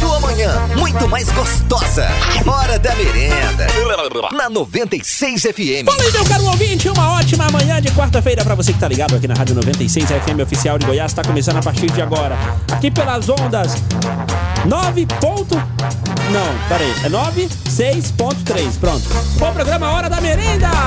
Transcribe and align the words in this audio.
Sua 0.00 0.18
manhã, 0.20 0.66
muito 0.78 1.06
mais 1.08 1.28
gostosa. 1.30 2.08
Hora 2.46 2.78
da 2.78 2.94
merenda. 2.94 3.66
Na 4.32 4.48
96 4.48 5.42
FM. 5.42 5.84
Fala 5.84 6.02
aí, 6.02 6.12
meu 6.12 6.24
caro 6.24 6.44
ouvinte, 6.46 6.88
uma 6.88 7.12
ótima 7.18 7.46
manhã 7.50 7.80
de 7.82 7.90
quarta-feira 7.92 8.42
pra 8.42 8.54
você 8.54 8.72
que 8.72 8.78
tá 8.78 8.88
ligado 8.88 9.14
aqui 9.14 9.28
na 9.28 9.34
Rádio 9.34 9.54
96 9.56 10.06
FM 10.08 10.40
Oficial 10.42 10.78
de 10.78 10.86
Goiás. 10.86 11.12
Tá 11.12 11.22
começando 11.22 11.58
a 11.58 11.62
partir 11.62 11.90
de 11.90 12.00
agora. 12.00 12.34
Aqui 12.72 12.90
pelas 12.90 13.28
ondas 13.28 13.74
9 14.64 15.06
ponto... 15.20 15.54
Não, 15.56 16.68
peraí, 16.68 16.90
é 17.04 17.08
96.3, 17.08 18.78
pronto. 18.80 19.06
Bom 19.38 19.52
programa, 19.52 19.90
Hora 19.90 20.08
da 20.08 20.20
Merenda! 20.20 20.70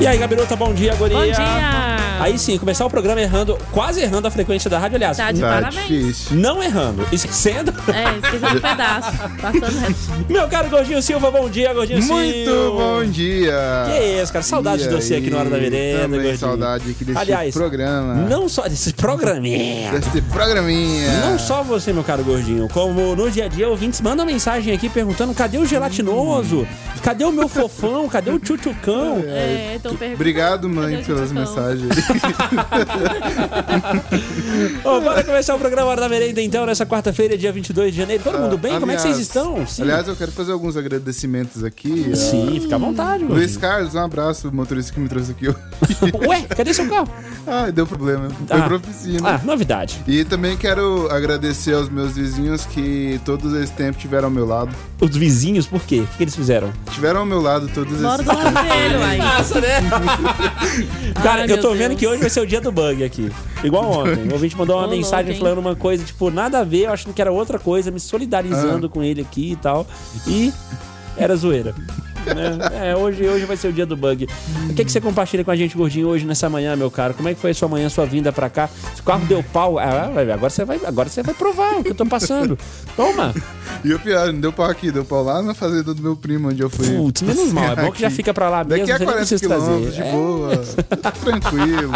E 0.00 0.06
aí, 0.06 0.16
Gabiruta, 0.16 0.56
bom 0.56 0.72
dia, 0.72 0.94
guria. 0.94 1.18
Bom 1.18 1.24
dia! 1.24 1.89
Aí 2.20 2.38
sim, 2.38 2.58
começar 2.58 2.84
o 2.86 2.90
programa 2.90 3.20
errando, 3.20 3.58
quase 3.72 4.00
errando 4.00 4.28
a 4.28 4.30
frequência 4.30 4.68
da 4.70 4.78
rádio, 4.78 4.96
aliás. 4.96 5.16
Tá 5.16 5.32
de 5.32 5.40
Tá 5.40 5.48
parabéns. 5.48 5.86
difícil. 5.86 6.36
Não 6.36 6.62
errando, 6.62 7.06
esquecendo. 7.12 7.72
É, 7.88 8.18
esqueci 8.18 8.56
um 8.56 8.60
pedaço. 8.60 9.12
Passando 9.40 9.78
reto. 9.78 9.96
Meu 10.28 10.48
caro 10.48 10.68
Gordinho 10.68 11.02
Silva, 11.02 11.30
bom 11.30 11.48
dia, 11.48 11.72
Gordinho 11.72 12.02
Muito 12.02 12.44
Silva. 12.50 12.70
bom 12.70 13.04
dia! 13.04 13.58
Que 13.86 14.22
isso, 14.22 14.32
cara. 14.32 14.42
Saudade 14.44 14.82
de 14.88 14.94
você 14.94 15.16
aqui 15.16 15.30
na 15.30 15.38
Hora 15.38 15.50
da 15.50 15.56
aí? 15.56 15.62
Merenda, 15.62 15.98
Também 16.02 16.18
Gordinho. 16.20 16.38
saudade 16.38 16.90
aqui 16.90 17.04
desse 17.04 17.18
Aliás, 17.18 17.54
programa. 17.54 18.14
Não 18.14 18.48
só 18.48 18.68
desse 18.68 18.92
programinha. 18.92 19.90
Desse 19.92 20.20
programinha. 20.22 21.12
Não 21.20 21.38
só 21.38 21.62
você, 21.62 21.92
meu 21.92 22.04
caro 22.04 22.22
gordinho, 22.24 22.68
como 22.68 23.14
no 23.16 23.30
dia 23.30 23.46
a 23.46 23.48
dia 23.48 23.68
ouvintes 23.68 24.00
mandam 24.00 24.26
mensagem 24.26 24.74
aqui 24.74 24.88
perguntando 24.88 25.32
cadê 25.34 25.58
o 25.58 25.64
gelatinoso? 25.66 26.66
Cadê 27.02 27.24
o 27.24 27.32
meu 27.32 27.48
fofão? 27.48 28.08
Cadê 28.08 28.30
o 28.30 28.38
tchutchucão? 28.38 29.24
É, 29.26 29.78
tô 29.82 29.90
perguntando. 29.90 30.14
Obrigado, 30.14 30.68
mãe, 30.68 31.02
pelas 31.02 31.32
mensagens. 31.32 31.88
Ô, 34.84 35.00
bora 35.00 35.22
começar 35.24 35.54
o 35.54 35.58
programa 35.58 35.90
Hora 35.90 36.00
da 36.02 36.08
Merenda 36.08 36.40
então, 36.42 36.66
nessa 36.66 36.84
quarta-feira, 36.86 37.36
dia 37.36 37.52
22 37.52 37.92
de 37.92 37.98
janeiro. 38.00 38.22
Todo 38.22 38.38
mundo 38.38 38.58
bem? 38.58 38.78
Como 38.78 38.90
é 38.90 38.96
que 38.96 39.02
vocês 39.02 39.18
estão? 39.18 39.66
Sim. 39.66 39.82
Aliás, 39.82 40.06
eu 40.08 40.16
quero 40.16 40.32
fazer 40.32 40.52
alguns 40.52 40.76
agradecimentos 40.76 41.64
aqui. 41.64 42.14
Sim, 42.16 42.58
fica 42.60 42.76
à 42.76 42.78
vontade, 42.78 43.24
Ah, 43.24 43.28
Luiz. 43.28 43.56
Carlos, 43.56 43.94
um 43.94 44.00
abraço, 44.00 44.48
o 44.48 44.54
motorista 44.54 44.92
que 44.92 45.00
me 45.00 45.08
trouxe 45.08 45.32
aqui 45.32 45.48
hoje. 45.48 45.58
Ué, 46.26 46.42
cadê 46.42 46.72
seu 46.74 46.88
carro? 46.88 47.08
ah, 47.46 47.70
deu 47.70 47.86
problema. 47.86 48.28
Foi 48.46 48.58
Ah. 48.58 48.62
pra 48.62 48.76
oficina. 48.76 49.28
Ah, 49.34 49.40
novidade. 49.44 50.02
E 50.06 50.24
também 50.24 50.56
quero 50.56 51.08
agradecer 51.10 51.74
aos 51.74 51.88
meus 51.88 52.12
vizinhos 52.12 52.66
que 52.66 53.20
todos 53.24 53.52
esse 53.54 53.72
tempo 53.72 53.98
tiveram 53.98 54.26
ao 54.26 54.30
meu 54.30 54.46
lado. 54.46 54.74
Os 55.00 55.16
vizinhos, 55.16 55.66
por 55.66 55.80
quê? 55.82 56.00
O 56.00 56.06
que, 56.06 56.16
que 56.18 56.22
eles 56.24 56.36
fizeram? 56.36 56.72
Tiveram 56.92 57.20
ao 57.20 57.26
meu 57.26 57.40
lado 57.40 57.68
todos 57.72 58.00
Bora 58.00 58.22
esses 58.22 58.34
do 58.34 58.42
lado 58.44 58.68
dele, 58.68 58.96
uai. 58.96 59.16
Massa, 59.18 59.60
né? 59.60 59.80
Cara, 61.22 61.42
Ai, 61.42 61.44
eu 61.44 61.48
meu 61.48 61.60
tô 61.60 61.70
vendo 61.74 61.88
Deus. 61.90 61.99
Que 62.00 62.06
hoje 62.06 62.18
vai 62.20 62.30
ser 62.30 62.40
o 62.40 62.46
dia 62.46 62.62
do 62.62 62.72
bug 62.72 63.04
aqui. 63.04 63.30
Igual 63.62 63.84
ontem. 63.92 64.26
O 64.28 64.32
ouvinte 64.32 64.56
mandou 64.56 64.78
uma 64.78 64.88
mensagem 64.88 65.32
louco, 65.32 65.40
falando 65.44 65.58
uma 65.58 65.76
coisa, 65.76 66.02
tipo, 66.02 66.30
nada 66.30 66.60
a 66.60 66.64
ver, 66.64 66.86
eu 66.86 66.92
achando 66.92 67.12
que 67.12 67.20
era 67.20 67.30
outra 67.30 67.58
coisa, 67.58 67.90
me 67.90 68.00
solidarizando 68.00 68.86
Ah. 68.86 68.88
com 68.88 69.02
ele 69.02 69.20
aqui 69.20 69.52
e 69.52 69.56
tal. 69.56 69.86
E 70.26 70.50
era 71.16 71.36
zoeira. 71.36 71.74
Né? 72.26 72.90
É, 72.90 72.96
hoje, 72.96 73.26
hoje 73.26 73.44
vai 73.44 73.56
ser 73.56 73.68
o 73.68 73.72
dia 73.72 73.86
do 73.86 73.96
bug. 73.96 74.26
O 74.68 74.74
que, 74.74 74.84
que 74.84 74.92
você 74.92 75.00
compartilha 75.00 75.44
com 75.44 75.50
a 75.50 75.56
gente, 75.56 75.76
gordinho, 75.76 76.08
hoje 76.08 76.24
nessa 76.26 76.48
manhã, 76.48 76.74
meu 76.76 76.90
caro? 76.90 77.14
Como 77.14 77.28
é 77.28 77.34
que 77.34 77.40
foi 77.40 77.50
a 77.50 77.54
sua 77.54 77.68
manhã, 77.68 77.88
sua 77.88 78.06
vinda 78.06 78.32
pra 78.32 78.48
cá? 78.50 78.68
Se 78.94 79.00
o 79.00 79.04
carro 79.04 79.24
deu 79.26 79.42
pau, 79.42 79.78
ah, 79.78 80.10
agora 80.32 80.50
você 80.50 80.64
vai, 80.64 80.80
agora 80.84 81.08
você 81.08 81.22
vai 81.22 81.34
provar 81.34 81.78
o 81.78 81.82
que 81.84 81.90
eu 81.90 81.94
tô 81.94 82.06
passando. 82.06 82.58
Toma! 82.96 83.34
E 83.84 83.94
o 83.94 84.00
pior, 84.00 84.30
não 84.32 84.40
deu 84.40 84.52
pau 84.52 84.66
aqui, 84.68 84.90
deu 84.90 85.04
pau 85.04 85.22
lá 85.22 85.40
na 85.40 85.54
fazenda 85.54 85.94
do 85.94 86.02
meu 86.02 86.14
primo, 86.16 86.48
onde 86.50 86.60
eu 86.60 86.68
fui. 86.68 86.86
Putz, 86.96 87.22
menos 87.22 87.52
mal. 87.52 87.72
É 87.72 87.76
bom 87.76 87.92
que 87.92 88.00
já 88.00 88.10
fica 88.10 88.34
pra 88.34 88.50
lá 88.50 88.64
mesmo, 88.64 88.70
Daqui 88.86 88.92
a 88.92 88.98
você 88.98 89.04
nem 89.04 89.06
40 89.06 89.18
precisa 89.28 89.48
trazer. 89.48 89.64
quilômetros, 89.64 89.94
de 89.94 90.02
É. 90.02 90.10
boa. 90.12 90.56
Tranquilo. 91.24 91.92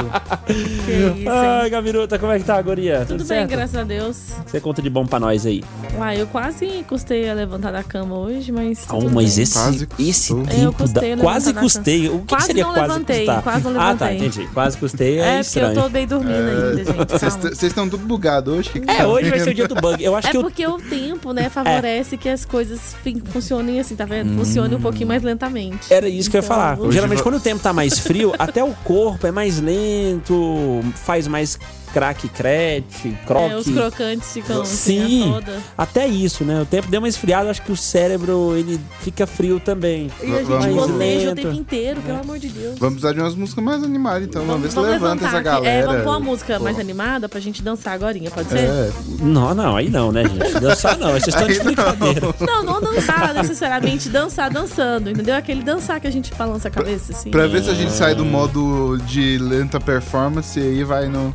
Que 0.46 0.92
isso, 1.20 1.28
Ai, 1.30 1.64
hein? 1.64 1.70
Gaviruta, 1.70 2.18
como 2.18 2.32
é 2.32 2.38
que 2.38 2.44
tá, 2.44 2.62
guria? 2.62 3.00
Tudo 3.06 3.18
bem, 3.18 3.26
certo? 3.26 3.50
graças 3.50 3.76
a 3.76 3.82
Deus. 3.84 4.16
Você 4.46 4.60
conta 4.60 4.80
de 4.80 4.88
bom 4.88 5.04
pra 5.04 5.18
nós 5.20 5.44
aí. 5.44 5.62
Uai, 5.98 6.20
eu 6.20 6.26
quase 6.28 6.84
custei 6.88 7.28
a 7.28 7.34
levantar 7.34 7.72
da 7.72 7.82
cama 7.82 8.16
hoje, 8.18 8.52
mas. 8.52 8.84
Ah, 8.88 8.94
tudo 8.94 9.10
mas 9.10 9.34
bem. 9.34 9.42
esse, 9.42 9.52
Quase 9.52 9.88
esse 9.98 10.13
custou. 10.18 10.42
tempo 10.44 10.60
Eu 10.62 10.72
custei 10.72 11.16
da- 11.16 11.22
quase 11.22 11.54
custei. 11.54 12.08
O 12.08 12.12
que, 12.12 12.18
que 12.18 12.26
Quase 12.26 12.46
seria 12.46 12.64
não 12.64 12.72
quase 12.74 12.88
levantei, 12.88 13.18
custar? 13.26 13.42
quase 13.42 13.64
não 13.64 13.70
Ah, 13.80 13.94
tá, 13.94 14.04
levantei. 14.06 14.16
entendi. 14.28 14.48
Quase 14.54 14.78
custei 14.78 15.18
é, 15.18 15.20
É, 15.20 15.24
porque 15.34 15.40
estranho. 15.40 15.68
eu 15.76 15.82
tô 15.82 15.88
bem 15.88 16.06
dormindo 16.06 16.32
ainda, 16.34 16.84
gente. 16.84 16.94
Vocês 17.42 17.62
estão 17.62 17.88
tudo 17.88 18.06
bugados 18.06 18.54
hoje? 18.54 18.70
Que 18.70 18.80
que 18.80 18.90
É, 18.90 18.94
tá 18.96 19.06
hoje 19.06 19.28
vai 19.30 19.38
vendo? 19.38 19.44
ser 19.44 19.50
o 19.50 19.54
dia 19.54 19.68
do 19.68 19.74
bug. 19.74 20.02
Eu 20.04 20.16
acho 20.16 20.28
É 20.28 20.30
que 20.30 20.36
eu... 20.36 20.42
porque 20.42 20.66
o 20.66 20.78
tempo, 20.78 21.32
né, 21.32 21.48
favorece 21.48 22.16
que 22.16 22.28
as 22.28 22.44
coisas 22.44 22.94
funcionem 23.26 23.80
assim, 23.80 23.94
tá 23.96 24.04
vendo? 24.04 24.36
Funcionem 24.36 24.76
um 24.76 24.80
pouquinho 24.80 25.08
mais 25.08 25.22
lentamente. 25.22 25.92
Era 25.92 26.08
isso 26.08 26.30
que 26.30 26.36
eu 26.36 26.40
ia 26.40 26.44
Então, 26.44 26.56
falar. 26.56 26.78
hoje 26.80 26.92
Geralmente, 26.92 27.18
va- 27.18 27.22
quando 27.24 27.36
o 27.36 27.40
tempo 27.40 27.62
tá 27.62 27.72
mais 27.72 27.98
frio, 27.98 28.32
até 28.38 28.62
o 28.62 28.72
corpo 28.84 29.26
é 29.26 29.30
mais 29.30 29.60
lento, 29.60 30.80
faz 30.94 31.26
mais 31.26 31.58
craque, 31.94 32.28
crete, 32.28 33.16
croque. 33.24 33.52
É, 33.52 33.56
os 33.56 33.68
crocantes 33.68 34.32
ficam 34.32 34.64
Sim, 34.64 35.30
toda. 35.32 35.58
até 35.78 36.04
isso, 36.08 36.44
né? 36.44 36.60
O 36.60 36.66
tempo 36.66 36.88
deu 36.88 36.98
uma 37.00 37.08
esfriada, 37.08 37.48
acho 37.48 37.62
que 37.62 37.70
o 37.70 37.76
cérebro 37.76 38.56
ele 38.56 38.80
fica 39.00 39.28
frio 39.28 39.60
também. 39.60 40.10
E 40.20 40.32
a 40.32 40.38
gente 40.38 40.44
Vamos- 40.48 40.90
boceja 40.90 41.30
o 41.30 41.34
tempo 41.36 41.52
inteiro, 41.52 42.00
pelo 42.02 42.18
amor 42.18 42.38
de 42.40 42.48
Deus. 42.48 42.76
Vamos 42.80 42.94
precisar 42.96 43.12
de 43.12 43.20
umas 43.20 43.36
músicas 43.36 43.62
mais 43.62 43.84
animadas, 43.84 44.24
então. 44.26 44.44
Vamos, 44.44 44.62
ver 44.62 44.70
se 44.72 44.76
levanta 44.80 44.92
levantar 45.04 45.28
essa 45.28 45.40
galera. 45.40 45.68
É, 45.76 45.86
vamos 45.86 46.02
pôr 46.02 46.10
uma 46.10 46.20
música 46.20 46.58
Pô. 46.58 46.64
mais 46.64 46.78
animada 46.80 47.28
pra 47.28 47.38
gente 47.38 47.62
dançar 47.62 47.94
agora, 47.94 48.18
pode 48.34 48.48
ser? 48.48 48.58
É, 48.58 48.90
Não, 49.20 49.54
não, 49.54 49.76
aí 49.76 49.88
não, 49.88 50.10
né, 50.10 50.24
gente? 50.24 50.60
Dançar 50.60 50.98
não, 50.98 51.12
vocês 51.12 51.28
estão 51.28 51.46
de 51.46 51.60
brincadeira. 51.60 52.34
Não, 52.40 52.62
não 52.64 52.80
dançar 52.80 53.32
necessariamente, 53.34 54.08
dançar 54.08 54.50
dançando, 54.50 55.10
entendeu? 55.10 55.36
Aquele 55.36 55.62
dançar 55.62 56.00
que 56.00 56.06
a 56.08 56.10
gente 56.10 56.34
balança 56.34 56.66
a 56.68 56.70
cabeça, 56.70 57.12
assim. 57.12 57.30
pra 57.30 57.46
ver 57.46 57.62
se 57.62 57.70
a 57.70 57.74
gente 57.74 57.92
sai 57.92 58.14
do 58.16 58.24
modo 58.24 58.98
de 59.06 59.38
lenta 59.38 59.78
performance 59.80 60.58
e 60.58 60.62
aí 60.62 60.84
vai 60.84 61.06
no. 61.08 61.32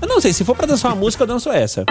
Eu 0.00 0.08
não 0.08 0.20
sei, 0.20 0.32
se 0.32 0.44
for 0.44 0.54
pra 0.56 0.66
dançar 0.66 0.92
uma 0.92 1.00
música, 1.00 1.22
eu 1.24 1.26
danço 1.26 1.50
essa. 1.50 1.84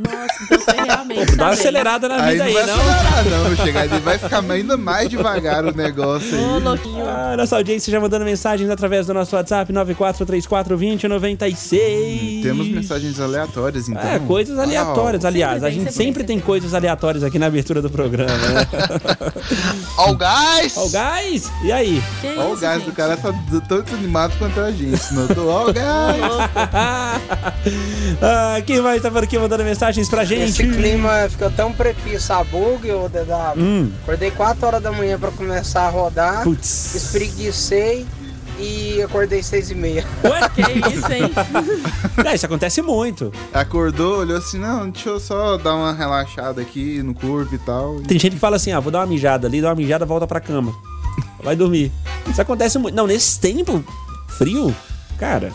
Nossa, 0.00 0.44
então 0.44 0.58
você 0.58 0.70
realmente. 0.82 1.26
Dá 1.32 1.36
tá 1.36 1.44
uma 1.44 1.50
acelerada 1.52 2.08
na 2.08 2.22
Aí 2.24 2.32
vida 2.32 2.44
não 2.44 2.48
aí, 2.48 2.54
vai 2.54 2.66
não? 2.66 2.74
acelerar, 2.74 3.24
não. 3.24 3.56
Chegar 3.56 3.80
ali 3.82 3.98
vai 4.00 4.18
ficar 4.18 4.50
ainda 4.50 4.76
mais 4.76 5.08
devagar 5.10 5.64
o 5.64 5.74
negócio 5.76 6.38
Ô, 6.40 6.54
aí. 6.56 6.62
louquinho. 6.62 7.08
Ah, 7.08 7.34
nossa 7.36 7.56
audiência 7.56 7.90
já 7.90 8.00
mandando 8.00 8.24
mensagens 8.24 8.68
através 8.70 9.06
do 9.06 9.14
nosso 9.14 9.34
WhatsApp 9.36 9.72
94342096. 9.72 12.42
Temos 12.42 12.68
mensagens 12.68 13.20
aleatórias, 13.20 13.88
então. 13.88 14.02
É, 14.02 14.18
coisas 14.20 14.58
aleatórias, 14.58 15.22
Uau. 15.22 15.30
aliás. 15.32 15.62
Sempre 15.62 15.66
a 15.66 15.70
gente 15.70 15.92
sempre 15.92 16.24
tem, 16.24 16.40
coisas 16.40 16.72
aleatórias 16.74 17.22
aqui 17.22 17.38
na 17.38 17.46
abertura 17.46 17.80
do 17.82 17.90
programa, 17.90 18.32
né? 18.36 18.66
Ó 19.98 20.10
o 20.12 20.16
gás! 20.16 20.74
Ó, 20.76 20.84
o 20.86 20.90
guys! 20.90 21.50
E 21.62 21.70
aí? 21.72 22.02
Que 22.20 22.34
Ó, 22.38 22.48
o 22.50 22.54
isso, 22.54 22.62
gás 22.62 22.78
gente? 22.78 22.90
do 22.90 22.96
cara 22.96 23.16
tá 23.16 23.32
tanto 23.68 23.94
animado 23.94 24.34
quanto 24.38 24.60
a 24.60 24.70
gente. 24.70 25.12
Não 25.14 25.26
tô, 25.28 25.48
ó, 25.48 25.68
o 25.68 25.72
gás. 25.72 26.20
ah, 28.22 28.60
quem 28.66 28.80
vai 28.80 28.96
estar 28.96 29.10
por 29.10 29.22
aqui 29.24 29.38
mandando 29.38 29.62
mensagens 29.90 30.08
pra 30.08 30.24
gente? 30.24 30.50
Esse 30.50 30.62
clima 30.66 31.28
ficou 31.28 31.50
tão 31.50 31.72
prepiço 31.72 32.32
a 32.32 32.44
bug, 32.44 32.90
ô 32.92 33.08
DW. 33.08 33.58
Hum, 33.58 33.90
Acordei 34.02 34.30
4 34.30 34.66
horas 34.66 34.82
da 34.82 34.92
manhã 34.92 35.18
pra 35.18 35.30
começar 35.32 35.82
a 35.82 35.90
rodar, 35.90 36.44
putz. 36.44 36.94
espreguicei 36.94 38.06
e 38.58 39.02
acordei 39.02 39.42
6 39.42 39.70
e 39.70 39.74
meia. 39.74 40.04
Ué? 40.24 40.40
Que 40.54 40.62
isso, 40.94 41.12
hein? 41.12 41.30
É, 42.24 42.34
isso 42.34 42.46
acontece 42.46 42.80
muito. 42.82 43.32
Acordou, 43.52 44.20
olhou 44.20 44.38
assim, 44.38 44.58
não, 44.58 44.88
deixa 44.90 45.08
eu 45.08 45.18
só 45.20 45.56
dar 45.56 45.74
uma 45.74 45.92
relaxada 45.92 46.60
aqui 46.60 47.02
no 47.02 47.14
corpo 47.14 47.54
e 47.54 47.58
tal. 47.58 48.00
Tem 48.00 48.18
gente 48.18 48.34
que 48.34 48.38
fala 48.40 48.56
assim, 48.56 48.70
ah, 48.72 48.78
vou 48.80 48.92
dar 48.92 49.00
uma 49.00 49.06
mijada 49.06 49.46
ali, 49.48 49.60
dá 49.60 49.68
uma 49.68 49.74
mijada, 49.74 50.06
volta 50.06 50.26
pra 50.26 50.40
cama. 50.40 50.72
Vai 51.42 51.56
dormir. 51.56 51.90
Isso 52.28 52.40
acontece 52.40 52.78
muito. 52.78 52.94
Não, 52.94 53.06
nesse 53.06 53.40
tempo 53.40 53.82
frio, 54.28 54.74
cara, 55.18 55.50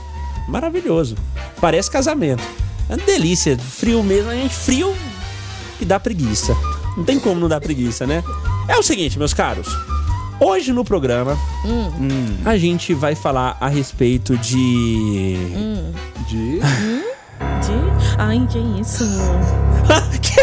maravilhoso. 0.47 1.15
Parece 1.61 1.89
casamento. 1.89 2.43
É 2.89 2.95
uma 2.95 3.05
delícia. 3.05 3.57
Frio 3.57 4.03
mesmo, 4.03 4.29
a 4.29 4.35
gente 4.35 4.53
frio 4.53 4.95
que 5.77 5.85
dá 5.85 5.99
preguiça. 5.99 6.55
Não 6.97 7.03
tem 7.03 7.19
como 7.19 7.39
não 7.39 7.49
dar 7.49 7.59
preguiça, 7.59 8.05
né? 8.07 8.23
É 8.67 8.77
o 8.77 8.83
seguinte, 8.83 9.17
meus 9.17 9.33
caros. 9.33 9.67
Hoje 10.39 10.73
no 10.73 10.83
programa, 10.83 11.37
Hum, 11.65 12.37
a 12.43 12.57
gente 12.57 12.93
vai 12.93 13.15
falar 13.15 13.57
a 13.59 13.67
respeito 13.67 14.37
de. 14.37 15.35
de... 16.27 16.59
De... 16.59 17.73
Ai, 18.17 18.45
que 18.49 18.59
isso? 18.81 19.03
que... 20.21 20.35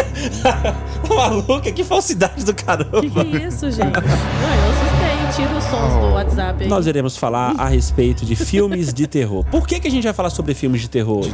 Maluca, 1.13 1.71
que 1.71 1.83
falsidade 1.83 2.43
do 2.43 2.53
caramba. 2.53 3.01
Que 3.01 3.09
que 3.09 3.19
é 3.19 3.47
isso, 3.47 3.69
gente? 3.71 3.97
Ué, 3.97 4.03
eu 4.03 4.71
assustei. 4.71 4.92
Tira 5.35 5.57
os 5.57 5.63
sons 5.63 5.93
do 5.93 6.13
WhatsApp 6.13 6.63
aí. 6.63 6.69
Nós 6.69 6.85
iremos 6.85 7.17
falar 7.17 7.55
a 7.57 7.67
respeito 7.67 8.23
de 8.23 8.35
filmes 8.35 8.93
de 8.93 9.07
terror. 9.07 9.43
Por 9.45 9.67
que, 9.67 9.79
que 9.79 9.87
a 9.87 9.91
gente 9.91 10.03
vai 10.03 10.13
falar 10.13 10.29
sobre 10.29 10.53
filmes 10.53 10.81
de 10.81 10.89
terror 10.89 11.19
hoje? 11.21 11.33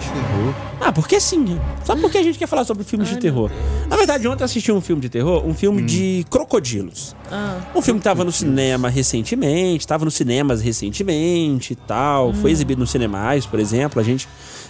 Ah, 0.79 0.91
porque 0.91 1.19
sim. 1.19 1.59
Só 1.83 1.95
porque 1.97 2.17
a 2.17 2.23
gente 2.23 2.39
quer 2.39 2.47
falar 2.47 2.63
sobre 2.63 2.85
filmes 2.85 3.09
de 3.09 3.17
terror. 3.17 3.51
Na 3.89 3.97
verdade, 3.97 4.25
ontem 4.27 4.41
eu 4.41 4.45
assisti 4.45 4.71
um 4.71 4.79
filme 4.79 5.01
de 5.01 5.09
terror, 5.09 5.45
um 5.45 5.53
filme 5.53 5.81
de 5.81 6.25
crocodilos. 6.29 7.13
Ah, 7.29 7.57
Um 7.75 7.81
filme 7.81 7.99
que 7.99 8.03
tava 8.05 8.23
no 8.23 8.31
cinema 8.31 8.87
recentemente, 8.89 9.85
tava 9.85 10.05
nos 10.05 10.13
cinemas 10.13 10.61
recentemente 10.61 11.73
e 11.73 11.75
tal. 11.75 12.33
Foi 12.33 12.51
exibido 12.51 12.79
nos 12.79 12.91
cinemais, 12.91 13.45
por 13.45 13.59
exemplo. 13.59 13.99
A 13.99 14.03
gente 14.03 14.27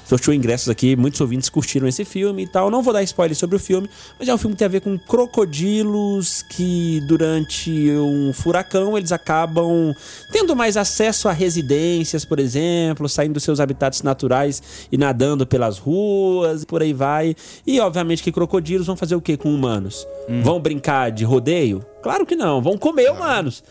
sorteou 0.09 0.33
ingressos 0.33 0.69
aqui, 0.69 0.95
muitos 0.95 1.21
ouvintes 1.21 1.49
curtiram 1.49 1.87
esse 1.87 2.03
filme 2.03 2.43
e 2.43 2.47
tal. 2.47 2.71
Não 2.71 2.81
vou 2.81 2.91
dar 2.91 3.03
spoiler 3.03 3.35
sobre 3.35 3.55
o 3.55 3.59
filme, 3.59 3.87
mas 4.17 4.27
é 4.27 4.33
um 4.33 4.37
filme 4.39 4.55
que 4.55 4.59
tem 4.59 4.65
a 4.65 4.69
ver 4.69 4.81
com 4.81 4.97
crocodilos 4.97 6.41
que 6.41 6.99
durante 7.07 7.91
um 7.91 8.33
furacão 8.33 8.97
eles 8.97 9.11
acabam 9.11 9.93
tendo 10.31 10.55
mais 10.55 10.77
acesso 10.77 11.29
a 11.29 11.31
residências, 11.31 12.25
por 12.25 12.39
exemplo, 12.39 13.07
saindo 13.07 13.33
dos 13.33 13.43
seus 13.43 13.59
habitats 13.59 14.01
naturais 14.01 14.63
e 14.91 14.97
nadando 14.97 15.45
pelas 15.45 15.77
ruas, 15.77 16.65
por 16.65 16.81
aí 16.81 16.91
vai. 16.91 17.35
E 17.67 17.79
obviamente 17.79 18.23
que 18.23 18.31
crocodilos 18.31 18.87
vão 18.87 18.95
fazer 18.95 19.13
o 19.13 19.21
que 19.21 19.37
com 19.37 19.53
humanos? 19.53 20.07
Vão 20.43 20.59
brincar 20.59 21.11
de 21.11 21.23
rodeio? 21.23 21.85
Claro 22.01 22.25
que 22.25 22.35
não, 22.35 22.61
vão 22.61 22.77
comer 22.77 23.11
humanos. 23.11 23.63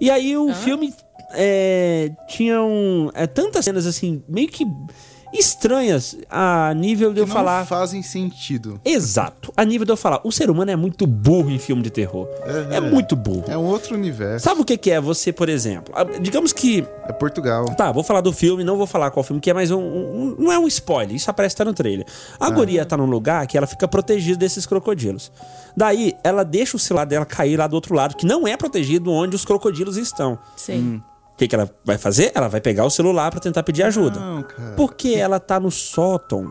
E 0.00 0.10
aí 0.10 0.36
o 0.38 0.54
filme 0.54 0.92
é, 1.34 2.10
tinham 2.28 3.10
é, 3.14 3.26
tantas 3.26 3.64
cenas 3.64 3.86
assim, 3.86 4.22
meio 4.26 4.48
que 4.48 4.64
estranhas 5.32 6.16
a 6.30 6.72
nível 6.74 7.10
de 7.10 7.16
Que 7.16 7.20
eu 7.22 7.26
não 7.26 7.34
falar. 7.34 7.66
fazem 7.66 8.02
sentido. 8.02 8.80
Exato. 8.84 9.52
A 9.56 9.64
nível 9.64 9.84
de 9.84 9.92
eu 9.92 9.96
falar, 9.96 10.20
o 10.24 10.30
ser 10.32 10.50
humano 10.50 10.70
é 10.70 10.76
muito 10.76 11.06
burro 11.06 11.50
em 11.50 11.58
filme 11.58 11.82
de 11.82 11.90
terror. 11.90 12.28
É, 12.70 12.80
muito 12.80 13.16
burro. 13.16 13.44
É 13.48 13.56
um 13.56 13.64
outro 13.64 13.94
universo. 13.94 14.44
Sabe 14.44 14.60
o 14.60 14.64
que, 14.64 14.76
que 14.76 14.90
é 14.90 15.00
você, 15.00 15.32
por 15.32 15.48
exemplo? 15.48 15.92
Ah, 15.96 16.04
Digamos 16.04 16.52
que. 16.52 16.84
É 17.08 17.12
Portugal. 17.12 17.64
Tá, 17.76 17.90
vou 17.90 18.02
falar 18.04 18.20
do 18.20 18.32
filme, 18.32 18.62
não 18.64 18.76
vou 18.76 18.86
falar 18.86 19.10
qual 19.10 19.22
filme 19.24 19.40
que 19.40 19.50
é, 19.50 19.54
mas 19.54 19.70
um, 19.70 19.80
um- 19.80 20.36
não 20.38 20.52
é 20.52 20.58
um 20.58 20.66
spoiler, 20.68 21.14
isso 21.16 21.30
aparece 21.30 21.56
tá 21.56 21.64
no 21.64 21.72
trailer. 21.74 22.06
A 22.38 22.50
guria 22.50 22.84
tá 22.86 22.96
num 22.96 23.06
lugar 23.06 23.46
que 23.46 23.56
ela 23.56 23.66
fica 23.66 23.88
protegida 23.88 24.38
desses 24.38 24.66
crocodilos. 24.66 25.32
Daí, 25.76 26.14
ela 26.22 26.44
deixa 26.44 26.76
o 26.76 26.80
celular 26.80 27.04
dela 27.06 27.24
cair 27.24 27.56
lá 27.56 27.66
do 27.66 27.74
outro 27.74 27.94
lado, 27.94 28.14
que 28.16 28.26
não 28.26 28.46
é 28.46 28.56
protegido 28.56 29.10
onde 29.10 29.34
os 29.34 29.44
crocodilos 29.44 29.96
estão. 29.96 30.38
Sim. 30.56 31.02
O 31.32 31.36
que, 31.36 31.48
que 31.48 31.54
ela 31.54 31.68
vai 31.84 31.98
fazer? 31.98 32.30
Ela 32.34 32.48
vai 32.48 32.60
pegar 32.60 32.84
o 32.84 32.90
celular 32.90 33.30
pra 33.30 33.40
tentar 33.40 33.62
pedir 33.62 33.82
ajuda. 33.82 34.20
Não, 34.20 34.42
cara. 34.42 34.74
Porque 34.76 35.08
ela 35.10 35.40
tá 35.40 35.58
no 35.58 35.70
sótão. 35.70 36.50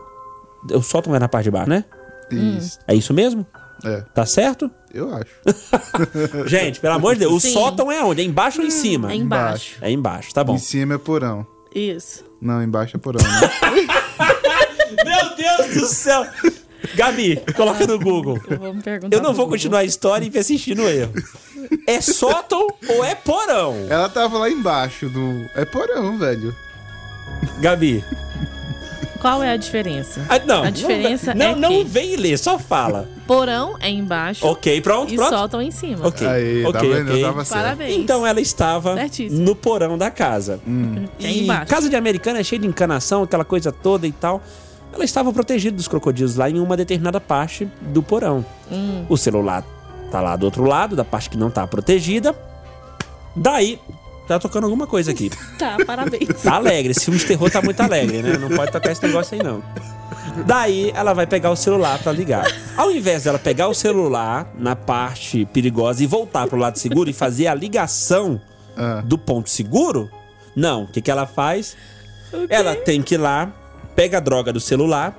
O 0.72 0.82
sótão 0.82 1.14
é 1.14 1.18
na 1.18 1.28
parte 1.28 1.44
de 1.44 1.50
baixo, 1.50 1.70
né? 1.70 1.84
Isso. 2.30 2.78
É 2.86 2.94
isso 2.94 3.12
mesmo? 3.14 3.46
É, 3.84 4.02
Tá 4.14 4.24
certo? 4.26 4.70
eu 4.94 5.12
acho. 5.14 5.30
Gente, 6.46 6.78
pelo 6.80 6.94
amor 6.94 7.14
de 7.14 7.20
Deus, 7.20 7.32
o 7.32 7.40
Sim. 7.40 7.52
sótão 7.52 7.90
é 7.90 8.02
onde? 8.04 8.20
É 8.20 8.24
embaixo 8.24 8.60
ou 8.60 8.66
em 8.66 8.70
cima? 8.70 9.10
É 9.12 9.14
embaixo. 9.16 9.78
É 9.80 9.90
embaixo, 9.90 10.32
tá 10.34 10.44
bom. 10.44 10.54
Em 10.54 10.58
cima 10.58 10.94
é 10.94 10.98
porão. 10.98 11.46
Isso. 11.74 12.24
Não, 12.40 12.62
embaixo 12.62 12.96
é 12.96 13.00
porão, 13.00 13.20
né? 13.22 13.86
Meu 15.04 15.36
Deus 15.36 15.74
do 15.80 15.86
céu! 15.86 16.26
Gabi, 16.94 17.40
coloca 17.56 17.86
no 17.86 17.98
Google. 17.98 18.38
Eu 18.50 18.74
me. 18.74 18.82
Eu 19.10 19.20
não 19.22 19.32
vou 19.32 19.44
Google. 19.44 19.48
continuar 19.50 19.80
a 19.80 19.84
história 19.84 20.24
e 20.26 20.30
persistir 20.30 20.76
no 20.76 20.88
erro. 20.88 21.12
É 21.86 22.00
sótão 22.00 22.66
ou 22.88 23.04
é 23.04 23.14
porão? 23.14 23.74
Ela 23.88 24.08
tava 24.08 24.38
lá 24.38 24.50
embaixo 24.50 25.08
do. 25.08 25.46
É 25.54 25.64
porão, 25.64 26.18
velho. 26.18 26.54
Gabi. 27.60 28.04
Qual 29.20 29.40
é 29.40 29.52
a 29.52 29.56
diferença? 29.56 30.26
Ah, 30.28 30.40
não. 30.40 30.64
A 30.64 30.70
diferença 30.70 31.32
não, 31.32 31.46
é 31.46 31.54
não, 31.54 31.70
que- 31.70 31.76
não 31.78 31.84
vem 31.84 32.16
ler, 32.16 32.36
só 32.36 32.58
fala. 32.58 33.08
Porão 33.24 33.76
é 33.80 33.88
embaixo 33.88 34.44
Ok, 34.44 34.80
pronto, 34.80 35.12
e 35.12 35.16
pronto. 35.16 35.30
soltam 35.30 35.62
em 35.62 35.70
cima. 35.70 36.08
Ok, 36.08 36.26
Aí, 36.26 36.64
ok, 36.66 36.72
tá 36.72 36.80
vendo? 36.80 37.08
ok. 37.10 37.22
Eu 37.24 37.26
tava. 37.28 37.44
Parabéns. 37.44 37.96
Então 37.98 38.26
ela 38.26 38.40
estava 38.40 38.96
Certíssimo. 38.96 39.40
no 39.44 39.54
porão 39.54 39.96
da 39.96 40.10
casa. 40.10 40.58
É 41.20 41.30
E 41.30 41.44
embaixo. 41.44 41.66
casa 41.70 41.88
de 41.88 41.94
americana 41.94 42.40
é 42.40 42.42
cheia 42.44 42.60
de 42.60 42.66
encanação, 42.66 43.22
aquela 43.22 43.44
coisa 43.44 43.70
toda 43.70 44.08
e 44.08 44.12
tal. 44.12 44.42
Ela 44.92 45.04
estava 45.04 45.32
protegida 45.32 45.76
dos 45.76 45.88
crocodilos 45.88 46.36
lá 46.36 46.48
em 46.50 46.58
uma 46.60 46.76
determinada 46.76 47.20
parte 47.20 47.68
do 47.80 48.02
porão. 48.02 48.44
Hum. 48.70 49.04
O 49.08 49.16
celular 49.16 49.64
tá 50.10 50.20
lá 50.20 50.36
do 50.36 50.44
outro 50.44 50.64
lado, 50.64 50.94
da 50.94 51.04
parte 51.04 51.30
que 51.30 51.36
não 51.36 51.50
tá 51.50 51.66
protegida. 51.66 52.34
Daí, 53.34 53.78
tá 54.28 54.38
tocando 54.38 54.64
alguma 54.64 54.86
coisa 54.86 55.10
aqui. 55.10 55.30
Tá, 55.58 55.76
parabéns. 55.86 56.42
Tá 56.42 56.54
alegre, 56.54 56.90
esse 56.90 57.04
filme 57.04 57.18
de 57.20 57.24
terror 57.26 57.48
tá 57.50 57.62
muito 57.62 57.80
alegre, 57.80 58.20
né? 58.20 58.36
Não 58.36 58.48
pode 58.48 58.72
tocar 58.72 58.90
esse 58.90 59.02
negócio 59.06 59.36
aí, 59.36 59.42
não. 59.42 59.62
Daí 60.46 60.90
ela 60.94 61.12
vai 61.12 61.26
pegar 61.26 61.50
o 61.50 61.56
celular 61.56 61.98
pra 62.00 62.10
ligar. 62.10 62.44
Ao 62.76 62.90
invés 62.90 63.24
dela 63.24 63.38
pegar 63.38 63.68
o 63.68 63.74
celular 63.74 64.50
na 64.58 64.74
parte 64.74 65.44
perigosa 65.46 66.02
e 66.02 66.06
voltar 66.06 66.46
pro 66.48 66.58
lado 66.58 66.78
seguro 66.78 67.08
e 67.08 67.12
fazer 67.12 67.46
a 67.46 67.54
ligação 67.54 68.40
Ah. 68.76 69.02
do 69.04 69.16
ponto 69.18 69.48
seguro, 69.50 70.10
não. 70.56 70.84
O 70.84 70.86
que, 70.88 71.00
que 71.00 71.10
ela 71.10 71.26
faz? 71.26 71.76
Ela 72.48 72.74
tem 72.74 73.02
que 73.02 73.14
ir 73.14 73.18
lá, 73.18 73.52
pega 73.94 74.18
a 74.18 74.20
droga 74.20 74.52
do 74.52 74.60
celular, 74.60 75.16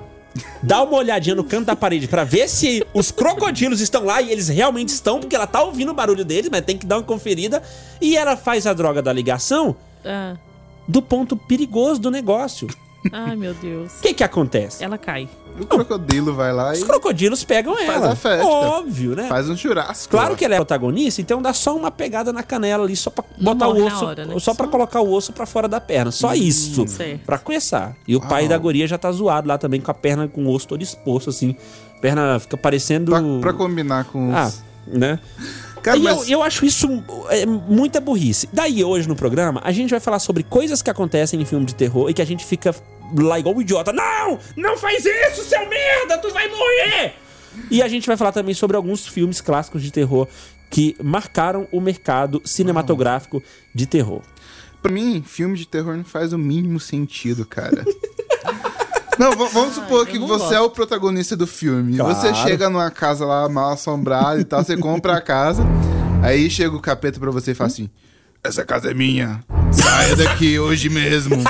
dá 0.62 0.82
uma 0.82 0.96
olhadinha 0.96 1.34
no 1.36 1.44
canto 1.44 1.66
da 1.66 1.76
parede 1.76 2.08
pra 2.08 2.24
ver 2.24 2.48
se 2.48 2.84
os 2.92 3.10
crocodilos 3.10 3.80
estão 3.80 4.04
lá 4.04 4.20
e 4.20 4.30
eles 4.32 4.48
realmente 4.48 4.88
estão, 4.88 5.20
porque 5.20 5.34
ela 5.36 5.46
tá 5.46 5.62
ouvindo 5.62 5.90
o 5.90 5.94
barulho 5.94 6.24
deles, 6.24 6.50
mas 6.50 6.62
tem 6.62 6.76
que 6.76 6.86
dar 6.86 6.96
uma 6.98 7.02
conferida. 7.04 7.62
E 8.00 8.16
ela 8.16 8.36
faz 8.36 8.66
a 8.66 8.72
droga 8.72 9.00
da 9.00 9.12
ligação 9.12 9.76
Ah, 10.04 10.36
do 10.88 11.00
ponto 11.00 11.36
perigoso 11.36 12.00
do 12.00 12.10
negócio. 12.10 12.68
ai, 13.12 13.36
meu 13.36 13.54
Deus. 13.54 13.92
O 13.98 14.02
que 14.02 14.12
que 14.14 14.24
acontece? 14.24 14.82
Ela 14.82 14.98
cai. 14.98 15.28
O 15.58 15.64
crocodilo 15.66 16.34
vai 16.34 16.52
lá 16.52 16.74
e 16.74 16.78
Os 16.78 16.84
crocodilos 16.84 17.44
pegam 17.44 17.78
ela. 17.78 18.12
a 18.12 18.16
festa. 18.16 18.44
Óbvio, 18.44 19.14
né? 19.14 19.28
faz 19.28 19.48
um 19.48 19.56
churrasco. 19.56 20.10
Claro 20.10 20.32
lá. 20.32 20.36
que 20.36 20.44
ela 20.44 20.54
é 20.54 20.56
protagonista, 20.56 21.20
então 21.20 21.40
dá 21.40 21.52
só 21.52 21.76
uma 21.76 21.90
pegada 21.90 22.32
na 22.32 22.42
canela 22.42 22.84
ali, 22.84 22.96
só 22.96 23.10
pra 23.10 23.24
botar 23.40 23.68
o 23.68 23.84
osso, 23.86 24.04
hora, 24.04 24.24
né? 24.26 24.38
só 24.40 24.52
pra 24.54 24.66
colocar 24.66 25.00
o 25.00 25.12
osso 25.12 25.32
pra 25.32 25.46
fora 25.46 25.68
da 25.68 25.80
perna. 25.80 26.10
Só 26.10 26.34
isso. 26.34 26.86
certo. 26.88 27.24
Pra 27.24 27.38
começar. 27.38 27.94
E 28.06 28.16
o 28.16 28.20
pai 28.20 28.42
Uau. 28.42 28.48
da 28.48 28.58
guria 28.58 28.86
já 28.86 28.98
tá 28.98 29.10
zoado 29.12 29.46
lá 29.48 29.56
também, 29.56 29.80
com 29.80 29.90
a 29.90 29.94
perna 29.94 30.26
com 30.26 30.44
o 30.44 30.50
osso 30.52 30.66
todo 30.66 30.82
exposto, 30.82 31.30
assim. 31.30 31.54
Perna 32.00 32.38
fica 32.40 32.56
parecendo. 32.56 33.12
Pra, 33.12 33.22
pra 33.40 33.52
combinar 33.52 34.04
com 34.06 34.30
os. 34.30 34.34
Ah, 34.34 34.52
né? 34.86 35.18
Cara, 35.82 35.98
e 35.98 36.02
mas- 36.02 36.28
eu, 36.28 36.38
eu 36.38 36.42
acho 36.42 36.64
isso 36.64 36.88
é, 37.28 37.44
muita 37.46 38.00
burrice. 38.00 38.48
Daí, 38.52 38.82
hoje 38.82 39.06
no 39.06 39.14
programa, 39.14 39.60
a 39.62 39.70
gente 39.70 39.90
vai 39.90 40.00
falar 40.00 40.18
sobre 40.18 40.42
coisas 40.42 40.80
que 40.82 40.90
acontecem 40.90 41.40
em 41.40 41.44
filme 41.44 41.64
de 41.66 41.74
terror 41.74 42.08
e 42.08 42.14
que 42.14 42.22
a 42.22 42.24
gente 42.24 42.44
fica 42.44 42.74
lá 43.22 43.38
igual 43.38 43.54
um 43.54 43.60
idiota. 43.60 43.92
Não! 43.92 44.38
Não 44.56 44.76
faz 44.76 45.04
isso, 45.04 45.44
seu 45.44 45.68
merda! 45.68 46.18
Tu 46.18 46.30
vai 46.32 46.48
morrer! 46.48 47.14
E 47.70 47.82
a 47.82 47.88
gente 47.88 48.06
vai 48.06 48.16
falar 48.16 48.32
também 48.32 48.54
sobre 48.54 48.76
alguns 48.76 49.06
filmes 49.06 49.40
clássicos 49.40 49.82
de 49.82 49.90
terror 49.90 50.26
que 50.70 50.96
marcaram 51.02 51.68
o 51.70 51.80
mercado 51.80 52.42
cinematográfico 52.44 53.42
de 53.72 53.86
terror. 53.86 54.22
Pra 54.82 54.90
mim, 54.90 55.22
filme 55.24 55.56
de 55.56 55.66
terror 55.66 55.96
não 55.96 56.04
faz 56.04 56.32
o 56.32 56.38
mínimo 56.38 56.80
sentido, 56.80 57.46
cara. 57.46 57.84
Não, 59.16 59.30
vamos 59.30 59.74
supor 59.76 60.04
que 60.08 60.18
não 60.18 60.26
você 60.26 60.56
é 60.56 60.60
o 60.60 60.68
protagonista 60.68 61.36
do 61.36 61.46
filme. 61.46 61.96
Claro. 61.96 62.14
Você 62.14 62.34
chega 62.34 62.68
numa 62.68 62.90
casa 62.90 63.24
lá 63.24 63.48
mal 63.48 63.72
assombrada 63.72 64.40
e 64.40 64.44
tal, 64.44 64.64
você 64.64 64.76
compra 64.76 65.16
a 65.16 65.20
casa, 65.20 65.64
aí 66.20 66.50
chega 66.50 66.74
o 66.74 66.80
capeta 66.80 67.20
pra 67.20 67.30
você 67.30 67.52
e 67.52 67.54
fala 67.54 67.68
assim: 67.68 67.88
Essa 68.42 68.64
casa 68.64 68.90
é 68.90 68.94
minha, 68.94 69.40
saia 69.70 70.16
daqui 70.16 70.58
hoje 70.58 70.88
mesmo. 70.88 71.44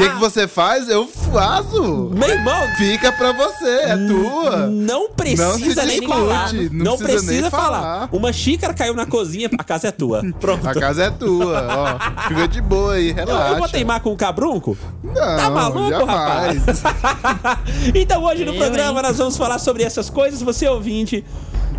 O 0.00 0.02
que, 0.02 0.08
que 0.14 0.20
você 0.20 0.48
faz? 0.48 0.88
Eu 0.88 1.06
faço. 1.06 2.10
Meu 2.14 2.28
irmão, 2.28 2.60
Fica 2.76 3.12
pra 3.12 3.32
você, 3.32 3.68
é 3.68 3.96
tua. 3.96 4.66
não 4.68 5.10
precisa 5.10 5.48
Não 5.48 5.58
se 5.58 5.74
nem 5.74 5.86
discute, 6.00 6.06
falar. 6.08 6.52
não 6.52 6.62
Não, 6.72 6.96
precisa 6.96 7.18
precisa, 7.18 7.40
nem 7.42 7.50
falar. 7.50 7.80
falar. 7.80 8.08
Uma 8.12 8.32
xícara 8.32 8.72
caiu 8.72 8.94
na 8.94 9.04
cozinha, 9.06 9.50
a 9.58 9.64
casa 9.64 9.88
é 9.88 9.90
tua. 9.90 10.22
Pronto. 10.40 10.66
A 10.66 10.74
casa 10.74 11.04
é 11.04 11.10
tua, 11.10 11.66
ó. 11.68 12.28
Fica 12.28 12.48
de 12.48 12.60
boa 12.62 12.94
aí, 12.94 13.10
Eu, 13.10 13.14
relaxa. 13.16 13.52
eu 13.52 13.58
vou 13.58 13.68
teimar 13.68 14.00
com 14.00 14.12
o 14.12 14.16
cabrunco? 14.16 14.76
Não, 15.04 15.14
Tá 15.14 15.50
maluco, 15.50 15.90
jamais. 15.90 16.62
então 17.94 18.22
hoje 18.24 18.44
no 18.44 18.52
Eu, 18.54 18.58
programa 18.58 19.00
hein? 19.00 19.06
nós 19.06 19.18
vamos 19.18 19.36
falar 19.36 19.58
sobre 19.58 19.82
essas 19.82 20.08
coisas. 20.10 20.40
Você 20.42 20.66
ouvinte 20.68 21.24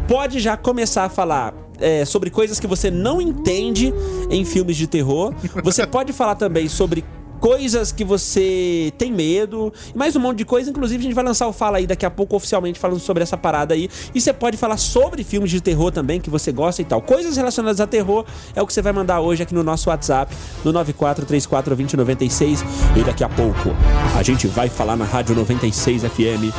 pode 0.07 0.39
já 0.39 0.55
começar 0.57 1.05
a 1.05 1.09
falar 1.09 1.53
é, 1.79 2.05
sobre 2.05 2.29
coisas 2.29 2.59
que 2.59 2.67
você 2.67 2.91
não 2.91 3.21
entende 3.21 3.93
em 4.29 4.43
filmes 4.45 4.75
de 4.77 4.85
terror. 4.87 5.33
Você 5.63 5.85
pode 5.87 6.13
falar 6.13 6.35
também 6.35 6.67
sobre 6.67 7.03
coisas 7.41 7.91
que 7.91 8.05
você 8.05 8.93
tem 8.99 9.11
medo 9.11 9.73
mais 9.95 10.15
um 10.15 10.19
monte 10.19 10.37
de 10.37 10.45
coisa. 10.45 10.69
Inclusive 10.69 10.99
a 10.99 11.03
gente 11.03 11.15
vai 11.15 11.23
lançar 11.23 11.47
o 11.47 11.51
Fala 11.51 11.79
aí 11.79 11.87
daqui 11.87 12.05
a 12.05 12.11
pouco 12.11 12.35
oficialmente 12.35 12.79
falando 12.79 12.99
sobre 12.99 13.23
essa 13.23 13.35
parada 13.35 13.73
aí. 13.73 13.89
E 14.13 14.21
você 14.21 14.31
pode 14.31 14.55
falar 14.57 14.77
sobre 14.77 15.23
filmes 15.23 15.49
de 15.49 15.59
terror 15.59 15.91
também 15.91 16.21
que 16.21 16.29
você 16.29 16.51
gosta 16.51 16.83
e 16.83 16.85
tal. 16.85 17.01
Coisas 17.01 17.35
relacionadas 17.35 17.81
a 17.81 17.87
terror 17.87 18.23
é 18.55 18.61
o 18.61 18.67
que 18.67 18.73
você 18.73 18.81
vai 18.81 18.93
mandar 18.93 19.19
hoje 19.19 19.41
aqui 19.41 19.55
no 19.55 19.63
nosso 19.63 19.89
WhatsApp 19.89 20.33
no 20.63 20.71
94342096 20.71 22.63
e 22.95 23.03
daqui 23.03 23.23
a 23.23 23.29
pouco 23.29 23.69
a 24.15 24.21
gente 24.21 24.45
vai 24.45 24.69
falar 24.69 24.95
na 24.95 25.05
Rádio 25.05 25.35
96 25.35 26.03
FM 26.03 26.53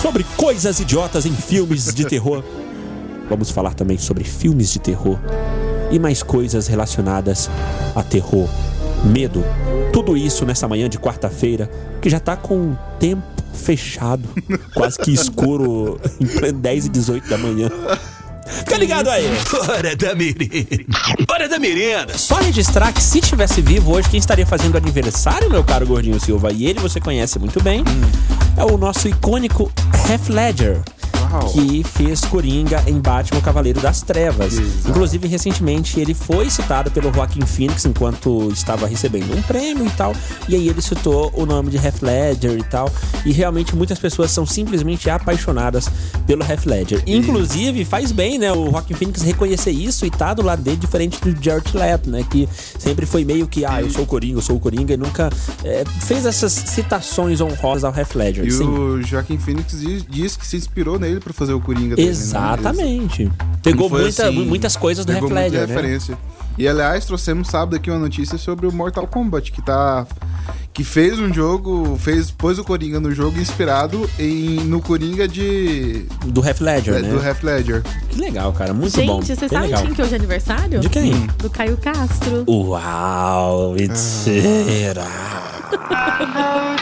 sobre 0.00 0.24
coisas 0.36 0.78
idiotas 0.78 1.26
em 1.26 1.32
filmes 1.32 1.92
de 1.92 2.04
terror. 2.06 2.44
Vamos 3.28 3.50
falar 3.50 3.74
também 3.74 3.98
sobre 3.98 4.22
filmes 4.22 4.72
de 4.72 4.78
terror 4.78 5.18
e 5.90 5.98
mais 5.98 6.22
coisas 6.22 6.66
relacionadas 6.66 7.50
a 7.94 8.02
terror, 8.02 8.48
medo. 9.04 9.44
Tudo 9.92 10.16
isso 10.16 10.44
nessa 10.44 10.68
manhã 10.68 10.88
de 10.88 10.98
quarta-feira, 10.98 11.70
que 12.00 12.08
já 12.08 12.20
tá 12.20 12.36
com 12.36 12.72
o 12.72 12.78
tempo 12.98 13.22
fechado, 13.52 14.28
quase 14.74 14.98
que 14.98 15.12
escuro, 15.12 16.00
em 16.20 16.26
pleno 16.26 16.58
10 16.58 16.86
e 16.86 16.88
18 16.88 17.28
da 17.28 17.38
manhã. 17.38 17.70
Fica 18.48 18.78
ligado 18.78 19.08
aí! 19.10 19.26
Hora 19.68 19.94
da 19.94 20.14
merenda. 20.14 20.96
Hora 21.28 21.48
da 21.48 21.58
merenda. 21.58 22.16
Só 22.16 22.36
registrar 22.36 22.92
que 22.92 23.02
se 23.02 23.20
tivesse 23.20 23.60
vivo 23.60 23.92
hoje, 23.92 24.08
quem 24.08 24.18
estaria 24.18 24.46
fazendo 24.46 24.76
aniversário, 24.76 25.50
meu 25.50 25.62
caro 25.62 25.86
Gordinho 25.86 26.18
Silva, 26.18 26.50
e 26.52 26.66
ele 26.66 26.80
você 26.80 27.00
conhece 27.00 27.38
muito 27.38 27.62
bem, 27.62 27.84
é 28.56 28.64
o 28.64 28.78
nosso 28.78 29.08
icônico 29.08 29.70
Heath 30.08 30.28
Ledger. 30.28 30.82
Uau. 31.30 31.52
que 31.52 31.84
fez 31.84 32.20
Coringa 32.22 32.82
em 32.86 32.98
Batman 32.98 33.40
Cavaleiro 33.40 33.80
das 33.80 34.02
Trevas. 34.02 34.58
Exato. 34.58 34.90
Inclusive, 34.90 35.28
recentemente, 35.28 36.00
ele 36.00 36.14
foi 36.14 36.50
citado 36.50 36.90
pelo 36.90 37.12
Joaquin 37.12 37.46
Phoenix 37.46 37.84
enquanto 37.84 38.50
estava 38.52 38.86
recebendo 38.86 39.36
um 39.36 39.42
prêmio 39.42 39.86
e 39.86 39.90
tal. 39.90 40.14
E 40.48 40.54
aí 40.54 40.68
ele 40.68 40.80
citou 40.80 41.32
o 41.34 41.44
nome 41.44 41.70
de 41.70 41.76
Heath 41.76 42.02
Ledger 42.02 42.58
e 42.58 42.62
tal. 42.62 42.90
E 43.24 43.32
realmente 43.32 43.74
muitas 43.74 43.98
pessoas 43.98 44.30
são 44.30 44.46
simplesmente 44.46 45.08
apaixonadas 45.10 45.88
pelo 46.26 46.42
Heath 46.42 46.66
Ledger. 46.66 47.02
Inclusive, 47.06 47.84
faz 47.84 48.12
bem, 48.12 48.38
né, 48.38 48.52
o 48.52 48.70
Joaquin 48.70 48.94
Phoenix 48.94 49.22
reconhecer 49.22 49.70
isso 49.70 50.04
e 50.06 50.10
tá 50.10 50.34
do 50.34 50.42
lado 50.42 50.62
dele, 50.62 50.76
diferente 50.76 51.20
do 51.20 51.42
Jared 51.42 51.76
Leto, 51.76 52.10
né, 52.10 52.24
que 52.28 52.48
sempre 52.78 53.06
foi 53.06 53.24
meio 53.24 53.46
que, 53.46 53.64
ah, 53.64 53.80
eu 53.80 53.90
sou 53.90 54.04
o 54.04 54.06
Coringa, 54.06 54.38
eu 54.38 54.42
sou 54.42 54.56
o 54.56 54.60
Coringa, 54.60 54.94
e 54.94 54.96
nunca 54.96 55.30
é, 55.64 55.84
fez 56.02 56.26
essas 56.26 56.52
citações 56.52 57.40
honrosas 57.40 57.84
ao 57.84 57.94
Heath 57.94 58.14
Ledger. 58.14 58.46
E 58.46 58.50
Sim. 58.50 58.68
o 58.68 59.02
Joaquim 59.02 59.38
Phoenix 59.38 59.74
diz 60.08 60.36
que 60.36 60.46
se 60.46 60.56
inspirou 60.56 60.98
nele 60.98 61.17
pra 61.20 61.32
fazer 61.32 61.52
o 61.52 61.60
Coringa 61.60 61.96
né? 61.96 62.02
Exatamente. 62.02 63.30
Pegou 63.62 63.82
Não 63.84 63.90
foi 63.90 64.02
muita- 64.02 64.28
assim, 64.28 64.44
muitas 64.46 64.76
coisas 64.76 65.04
do 65.04 65.12
Heath 65.12 65.20
pegou 65.22 65.30
muita 65.30 65.44
Ledger, 65.56 65.68
né? 65.68 65.74
referência. 65.74 66.18
E 66.58 66.66
aliás, 66.66 67.04
trouxemos 67.04 67.46
sábado 67.48 67.76
aqui 67.76 67.88
uma 67.88 68.00
notícia 68.00 68.36
sobre 68.36 68.66
o 68.66 68.72
Mortal 68.72 69.06
Kombat, 69.06 69.52
que 69.52 69.62
tá. 69.62 70.04
Que 70.74 70.82
fez 70.82 71.18
um 71.18 71.32
jogo, 71.32 71.96
fez, 71.98 72.30
pôs 72.30 72.58
o 72.58 72.64
Coringa 72.64 73.00
no 73.00 73.12
jogo 73.12 73.38
inspirado 73.40 74.08
em, 74.18 74.60
no 74.64 74.80
Coringa 74.82 75.28
de. 75.28 76.04
Do 76.26 76.44
Heath 76.44 76.60
Ledger, 76.60 76.94
é, 76.94 77.02
né? 77.02 77.08
do 77.10 77.24
Heath 77.24 77.42
Ledger. 77.42 77.82
Que 78.08 78.20
legal, 78.20 78.52
cara. 78.52 78.74
Muito 78.74 78.94
Gente, 78.94 79.06
bom. 79.06 79.22
vocês 79.22 79.38
sabem 79.38 79.60
legal. 79.62 79.82
quem 79.82 79.94
que 79.94 80.02
hoje 80.02 80.12
é 80.14 80.16
aniversário? 80.16 80.80
De 80.80 80.88
quem? 80.88 81.12
Do 81.38 81.48
Caio 81.48 81.76
Castro. 81.76 82.44
Uau, 82.48 83.72
mentira. 83.72 85.04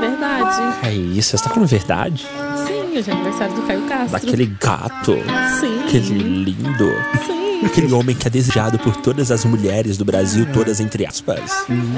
Verdade. 0.00 0.86
É 0.86 0.92
isso, 0.92 1.36
você 1.36 1.44
tá 1.44 1.50
falando 1.50 1.68
verdade? 1.68 2.26
Sim, 2.66 2.98
hoje 2.98 3.10
é 3.10 3.12
aniversário 3.14 3.54
do 3.54 3.62
Caio 3.62 3.82
Castro. 3.88 4.12
Daquele 4.12 4.46
gato. 4.46 5.14
Sim. 5.60 5.84
Aquele 5.84 6.18
lindo. 6.44 6.92
Sim. 7.26 7.33
Aquele 7.64 7.92
homem 7.92 8.14
que 8.14 8.26
é 8.26 8.30
desejado 8.30 8.78
por 8.78 8.96
todas 8.96 9.30
as 9.30 9.44
mulheres 9.44 9.96
do 9.96 10.04
Brasil, 10.04 10.46
todas 10.52 10.80
entre 10.80 11.06
aspas. 11.06 11.40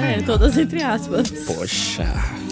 É, 0.01 0.21
todas 0.21 0.57
entre 0.57 0.81
aspas. 0.81 1.29
Poxa. 1.29 2.05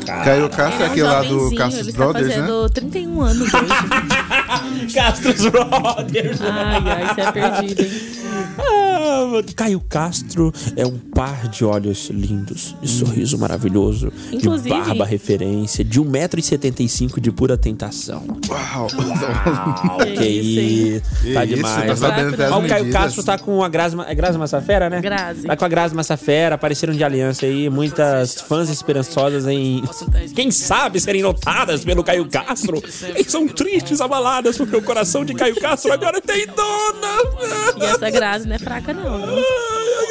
Caio 0.05 0.49
Castro 0.49 0.83
é 0.83 0.87
um 0.87 0.91
aquele 0.91 1.03
lá 1.07 1.21
do 1.21 1.27
jovenzinho, 1.29 1.57
Castro 1.57 1.81
ele 1.81 1.91
Brothers, 1.91 2.27
está 2.27 2.41
né? 2.41 2.47
fazendo 2.47 2.69
31 2.69 3.21
anos 3.21 3.53
hoje. 3.53 3.65
Castros 4.93 5.45
Brothers. 5.49 6.41
ai, 6.41 6.83
ai, 6.85 7.13
você 7.15 7.21
é 7.21 7.31
perdido, 7.31 7.81
hein? 7.81 7.91
Ah, 8.57 9.43
Caio 9.55 9.79
Castro 9.89 10.53
é 10.75 10.85
um 10.85 10.97
par 10.97 11.47
de 11.47 11.63
olhos 11.65 12.09
lindos, 12.09 12.75
de 12.81 12.87
sorriso 12.89 13.37
maravilhoso, 13.37 14.11
Inclusive- 14.31 14.69
de 14.69 14.81
barba 14.81 15.05
referência, 15.05 15.83
de 15.83 15.99
1,75m 16.01 17.19
de 17.19 17.31
pura 17.31 17.57
tentação. 17.57 18.23
Uau! 18.49 18.87
Uau, 18.95 19.97
que, 19.99 20.11
Que 20.15 20.25
isso, 20.25 20.59
isso, 20.59 21.33
tá 21.33 21.45
Isso, 21.45 21.55
demais. 21.55 21.87
tá 21.87 21.95
sabendo 21.95 22.33
até 22.33 22.45
as 22.45 22.51
o 22.53 22.61
Caio. 22.67 22.91
Castro 22.91 23.23
tá 23.23 23.37
com 23.37 23.63
a 23.63 23.69
Grazi, 23.69 23.95
é 24.07 24.15
Grazi 24.15 24.37
Massafera, 24.37 24.89
né? 24.89 25.01
Grazi. 25.01 25.43
Tá 25.47 25.55
com 25.55 25.65
a 25.65 25.67
Grazi 25.67 25.95
Massafera, 25.95 26.55
apareceram 26.55 26.93
de 26.93 27.03
aliança 27.03 27.45
aí, 27.45 27.69
muitas 27.69 28.35
fãs 28.41 28.69
esperançosas 28.69 29.47
em, 29.47 29.83
quem 30.35 30.51
sabe, 30.51 30.99
serem 30.99 31.21
notadas 31.21 31.83
pelo 31.83 32.03
Caio 32.03 32.27
Castro. 32.29 32.81
Eles 33.15 33.31
são 33.31 33.47
tristes, 33.47 34.01
abaladas, 34.01 34.57
porque 34.57 34.75
o 34.75 34.81
coração 34.81 35.23
de 35.23 35.33
Caio 35.33 35.55
Castro 35.55 35.91
agora 35.91 36.21
tem 36.21 36.45
dona. 36.47 37.15
E 37.77 37.83
essa 37.83 38.09
Grazi 38.09 38.47
não 38.47 38.55
é 38.55 38.59
fraca, 38.59 38.93
não. 38.93 39.43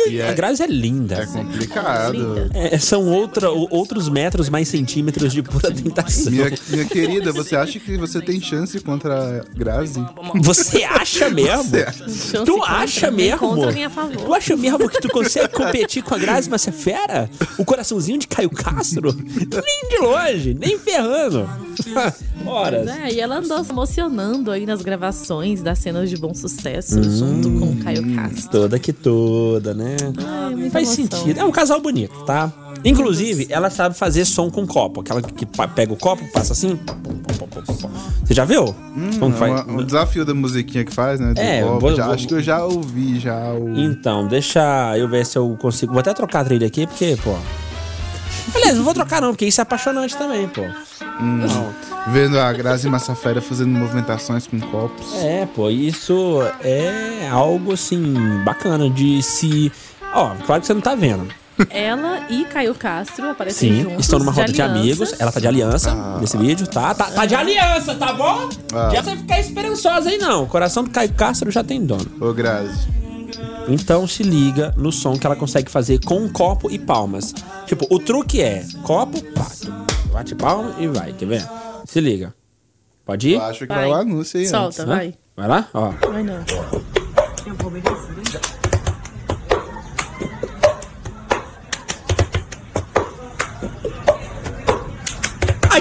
E 0.08 0.20
A 0.20 0.26
é, 0.26 0.34
Grazi 0.34 0.62
é 0.62 0.66
linda. 0.66 1.16
é 1.16 1.26
complicado. 1.26 2.12
Linda. 2.12 2.50
É, 2.54 2.78
são 2.78 3.06
outra, 3.06 3.50
outros 3.50 4.08
metros 4.08 4.48
mais 4.48 4.68
centímetros 4.68 5.32
de 5.32 5.42
pura 5.42 5.70
tentação. 5.72 6.30
Minha, 6.30 6.52
minha 6.68 6.84
querida, 6.84 7.32
você 7.32 7.56
acha 7.56 7.78
que 7.78 7.96
você 7.96 8.20
tem 8.20 8.40
chance 8.40 8.78
contra 8.80 9.40
a 9.40 9.44
Grazi? 9.56 10.04
Você 10.42 10.84
acha 10.84 11.30
mesmo? 11.30 11.64
Você 11.64 11.82
acha? 11.82 12.08
Chance 12.08 12.44
Tu 12.44 12.62
acha 12.62 13.10
mesmo? 13.10 13.38
Contra 13.38 13.72
nem 13.72 13.84
a 13.84 13.90
favor. 13.90 14.16
Tu 14.16 14.34
acha 14.34 14.56
mesmo 14.56 14.88
que 14.88 15.00
tu 15.00 15.08
consegue 15.08 15.48
competir 15.48 16.02
com 16.02 16.14
a 16.14 16.18
Grazi 16.18 16.50
Massafera? 16.50 17.30
O 17.58 17.64
coraçãozinho 17.64 18.18
de 18.18 18.26
Caio 18.26 18.50
Castro? 18.50 19.14
Nem 19.82 19.88
de 19.88 19.98
longe, 19.98 20.54
nem 20.54 20.78
ferrando. 20.78 21.48
Horas. 22.46 22.86
É, 22.88 23.12
e 23.12 23.20
ela 23.20 23.38
andou 23.38 23.64
se 23.64 23.70
emocionando 23.72 24.50
aí 24.50 24.66
nas 24.66 24.82
gravações 24.82 25.62
das 25.62 25.78
cenas 25.78 26.08
de 26.10 26.16
bom 26.16 26.34
sucesso 26.34 27.02
junto 27.02 27.50
com 27.58 27.70
o 27.72 27.76
Caio 27.82 28.14
Castro. 28.14 28.50
Toda 28.50 28.78
que 28.78 28.92
toda, 28.92 29.72
né? 29.74 29.96
Ai, 30.24 30.54
muita 30.54 30.70
Faz 30.70 30.98
emoção. 30.98 31.18
sentido. 31.20 31.40
É 31.40 31.44
um 31.44 31.50
casal 31.50 31.80
bonito, 31.80 32.14
tá? 32.24 32.52
Inclusive, 32.84 33.46
ela 33.50 33.70
sabe 33.70 33.96
fazer 33.96 34.24
som 34.24 34.50
com 34.50 34.66
copo. 34.66 35.00
Aquela 35.00 35.22
que 35.22 35.46
pega 35.74 35.92
o 35.92 35.96
copo, 35.96 36.22
passa 36.32 36.52
assim. 36.52 36.78
Você 38.24 38.34
já 38.34 38.44
viu? 38.44 38.74
Como 39.18 39.34
É 39.34 39.38
faz? 39.38 39.52
uma- 39.66 39.80
um 39.80 39.84
desafio 39.84 40.24
da 40.24 40.34
musiquinha 40.34 40.84
que 40.84 40.92
faz, 40.92 41.18
né? 41.20 41.32
Do 41.34 41.40
É, 41.40 41.62
copo. 41.62 41.80
vou- 41.80 41.94
Já- 41.96 42.04
vou- 42.06 42.14
acho 42.14 42.28
que 42.28 42.34
eu 42.34 42.42
já 42.42 42.64
ouvi 42.64 43.18
já 43.18 43.52
o. 43.54 43.78
Então, 43.78 44.26
deixa 44.28 44.96
eu 44.98 45.08
ver 45.08 45.24
se 45.24 45.38
eu 45.38 45.56
consigo. 45.60 45.92
Vou 45.92 46.00
até 46.00 46.12
trocar 46.12 46.40
a 46.40 46.44
trilha 46.44 46.66
aqui, 46.66 46.86
porque, 46.86 47.16
pô. 47.22 47.34
Aliás, 48.54 48.76
não 48.76 48.84
vou 48.84 48.94
trocar 48.94 49.20
não, 49.20 49.30
porque 49.30 49.46
isso 49.46 49.60
é 49.60 49.62
apaixonante 49.62 50.16
também, 50.16 50.48
pô. 50.48 50.62
Vendo 52.08 52.38
a 52.38 52.52
Grazi 52.52 52.88
Massafera 52.88 53.40
fazendo 53.40 53.70
movimentações 53.70 54.46
com 54.46 54.58
copos. 54.60 55.14
É, 55.16 55.46
pô, 55.46 55.70
isso 55.70 56.40
é 56.62 57.28
algo 57.30 57.72
assim 57.72 58.14
bacana 58.44 58.90
de 58.90 59.22
se. 59.22 59.72
Ó, 60.12 60.34
claro 60.46 60.60
que 60.60 60.66
você 60.66 60.74
não 60.74 60.80
tá 60.80 60.94
vendo. 60.94 61.26
Ela 61.70 62.26
e 62.28 62.44
Caio 62.46 62.74
Castro 62.74 63.30
aparecem 63.30 63.70
Sim, 63.72 63.82
juntos. 63.84 64.00
estão 64.00 64.18
numa 64.18 64.32
roda 64.32 64.52
de, 64.52 64.60
aliança. 64.60 64.80
amigos. 64.80 65.14
Ela 65.20 65.30
tá 65.30 65.38
de 65.38 65.46
aliança 65.46 66.18
nesse 66.20 66.36
vídeo, 66.36 66.66
tá? 66.66 66.92
Tá, 66.94 67.04
tá 67.04 67.24
de 67.26 67.34
aliança, 67.36 67.94
tá 67.94 68.12
bom? 68.12 68.48
Ah. 68.74 68.90
Já 68.92 69.02
você 69.02 69.16
ficar 69.16 69.38
esperançosa 69.38 70.10
aí, 70.10 70.18
não. 70.18 70.42
O 70.42 70.46
coração 70.48 70.82
do 70.82 70.90
Caio 70.90 71.12
Castro 71.12 71.50
já 71.52 71.62
tem 71.62 71.84
dono. 71.84 72.06
Ô, 72.20 72.32
Grazi. 72.32 72.88
Então 73.68 74.06
se 74.06 74.22
liga 74.22 74.74
no 74.76 74.92
som 74.92 75.16
que 75.18 75.26
ela 75.26 75.36
consegue 75.36 75.70
fazer 75.70 76.00
com 76.04 76.16
um 76.18 76.28
copo 76.28 76.70
e 76.70 76.78
palmas. 76.78 77.32
Tipo, 77.66 77.86
o 77.90 77.98
truque 77.98 78.40
é 78.42 78.64
copo, 78.82 79.18
bate, 79.34 79.70
bate 80.12 80.34
palma 80.34 80.74
e 80.78 80.86
vai, 80.86 81.12
quer 81.12 81.26
ver? 81.26 81.46
Se 81.86 82.00
liga. 82.00 82.34
Pode 83.04 83.28
ir? 83.30 83.34
Eu 83.34 83.42
acho 83.42 83.60
que 83.60 83.66
Vai. 83.66 83.88
vai 83.88 83.90
o 83.90 83.94
anúncio 83.94 84.38
aí 84.40 84.46
Solta, 84.46 84.66
antes. 84.66 84.84
vai. 84.84 85.14
Vai 85.36 85.48
lá? 85.48 85.68
Ó. 85.74 85.90
Vai 86.10 86.22
não. 86.22 86.93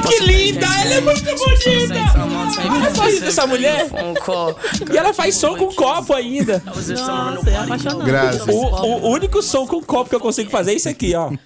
Que 0.03 0.23
linda! 0.23 0.65
Ela 0.65 0.93
é 0.93 1.01
muito 1.01 1.23
bonita! 1.23 1.95
Olha 2.71 2.95
só 2.95 3.07
isso 3.09 3.21
dessa 3.21 3.47
mulher! 3.47 3.87
E 4.91 4.97
ela 4.97 5.13
faz 5.13 5.35
som 5.35 5.55
com 5.57 5.73
copo 5.73 6.13
ainda. 6.13 6.61
Nossa, 6.65 7.49
é 7.49 7.57
apaixonante. 7.57 8.51
O, 8.51 9.07
o 9.07 9.09
único 9.09 9.41
som 9.41 9.65
com 9.67 9.81
copo 9.81 10.09
que 10.09 10.15
eu 10.15 10.19
consigo 10.19 10.49
fazer 10.49 10.71
é 10.71 10.75
esse 10.75 10.89
aqui, 10.89 11.15
ó. 11.15 11.31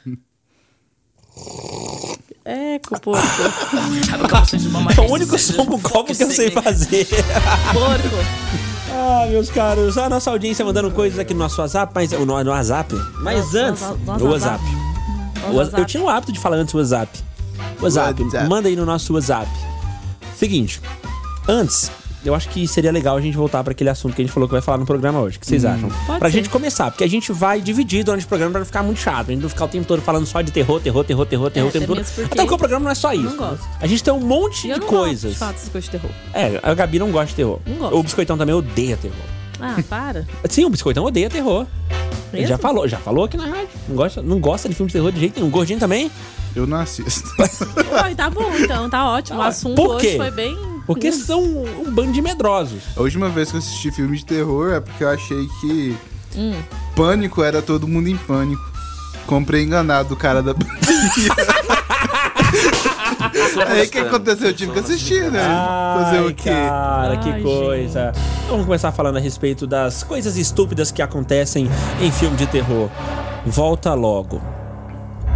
É, 2.49 2.79
porco. 2.79 3.11
É 4.95 5.01
o 5.01 5.11
único 5.11 5.37
som 5.37 5.65
com 5.65 5.77
copo 5.81 6.15
que 6.15 6.23
eu 6.23 6.31
sei 6.31 6.49
fazer. 6.49 7.05
Porco. 7.73 8.15
Ah, 8.89 9.27
meus 9.29 9.49
caros, 9.49 9.97
a 9.97 10.07
nossa 10.07 10.31
audiência 10.31 10.63
mandando 10.63 10.89
coisas 10.91 11.19
aqui 11.19 11.33
no 11.33 11.41
nosso 11.41 11.59
WhatsApp, 11.59 11.91
mas 11.93 12.11
no, 12.11 12.25
no 12.25 12.51
WhatsApp. 12.51 12.95
Mas 13.21 13.53
antes, 13.53 13.83
no- 14.05 14.31
WhatsApp. 14.31 14.63
Eu 15.77 15.85
tinha 15.85 16.01
o 16.01 16.07
hábito 16.07 16.31
de 16.31 16.39
falar 16.39 16.55
antes 16.55 16.73
o 16.73 16.77
WhatsApp. 16.77 17.19
WhatsApp, 17.81 18.21
WhatsApp. 18.23 18.49
manda 18.49 18.67
aí 18.69 18.75
no 18.75 18.85
nosso 18.85 19.13
WhatsApp. 19.13 19.49
Seguinte, 20.35 20.79
antes, 21.47 21.91
eu 22.25 22.35
acho 22.35 22.49
que 22.49 22.67
seria 22.67 22.91
legal 22.91 23.15
a 23.17 23.21
gente 23.21 23.35
voltar 23.37 23.63
para 23.63 23.71
aquele 23.71 23.89
assunto 23.89 24.15
que 24.15 24.21
a 24.21 24.25
gente 24.25 24.33
falou 24.33 24.47
que 24.47 24.53
vai 24.53 24.61
falar 24.61 24.77
no 24.77 24.85
programa 24.85 25.19
hoje. 25.19 25.37
O 25.37 25.39
que 25.39 25.47
vocês 25.47 25.63
acham? 25.65 25.89
Pode 26.05 26.19
Pra 26.19 26.29
ser. 26.29 26.37
gente 26.37 26.49
começar, 26.49 26.91
porque 26.91 27.03
a 27.03 27.09
gente 27.09 27.31
vai 27.31 27.61
dividir 27.61 28.03
durante 28.03 28.25
o 28.25 28.27
programa 28.27 28.51
pra 28.51 28.59
não 28.59 28.65
ficar 28.65 28.83
muito 28.83 28.99
chato. 28.99 29.29
A 29.29 29.31
gente 29.33 29.41
não 29.41 29.49
ficar 29.49 29.65
o 29.65 29.67
tempo 29.67 29.85
todo 29.87 30.01
falando 30.01 30.25
só 30.25 30.41
de 30.41 30.51
terror, 30.51 30.79
terror, 30.81 31.03
terror, 31.05 31.25
terror, 31.25 31.49
terror, 31.51 31.69
o 31.69 31.71
tempo 31.71 31.93
até 31.93 32.03
todo. 32.03 32.25
Até 32.25 32.35
porque 32.41 32.53
o 32.53 32.57
programa 32.57 32.83
não 32.85 32.91
é 32.91 32.95
só 32.95 33.13
isso. 33.13 33.23
não 33.23 33.37
gosto. 33.37 33.65
A 33.79 33.87
gente 33.87 34.03
tem 34.03 34.13
um 34.13 34.19
monte 34.19 34.67
eu 34.67 34.75
de 34.75 34.81
não 34.81 34.87
coisas. 34.87 35.37
gosto 35.37 35.45
de 35.47 35.53
dessas 35.53 35.69
coisas 35.69 35.89
de 35.89 35.97
terror. 35.99 36.11
É, 36.33 36.59
a 36.61 36.73
Gabi 36.73 36.99
não 36.99 37.11
gosta 37.11 37.27
de 37.27 37.35
terror. 37.35 37.59
Não 37.65 37.75
gosto. 37.77 37.95
O 37.97 38.03
Biscoitão 38.03 38.37
também 38.37 38.53
odeia 38.55 38.97
terror. 38.97 39.17
Ah, 39.59 39.75
para. 39.89 40.27
Sim, 40.49 40.65
o 40.65 40.69
Biscoitão 40.69 41.03
odeia 41.05 41.29
terror. 41.29 41.65
Ele 42.33 42.41
Mesmo? 42.41 42.47
já 42.47 42.57
falou, 42.57 42.87
já 42.87 42.97
falou 42.97 43.25
aqui 43.25 43.37
na 43.37 43.45
rádio. 43.45 43.69
Não 43.87 43.95
gosta, 43.95 44.21
não 44.21 44.39
gosta 44.39 44.67
de 44.69 44.75
filme 44.75 44.87
de 44.87 44.93
terror 44.93 45.11
de 45.11 45.19
jeito 45.19 45.35
nenhum. 45.37 45.47
O 45.47 45.51
Gordinho 45.51 45.79
também. 45.79 46.11
Eu 46.55 46.65
não 46.67 46.77
assisto. 46.79 47.23
Ai, 48.03 48.15
tá 48.15 48.29
bom, 48.29 48.51
então, 48.57 48.89
tá 48.89 49.05
ótimo. 49.09 49.39
O 49.39 49.41
assunto 49.41 49.75
Por 49.75 49.99
quê? 50.01 50.07
hoje 50.07 50.17
foi 50.17 50.31
bem. 50.31 50.57
Porque 50.85 51.11
são 51.11 51.41
um 51.43 51.91
bando 51.91 52.11
de 52.13 52.21
medrosos. 52.21 52.81
A 52.95 53.01
última 53.01 53.29
vez 53.29 53.49
que 53.49 53.55
eu 53.55 53.59
assisti 53.59 53.91
filme 53.91 54.17
de 54.17 54.25
terror 54.25 54.71
é 54.73 54.79
porque 54.79 55.03
eu 55.03 55.09
achei 55.09 55.47
que 55.61 55.95
Hum. 56.35 56.53
Pânico 56.95 57.41
era 57.43 57.61
todo 57.61 57.87
mundo 57.87 58.07
em 58.09 58.17
pânico. 58.17 58.61
Comprei 59.25 59.63
enganado 59.63 60.13
o 60.13 60.17
cara 60.17 60.41
da 60.43 60.53
Aí 63.65 63.87
o 63.87 63.89
que 63.89 63.97
aconteceu? 63.99 64.47
Eu 64.47 64.53
tive 64.53 64.73
que 64.73 64.79
assistir, 64.79 65.31
né? 65.31 65.39
Fazer 66.01 66.21
o 66.21 66.33
quê? 66.33 66.49
Cara, 66.49 67.17
que 67.17 67.29
Ai, 67.29 67.41
coisa. 67.41 68.11
Vamos 68.49 68.65
começar 68.65 68.91
falando 68.91 69.17
a 69.17 69.19
respeito 69.19 69.65
das 69.65 70.03
coisas 70.03 70.37
estúpidas 70.37 70.91
que 70.91 71.01
acontecem 71.01 71.69
em 72.01 72.11
filme 72.11 72.35
de 72.37 72.47
terror. 72.47 72.89
Volta 73.45 73.93
logo. 73.93 74.41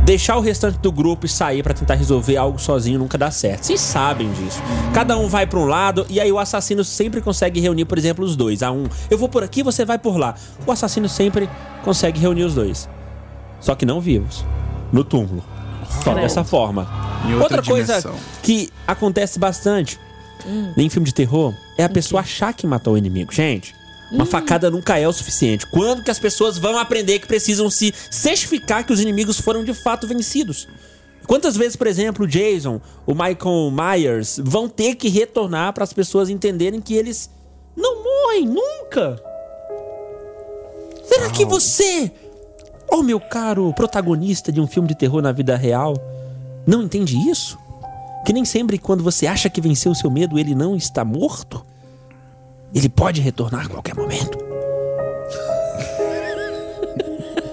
Deixar 0.03 0.35
o 0.35 0.41
restante 0.41 0.79
do 0.79 0.91
grupo 0.91 1.25
e 1.27 1.29
sair 1.29 1.61
pra 1.61 1.73
tentar 1.73 1.93
resolver 1.93 2.35
algo 2.35 2.57
sozinho 2.57 2.97
nunca 2.97 3.17
dá 3.17 3.29
certo. 3.29 3.65
Vocês 3.65 3.79
sabem 3.79 4.31
disso. 4.33 4.61
Cada 4.93 5.15
um 5.15 5.27
vai 5.27 5.45
pra 5.45 5.59
um 5.59 5.65
lado 5.65 6.05
e 6.09 6.19
aí 6.19 6.31
o 6.31 6.39
assassino 6.39 6.83
sempre 6.83 7.21
consegue 7.21 7.59
reunir, 7.59 7.85
por 7.85 7.97
exemplo, 7.97 8.25
os 8.25 8.35
dois. 8.35 8.63
A 8.63 8.71
um, 8.71 8.85
eu 9.09 9.17
vou 9.17 9.29
por 9.29 9.43
aqui, 9.43 9.61
você 9.61 9.85
vai 9.85 9.99
por 9.99 10.17
lá. 10.17 10.33
O 10.65 10.71
assassino 10.71 11.07
sempre 11.07 11.47
consegue 11.83 12.19
reunir 12.19 12.43
os 12.43 12.55
dois. 12.55 12.89
Só 13.59 13.75
que 13.75 13.85
não 13.85 14.01
vivos. 14.01 14.43
No 14.91 15.03
túmulo. 15.03 15.43
Só 15.95 16.11
Credo. 16.11 16.21
dessa 16.21 16.43
forma. 16.43 16.87
Em 17.25 17.33
Outra, 17.33 17.57
outra 17.57 17.63
coisa 17.63 18.13
que 18.41 18.69
acontece 18.87 19.37
bastante 19.37 19.99
em 20.75 20.89
filme 20.89 21.05
de 21.05 21.13
terror 21.13 21.53
é 21.77 21.83
a 21.83 21.89
pessoa 21.89 22.21
achar 22.21 22.53
que 22.53 22.65
matou 22.65 22.93
o 22.93 22.97
inimigo. 22.97 23.31
Gente, 23.31 23.75
uma 24.11 24.25
facada 24.25 24.69
nunca 24.69 24.97
é 24.97 25.07
o 25.07 25.13
suficiente. 25.13 25.65
Quando 25.67 26.03
que 26.03 26.11
as 26.11 26.19
pessoas 26.19 26.57
vão 26.57 26.77
aprender 26.77 27.19
que 27.19 27.27
precisam 27.27 27.69
se 27.69 27.93
certificar 28.09 28.85
que 28.85 28.91
os 28.91 28.99
inimigos 28.99 29.39
foram 29.39 29.63
de 29.63 29.73
fato 29.73 30.07
vencidos? 30.07 30.67
Quantas 31.27 31.55
vezes, 31.55 31.75
por 31.75 31.87
exemplo, 31.87 32.25
o 32.25 32.27
Jason, 32.27 32.81
o 33.05 33.13
Michael 33.13 33.71
Myers 33.71 34.39
vão 34.43 34.67
ter 34.67 34.95
que 34.95 35.07
retornar 35.07 35.71
para 35.71 35.83
as 35.83 35.93
pessoas 35.93 36.29
entenderem 36.29 36.81
que 36.81 36.95
eles 36.95 37.29
não 37.75 38.03
morrem 38.03 38.47
nunca? 38.47 39.21
Será 41.05 41.29
que 41.29 41.45
você, 41.45 42.11
oh 42.91 43.01
meu 43.01 43.19
caro 43.19 43.73
protagonista 43.73 44.51
de 44.51 44.59
um 44.61 44.67
filme 44.67 44.87
de 44.87 44.95
terror 44.95 45.21
na 45.21 45.31
vida 45.31 45.55
real, 45.55 45.95
não 46.67 46.83
entende 46.83 47.17
isso? 47.29 47.57
Que 48.25 48.33
nem 48.33 48.45
sempre 48.45 48.77
quando 48.77 49.03
você 49.03 49.25
acha 49.25 49.49
que 49.49 49.59
venceu 49.61 49.91
o 49.91 49.95
seu 49.95 50.11
medo, 50.11 50.37
ele 50.37 50.53
não 50.53 50.75
está 50.75 51.03
morto? 51.03 51.65
Ele 52.73 52.87
pode 52.89 53.19
retornar 53.21 53.65
a 53.65 53.69
qualquer 53.69 53.95
momento. 53.95 54.37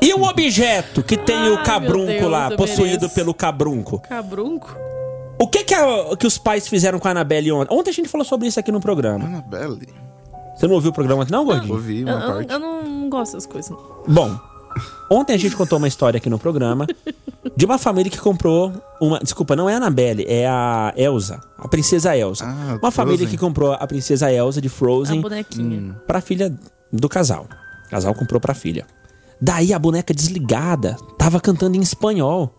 E 0.00 0.14
o 0.14 0.23
objeto 0.23 1.02
que 1.02 1.16
tem 1.16 1.37
Ai, 1.37 1.50
o 1.50 1.62
cabrunco 1.62 2.07
Deus, 2.07 2.30
lá, 2.30 2.50
eu 2.50 2.57
possuído 2.57 2.92
mereço. 3.02 3.14
pelo 3.14 3.35
cabrunco? 3.35 3.99
Cabrunco? 4.00 4.76
O 5.40 5.47
que 5.47 5.64
que, 5.64 5.75
a- 5.75 6.16
que 6.16 6.26
os 6.26 6.38
pais 6.38 6.66
fizeram 6.68 6.99
com 6.99 7.09
a 7.09 7.11
Annabelle 7.11 7.50
ontem? 7.52 7.75
Ontem 7.75 7.90
a 7.90 7.92
gente 7.92 8.09
falou 8.09 8.25
sobre 8.25 8.49
isso 8.49 8.59
aqui 8.61 8.71
no 8.73 8.80
programa. 8.80 9.25
Annabelle. 9.25 9.88
Você 10.57 10.66
não 10.66 10.75
ouviu 10.75 10.90
o 10.90 10.95
programa 10.95 11.26
não, 11.30 11.45
Gordinho? 11.45 11.75
Ouvi 11.75 12.00
Eu, 12.00 12.07
uma 12.09 12.25
eu- 12.25 12.33
parte. 12.35 12.52
eu 12.52 12.59
não 12.59 13.09
gosto 13.11 13.33
dessas 13.35 13.47
coisas. 13.47 13.71
não. 13.71 13.78
Bom, 14.14 14.38
ontem 15.11 15.33
a 15.35 15.37
gente 15.37 15.57
contou 15.57 15.79
uma 15.79 15.88
história 15.88 16.19
aqui 16.19 16.29
no 16.31 16.38
programa 16.38 16.87
de 17.57 17.65
uma 17.65 17.79
família 17.79 18.11
que 18.11 18.19
comprou 18.19 18.73
uma. 19.00 19.19
Desculpa, 19.21 19.55
não 19.57 19.69
é 19.69 19.75
a 19.75 19.77
Annabelle, 19.79 20.25
é 20.29 20.47
a 20.47 20.93
Elsa, 20.97 21.41
a 21.59 21.69
princesa 21.69 22.17
Elsa. 22.17 22.45
Ah, 22.47 22.79
uma 22.83 22.91
família 22.91 23.19
Frozen. 23.19 23.29
que 23.29 23.38
comprou 23.38 23.73
a 23.73 23.87
princesa 23.87 24.33
Elsa 24.33 24.61
de 24.61 24.69
A 24.69 24.71
Frozen 24.71 25.21
bonequinha. 25.21 26.00
pra 26.07 26.21
filha 26.21 26.55
do 26.93 27.09
casal. 27.09 27.47
O 27.87 27.91
casal 27.91 28.15
comprou 28.15 28.41
pra 28.41 28.55
filha. 28.55 28.87
Daí 29.41 29.73
a 29.73 29.79
boneca 29.79 30.12
desligada 30.12 30.97
tava 31.17 31.41
cantando 31.41 31.77
em 31.77 31.81
espanhol. 31.81 32.55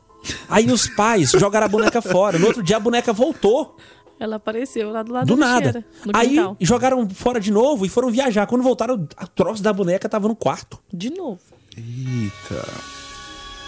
Aí 0.50 0.72
os 0.72 0.88
pais 0.88 1.32
jogaram 1.32 1.66
a 1.66 1.70
boneca 1.70 2.02
fora. 2.02 2.38
No 2.40 2.48
outro 2.48 2.64
dia 2.64 2.78
a 2.78 2.80
boneca 2.80 3.12
voltou. 3.14 3.76
Ela 4.20 4.36
apareceu 4.36 4.92
lá 4.92 5.02
do 5.02 5.14
lado 5.14 5.28
Do 5.28 5.38
da 5.38 5.46
nada. 5.46 5.86
no 6.06 6.12
Aí 6.14 6.30
quintal. 6.30 6.58
jogaram 6.60 7.08
fora 7.10 7.40
de 7.40 7.52
novo 7.52 7.86
e 7.86 7.90
foram 7.90 8.10
viajar. 8.12 8.46
Quando 8.48 8.62
voltaram, 8.62 9.08
a 9.16 9.26
troço 9.28 9.64
da 9.64 9.72
boneca 9.72 10.10
tava 10.10 10.28
no 10.28 10.36
quarto. 10.36 10.78
De 10.94 11.10
novo. 11.10 11.40
Eita. 11.80 12.68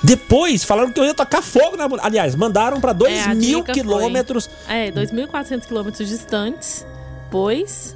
Depois 0.03 0.63
falaram 0.63 0.91
que 0.91 0.99
eu 0.99 1.05
ia 1.05 1.13
tocar 1.13 1.43
fogo 1.43 1.77
na 1.77 1.87
boneca. 1.87 2.07
Aliás, 2.07 2.35
mandaram 2.35 2.81
pra 2.81 2.91
2 2.91 3.13
É, 3.27 3.33
mil 3.35 3.63
quilômetros. 3.63 4.49
Foi, 4.65 4.75
é, 4.75 4.91
2.400 4.91 5.65
quilômetros 5.67 6.09
distantes, 6.09 6.85
pois 7.29 7.95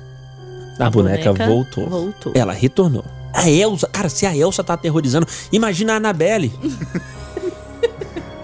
A, 0.79 0.86
A 0.86 0.89
boneca, 0.89 1.31
boneca 1.34 1.48
voltou. 1.48 1.89
voltou. 1.89 2.31
Ela 2.36 2.53
retornou. 2.53 3.03
A 3.34 3.50
Elsa, 3.50 3.88
cara, 3.88 4.07
se 4.07 4.25
a 4.25 4.38
Elsa 4.38 4.63
tá 4.63 4.75
aterrorizando, 4.75 5.27
imagina 5.51 5.93
a 5.93 5.95
Annabelle. 5.98 6.53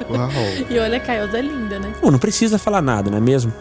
Uau. 0.09 0.29
E 0.69 0.77
olha 0.79 0.99
que 0.99 1.09
a 1.09 1.15
Elsa 1.23 1.37
é 1.37 1.41
linda, 1.41 1.79
né? 1.79 1.93
Pô, 2.01 2.11
não 2.11 2.19
precisa 2.19 2.57
falar 2.57 2.81
nada, 2.81 3.09
não 3.09 3.17
é 3.17 3.21
mesmo? 3.21 3.53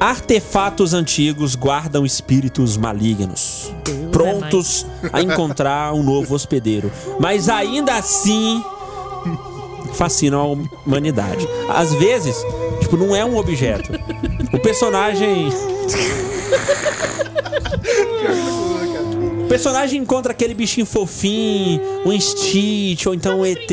Artefatos 0.00 0.94
antigos 0.94 1.54
guardam 1.54 2.06
espíritos 2.06 2.76
malignos, 2.78 3.70
Deus 3.84 4.10
prontos 4.10 4.86
a 5.12 5.20
encontrar 5.20 5.92
um 5.92 6.02
novo 6.02 6.34
hospedeiro. 6.34 6.90
Mas 7.20 7.48
ainda 7.50 7.94
assim 7.94 8.64
fascinam 9.92 10.40
a 10.40 10.44
humanidade. 10.88 11.46
Às 11.68 11.92
vezes, 11.94 12.34
tipo, 12.80 12.96
não 12.96 13.14
é 13.14 13.22
um 13.24 13.36
objeto. 13.36 13.92
O 14.54 14.58
personagem 14.60 15.50
O 19.44 19.48
personagem 19.50 20.00
encontra 20.00 20.32
aquele 20.32 20.54
bichinho 20.54 20.86
fofinho, 20.86 21.80
um 22.06 22.18
Stitch 22.18 23.04
ou 23.06 23.14
então 23.14 23.40
um 23.40 23.44
ET. 23.46 23.70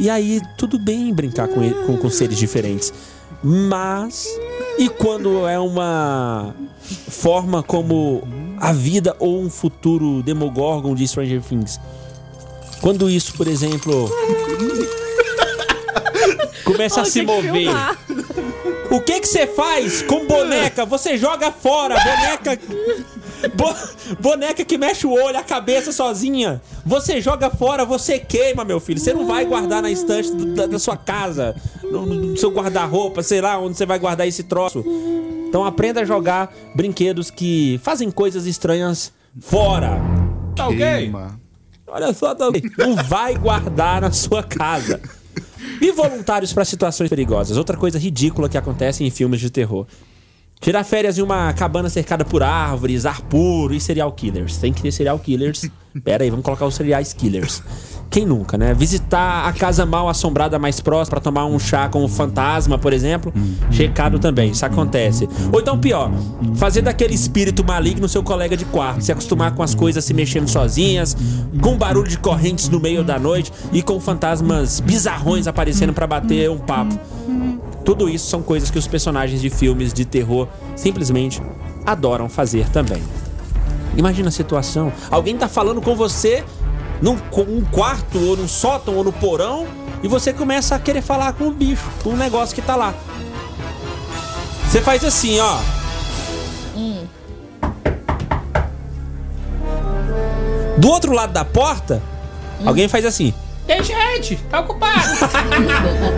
E 0.00 0.10
aí, 0.10 0.40
tudo 0.58 0.78
bem 0.78 1.14
brincar 1.14 1.46
com, 1.48 1.62
ele- 1.62 1.74
com, 1.86 1.96
com 1.96 2.10
seres 2.10 2.36
diferentes. 2.36 2.92
Mas. 3.42 4.26
E 4.78 4.88
quando 4.88 5.46
é 5.46 5.58
uma 5.58 6.54
forma 7.08 7.62
como 7.62 8.26
a 8.58 8.72
vida 8.72 9.14
ou 9.18 9.40
um 9.40 9.50
futuro 9.50 10.22
Demogorgon 10.22 10.94
de 10.94 11.06
Stranger 11.06 11.42
Things? 11.42 11.80
Quando 12.80 13.08
isso, 13.08 13.34
por 13.34 13.46
exemplo. 13.46 14.10
começa 16.64 17.02
a 17.02 17.04
se 17.04 17.22
mover. 17.22 17.68
O 18.90 19.00
que 19.00 19.20
que 19.20 19.28
você 19.28 19.46
faz 19.46 20.02
com 20.02 20.26
boneca? 20.26 20.84
Você 20.84 21.16
joga 21.16 21.50
fora, 21.50 21.94
boneca. 21.94 22.58
Bo- 23.48 23.74
boneca 24.20 24.64
que 24.64 24.76
mexe 24.78 25.06
o 25.06 25.12
olho, 25.12 25.38
a 25.38 25.42
cabeça 25.42 25.92
sozinha. 25.92 26.60
Você 26.84 27.20
joga 27.20 27.50
fora, 27.50 27.84
você 27.84 28.18
queima, 28.18 28.64
meu 28.64 28.80
filho. 28.80 29.00
Você 29.00 29.12
não 29.12 29.26
vai 29.26 29.44
guardar 29.44 29.82
na 29.82 29.90
estante 29.90 30.30
do- 30.32 30.54
da, 30.54 30.66
da 30.66 30.78
sua 30.78 30.96
casa, 30.96 31.54
no, 31.82 32.06
no 32.06 32.36
seu 32.36 32.50
guarda-roupa, 32.50 33.22
sei 33.22 33.40
lá 33.40 33.58
onde 33.58 33.76
você 33.76 33.86
vai 33.86 33.98
guardar 33.98 34.26
esse 34.26 34.42
troço. 34.44 34.84
Então 35.48 35.64
aprenda 35.64 36.00
a 36.00 36.04
jogar 36.04 36.52
brinquedos 36.74 37.30
que 37.30 37.78
fazem 37.82 38.10
coisas 38.10 38.46
estranhas 38.46 39.12
fora. 39.40 40.00
Tá 40.56 40.68
ok? 40.68 41.10
Olha 41.86 42.12
só 42.14 42.34
também. 42.34 42.62
Não 42.78 42.96
vai 42.96 43.36
guardar 43.36 44.00
na 44.00 44.10
sua 44.10 44.42
casa. 44.42 45.00
E 45.80 45.92
voluntários 45.92 46.52
para 46.52 46.64
situações 46.64 47.08
perigosas. 47.10 47.56
Outra 47.56 47.76
coisa 47.76 47.98
ridícula 47.98 48.48
que 48.48 48.56
acontece 48.56 49.04
em 49.04 49.10
filmes 49.10 49.40
de 49.40 49.50
terror. 49.50 49.86
Tirar 50.62 50.84
férias 50.84 51.18
em 51.18 51.22
uma 51.22 51.52
cabana 51.52 51.90
cercada 51.90 52.24
por 52.24 52.40
árvores, 52.40 53.04
ar 53.04 53.20
puro 53.22 53.74
e 53.74 53.80
serial 53.80 54.12
killers. 54.12 54.58
Tem 54.58 54.72
que 54.72 54.80
ter 54.80 54.92
serial 54.92 55.18
killers. 55.18 55.68
Pera 56.04 56.22
aí, 56.22 56.30
vamos 56.30 56.44
colocar 56.44 56.64
os 56.64 56.76
serial 56.76 57.02
killers. 57.18 57.60
Quem 58.08 58.24
nunca, 58.24 58.56
né? 58.56 58.72
Visitar 58.72 59.48
a 59.48 59.52
casa 59.52 59.84
mal 59.84 60.08
assombrada 60.08 60.60
mais 60.60 60.78
próxima 60.78 61.16
para 61.16 61.20
tomar 61.20 61.46
um 61.46 61.58
chá 61.58 61.88
com 61.88 62.04
o 62.04 62.08
fantasma, 62.08 62.78
por 62.78 62.92
exemplo. 62.92 63.34
Checado 63.72 64.20
também, 64.20 64.52
isso 64.52 64.64
acontece. 64.64 65.28
Ou 65.52 65.58
então 65.58 65.76
pior, 65.76 66.12
fazer 66.54 66.82
daquele 66.82 67.14
espírito 67.14 67.64
maligno 67.64 68.08
seu 68.08 68.22
colega 68.22 68.56
de 68.56 68.64
quarto, 68.66 69.02
se 69.02 69.10
acostumar 69.10 69.56
com 69.56 69.64
as 69.64 69.74
coisas 69.74 70.04
se 70.04 70.14
mexendo 70.14 70.46
sozinhas, 70.46 71.16
com 71.60 71.76
barulho 71.76 72.08
de 72.08 72.18
correntes 72.18 72.68
no 72.68 72.78
meio 72.78 73.02
da 73.02 73.18
noite 73.18 73.52
e 73.72 73.82
com 73.82 73.98
fantasmas 73.98 74.78
bizarrões 74.78 75.48
aparecendo 75.48 75.92
para 75.92 76.06
bater 76.06 76.48
um 76.48 76.58
papo. 76.58 76.96
Tudo 77.84 78.08
isso 78.08 78.28
são 78.28 78.42
coisas 78.42 78.70
que 78.70 78.78
os 78.78 78.86
personagens 78.86 79.40
de 79.40 79.50
filmes 79.50 79.92
de 79.92 80.04
terror 80.04 80.48
simplesmente 80.76 81.42
adoram 81.84 82.28
fazer 82.28 82.68
também. 82.70 83.02
Imagina 83.96 84.28
a 84.28 84.32
situação: 84.32 84.92
alguém 85.10 85.36
tá 85.36 85.48
falando 85.48 85.80
com 85.80 85.94
você 85.94 86.44
num 87.00 87.18
um 87.48 87.64
quarto, 87.64 88.18
ou 88.18 88.36
num 88.36 88.46
sótão, 88.46 88.94
ou 88.94 89.02
no 89.04 89.12
porão, 89.12 89.66
e 90.02 90.08
você 90.08 90.32
começa 90.32 90.76
a 90.76 90.78
querer 90.78 91.02
falar 91.02 91.32
com 91.32 91.48
o 91.48 91.50
bicho, 91.50 91.90
com 92.02 92.10
o 92.10 92.16
negócio 92.16 92.54
que 92.54 92.62
tá 92.62 92.76
lá. 92.76 92.94
Você 94.68 94.80
faz 94.80 95.04
assim, 95.04 95.38
ó. 95.40 95.58
Do 100.78 100.88
outro 100.88 101.12
lado 101.12 101.32
da 101.32 101.44
porta, 101.44 102.02
alguém 102.64 102.88
faz 102.88 103.04
assim. 103.04 103.34
Ei, 103.68 103.82
gente, 103.82 104.36
tá 104.50 104.60
ocupado. 104.60 105.08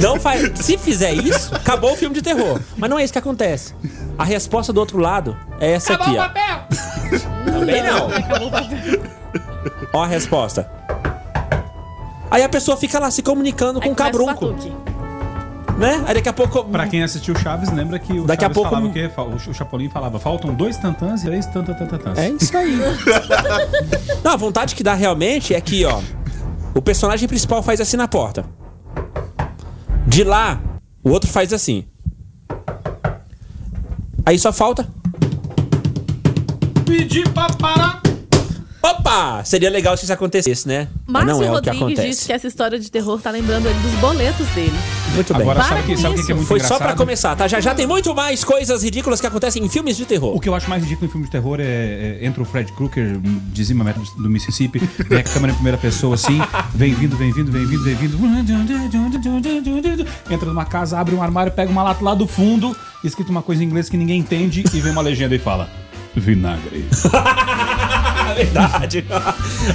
Não 0.00 0.18
faz. 0.20 0.50
Se 0.58 0.76
fizer 0.78 1.12
isso, 1.12 1.54
acabou 1.54 1.92
o 1.92 1.96
filme 1.96 2.14
de 2.14 2.22
terror. 2.22 2.60
Mas 2.76 2.88
não 2.90 2.98
é 2.98 3.04
isso 3.04 3.12
que 3.12 3.18
acontece. 3.18 3.74
A 4.18 4.24
resposta 4.24 4.72
do 4.72 4.80
outro 4.80 4.98
lado 4.98 5.36
é 5.60 5.72
essa 5.72 5.94
Acabou 5.94 6.20
aqui, 6.20 6.20
o 6.20 6.22
ó. 6.22 6.28
papel. 6.28 7.52
Também 7.52 7.82
não. 7.82 8.08
Ó 9.92 10.02
a 10.02 10.06
resposta. 10.06 10.70
Aí 12.30 12.42
a 12.42 12.48
pessoa 12.48 12.76
fica 12.76 12.98
lá 12.98 13.10
se 13.10 13.22
comunicando 13.22 13.80
com 13.80 13.86
Aí 13.86 13.92
o 13.92 13.96
começa 13.96 14.16
o 14.16 14.26
cabrunco, 14.26 14.46
batuque. 14.54 14.72
né? 15.78 16.04
Aí 16.06 16.14
daqui 16.14 16.28
a 16.28 16.32
pouco. 16.32 16.62
Pra 16.64 16.86
quem 16.86 17.02
assistiu 17.02 17.34
Chaves, 17.36 17.70
lembra 17.72 17.98
que 17.98 18.12
o 18.12 18.24
Daqui 18.24 18.44
a 18.44 18.46
Chaves 18.46 18.54
pouco- 18.54 18.70
falava 18.70 18.86
o 18.88 18.92
quê? 18.92 19.10
Fa- 19.14 19.22
O 19.22 19.38
Chapolin 19.54 19.88
falava, 19.88 20.18
faltam 20.20 20.54
dois 20.54 20.76
tantãs 20.76 21.22
e 21.22 21.26
três 21.26 21.46
tantantantãs. 21.46 22.16
É 22.18 22.28
isso 22.28 22.56
aí. 22.56 22.78
Não, 24.22 24.32
a 24.32 24.36
vontade 24.36 24.74
que 24.76 24.82
dá 24.84 24.94
realmente 24.94 25.54
é 25.54 25.60
que, 25.60 25.84
ó. 25.84 26.00
O 26.74 26.80
personagem 26.80 27.26
principal 27.28 27.62
faz 27.64 27.80
assim 27.80 27.96
na 27.96 28.06
porta. 28.06 28.44
De 30.10 30.24
lá, 30.24 30.60
o 31.04 31.10
outro 31.10 31.30
faz 31.30 31.52
assim. 31.52 31.84
Aí 34.26 34.36
só 34.40 34.52
falta. 34.52 34.88
Pedir 36.84 37.28
pra 37.32 37.46
parar. 37.50 37.99
Opa! 38.82 39.44
Seria 39.44 39.68
legal 39.68 39.94
se 39.96 40.04
isso 40.04 40.12
acontecesse, 40.12 40.66
né? 40.66 40.88
Mas 41.06 41.24
Márcio 41.24 41.46
não 41.46 41.54
é 41.54 41.58
o 41.58 41.62
que 41.62 41.68
Rodrigues 41.68 41.82
acontece. 41.82 42.08
disse 42.08 42.26
que 42.26 42.32
essa 42.32 42.46
história 42.46 42.78
de 42.78 42.90
terror 42.90 43.20
tá 43.20 43.30
lembrando 43.30 43.66
ele 43.66 43.78
dos 43.80 43.92
boletos 44.00 44.46
dele. 44.48 44.72
Muito 45.14 45.32
bem. 45.34 45.42
Agora, 45.42 45.60
Para 45.60 45.68
sabe 45.68 45.80
o 45.80 45.84
que, 45.84 45.94
com 45.96 46.00
sabe 46.00 46.14
o 46.14 46.18
que 46.18 46.24
que 46.24 46.32
é 46.32 46.34
muito 46.34 46.48
Foi 46.48 46.60
só 46.60 46.66
engraçado? 46.66 46.86
pra 46.86 46.96
começar, 46.96 47.36
tá? 47.36 47.46
Já 47.46 47.60
já 47.60 47.74
tem 47.74 47.86
muito 47.86 48.14
mais 48.14 48.42
coisas 48.42 48.82
ridículas 48.82 49.20
que 49.20 49.26
acontecem 49.26 49.62
em 49.62 49.68
filmes 49.68 49.96
de 49.96 50.06
terror. 50.06 50.34
O 50.34 50.40
que 50.40 50.48
eu 50.48 50.54
acho 50.54 50.68
mais 50.70 50.82
ridículo 50.82 51.08
em 51.08 51.10
filme 51.10 51.26
de 51.26 51.32
terror 51.32 51.60
é, 51.60 51.64
é 51.64 52.18
entra 52.22 52.42
o 52.42 52.46
Fred 52.46 52.72
Krueger, 52.72 53.18
dizima 53.52 53.84
metro 53.84 54.02
do 54.16 54.30
Mississippi, 54.30 54.78
vem 55.08 55.18
a 55.18 55.22
câmera 55.22 55.52
em 55.52 55.56
primeira 55.56 55.76
pessoa 55.76 56.14
assim, 56.14 56.40
vem 56.74 56.94
vindo, 56.94 57.16
vem 57.16 57.32
vindo, 57.32 57.52
vem 57.52 57.66
vindo, 57.66 57.84
vem 57.84 57.94
vindo. 57.96 58.16
Entra 60.30 60.48
numa 60.48 60.64
casa, 60.64 60.98
abre 60.98 61.14
um 61.14 61.22
armário, 61.22 61.52
pega 61.52 61.70
uma 61.70 61.82
lata 61.82 62.02
lá 62.02 62.14
do 62.14 62.26
fundo, 62.26 62.74
escrito 63.04 63.28
uma 63.30 63.42
coisa 63.42 63.62
em 63.62 63.66
inglês 63.66 63.90
que 63.90 63.96
ninguém 63.96 64.20
entende, 64.20 64.64
e 64.72 64.80
vem 64.80 64.92
uma 64.92 65.02
legenda 65.02 65.34
e 65.34 65.38
fala: 65.38 65.68
Vinagre. 66.16 66.84
É 68.30 68.34
verdade. 68.44 69.04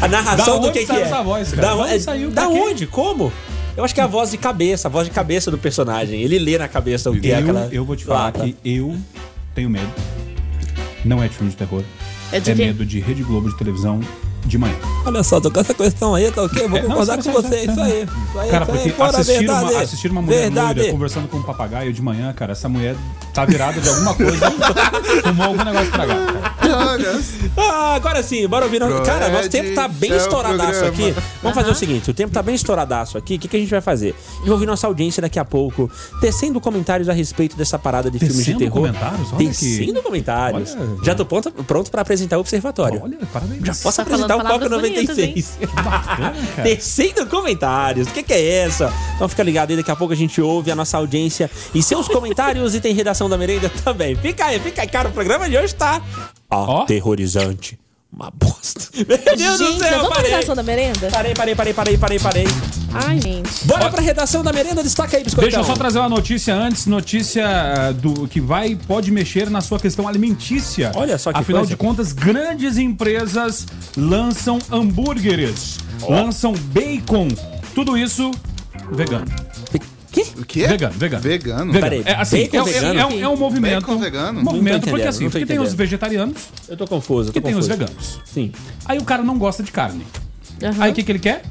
A 0.01 0.07
narração 0.07 0.59
Da 0.59 0.67
do 0.67 0.73
que, 0.73 0.85
que 0.85 0.91
é. 0.91 1.01
essa 1.01 1.21
voz, 1.23 1.49
cara? 1.51 1.61
Da, 1.61 1.75
onde 1.75 1.93
é- 1.93 1.99
saiu? 1.99 2.31
da 2.31 2.47
onde? 2.49 2.85
Como? 2.87 3.31
Eu 3.77 3.83
acho 3.83 3.93
que 3.93 3.99
é 3.99 4.03
a 4.03 4.07
voz 4.07 4.31
de 4.31 4.37
cabeça, 4.37 4.87
a 4.87 4.91
voz 4.91 5.05
de 5.07 5.11
cabeça 5.13 5.51
do 5.51 5.57
personagem. 5.57 6.21
Ele 6.21 6.39
lê 6.39 6.57
na 6.57 6.67
cabeça 6.67 7.09
o 7.11 7.19
que 7.19 7.31
é 7.31 7.35
Eu, 7.35 7.39
aquela. 7.39 7.69
eu 7.71 7.85
vou 7.85 7.95
te 7.95 8.05
falar 8.05 8.25
lata. 8.25 8.39
que 8.45 8.55
eu 8.63 8.95
tenho 9.53 9.69
medo. 9.69 9.91
Não 11.03 11.21
é 11.21 11.27
de 11.27 11.35
filme 11.35 11.51
de 11.51 11.57
terror. 11.57 11.83
É 12.31 12.39
de 12.39 12.51
é 12.51 12.55
medo 12.55 12.85
de 12.85 12.99
Rede 12.99 13.21
Globo 13.23 13.49
de 13.49 13.57
televisão 13.57 13.99
de 14.45 14.57
manhã. 14.57 14.75
Olha 15.05 15.23
só, 15.23 15.39
tô 15.41 15.49
com 15.51 15.59
essa 15.59 15.73
questão 15.73 16.15
aí, 16.15 16.31
tá 16.31 16.43
ok? 16.43 16.67
Vou 16.67 16.77
É, 16.77 16.81
não, 16.81 16.89
concordar 16.89 17.21
sério, 17.21 17.23
com 17.23 17.41
você, 17.41 17.61
isso 17.65 17.81
aí. 17.81 18.03
Isso 18.03 18.39
aí, 18.39 18.49
Cara, 18.49 18.63
isso 18.65 18.73
aí, 18.73 18.91
porque 18.91 19.01
assistir 19.17 19.37
verdade. 19.39 19.71
uma, 19.73 19.81
assistir 19.81 20.11
uma 20.11 20.21
mulher 20.21 20.41
verdade. 20.41 20.79
loira 20.79 20.91
conversando 20.93 21.27
com 21.27 21.37
um 21.37 21.43
papagaio 21.43 21.91
de 21.93 22.01
manhã, 22.01 22.31
cara, 22.33 22.51
essa 22.53 22.67
mulher 22.69 22.95
tá 23.33 23.45
virada 23.45 23.79
de 23.81 23.89
alguma 23.89 24.13
coisa, 24.15 24.51
fumou 25.23 25.47
algum 25.47 25.63
negócio. 25.63 25.91
Cara. 25.91 26.15
Drogas. 26.61 27.33
Ah, 27.57 27.95
agora 27.95 28.23
sim, 28.23 28.47
bora 28.47 28.65
ouvir. 28.65 28.75
Fred, 28.81 29.05
Cara, 29.05 29.29
nosso 29.29 29.49
tempo 29.49 29.73
tá 29.75 29.87
bem 29.87 30.11
é 30.11 30.17
estouradaço 30.17 30.79
programa. 30.79 31.09
aqui. 31.09 31.15
Vamos 31.41 31.55
fazer 31.57 31.71
o 31.71 31.75
seguinte: 31.75 32.09
o 32.09 32.13
tempo 32.13 32.33
tá 32.33 32.41
bem 32.41 32.55
estouradaço 32.55 33.17
aqui. 33.17 33.35
O 33.35 33.39
que, 33.39 33.47
que 33.47 33.57
a 33.57 33.59
gente 33.59 33.69
vai 33.69 33.81
fazer? 33.81 34.15
Ouvir 34.47 34.65
nossa 34.65 34.87
audiência 34.87 35.21
daqui 35.21 35.39
a 35.39 35.45
pouco, 35.45 35.89
tecendo 36.19 36.59
comentários 36.59 37.07
a 37.09 37.13
respeito 37.13 37.55
dessa 37.55 37.77
parada 37.77 38.09
de 38.09 38.17
filmes 38.19 38.37
de 38.37 38.43
Tecendo 38.43 38.59
terror. 38.59 38.73
comentários? 38.73 39.27
Olha 39.33 39.37
que- 39.37 39.45
Tecendo 39.77 40.01
comentários. 40.01 40.75
Olha- 40.75 41.03
Já 41.03 41.15
tô 41.15 41.25
pronto, 41.25 41.51
pronto 41.51 41.91
pra 41.91 42.01
apresentar 42.01 42.37
o 42.37 42.41
observatório. 42.41 43.01
Olha, 43.03 43.17
parabéns. 43.31 43.61
Já 43.63 43.73
posso 43.75 43.95
Tá 43.97 44.01
apresentar 44.03 44.34
o 44.35 44.41
falando 44.41 44.53
Coca 44.53 44.69
palavras 44.69 44.91
bonitas, 44.91 45.17
96. 45.17 45.59
Bacana. 45.83 46.33
Tecendo 46.63 47.25
comentários. 47.27 48.07
O 48.07 48.11
que, 48.11 48.23
que 48.23 48.33
é 48.33 48.63
essa? 48.65 48.91
Então 49.15 49.27
fica 49.27 49.43
ligado 49.43 49.71
aí, 49.71 49.77
daqui 49.77 49.91
a 49.91 49.95
pouco 49.95 50.13
a 50.13 50.17
gente 50.17 50.41
ouve 50.41 50.71
a 50.71 50.75
nossa 50.75 50.97
audiência 50.97 51.49
e 51.73 51.81
seus 51.81 52.07
comentários 52.07 52.75
e 52.75 52.81
tem 52.81 52.93
redação 52.93 53.29
da 53.29 53.37
merenda 53.37 53.69
também. 53.83 54.15
Fica 54.15 54.45
aí, 54.45 54.59
fica 54.59 54.81
aí, 54.81 54.87
cara. 54.87 55.09
O 55.09 55.11
programa 55.11 55.49
de 55.49 55.57
hoje 55.57 55.75
tá 55.75 56.01
Ó. 56.49 56.81
aterrorizante. 56.83 57.79
Uma 58.15 58.31
bosta. 58.31 58.79
Meu 58.95 59.05
Deus 59.35 59.59
do 59.59 59.67
Gente, 59.67 59.79
céu, 59.79 59.91
vamos 59.97 60.07
pra 60.07 60.15
parei. 60.15 60.31
redação 60.31 60.55
da 60.55 60.63
merenda? 60.63 61.09
Parei, 61.11 61.33
parei, 61.33 61.53
parei, 61.53 61.73
parei, 61.73 61.97
parei, 61.97 62.19
parei. 62.19 62.45
Ai, 62.93 63.19
gente. 63.19 63.65
Bora 63.65 63.89
pra 63.89 64.01
redação 64.01 64.41
da 64.41 64.53
merenda, 64.53 64.81
destaca 64.81 65.17
aí, 65.17 65.23
biscoitão. 65.23 65.49
Deixa 65.49 65.59
eu 65.59 65.65
só 65.65 65.73
trazer 65.73 65.99
uma 65.99 66.07
notícia 66.07 66.55
antes, 66.55 66.85
notícia 66.85 67.45
ah, 67.45 67.91
do 67.91 68.25
que 68.25 68.39
vai 68.39 68.73
pode 68.87 69.11
mexer 69.11 69.49
na 69.49 69.59
sua 69.59 69.77
questão 69.79 70.07
alimentícia. 70.07 70.93
Olha 70.95 71.17
só 71.17 71.33
que 71.33 71.39
Afinal 71.39 71.63
coisa. 71.63 71.69
de 71.71 71.75
contas, 71.75 72.13
grandes 72.13 72.77
empresas 72.77 73.65
lançam 73.97 74.59
hambúrgueres, 74.71 75.79
lançam 76.07 76.53
bacon, 76.53 77.27
tudo 77.73 77.97
isso 77.97 78.31
vegano. 78.93 79.25
Que? 80.15 80.39
O 80.39 80.45
quê? 80.45 80.67
Vegano, 80.67 80.93
vegano. 80.97 81.21
Vegano? 81.23 81.73
Peraí, 81.73 82.01
É, 82.05 82.13
assim, 82.15 82.43
bacon 82.49 82.57
é, 82.57 82.59
é- 82.69 82.73
vegano? 82.73 82.99
é 82.99 83.05
um, 83.05 83.19
é 83.19 83.29
um 83.29 83.35
movimento. 83.37 83.81
Bacon 83.85 83.99
vegano? 83.99 84.39
Um 84.39 84.43
movimento, 84.43 84.73
porque 84.81 84.89
entendendo, 84.91 85.09
assim, 85.09 85.23
não 85.25 85.29
tô 85.31 85.37
porque 85.39 85.45
tem 85.45 85.57
os 85.59 85.63
entendendo. 85.67 85.77
vegetarianos 85.77 86.37
Eu 86.69 86.77
tô 86.77 86.87
confuso, 86.87 87.29
eu 87.29 87.31
e 87.31 87.33
tô 87.33 87.41
tem 87.41 87.55
os 87.55 87.67
confuso. 87.67 87.85
veganos. 87.85 88.21
Sim. 88.25 88.51
Aí 88.85 88.97
o 88.97 89.03
cara 89.03 89.21
não 89.23 89.37
gosta 89.37 89.61
de 89.61 89.71
carne. 89.71 90.05
Aham. 90.63 90.75
Aí 90.83 90.91
o 90.91 90.95
que, 90.95 91.03
que 91.03 91.11
ele 91.11 91.19
quer? 91.19 91.43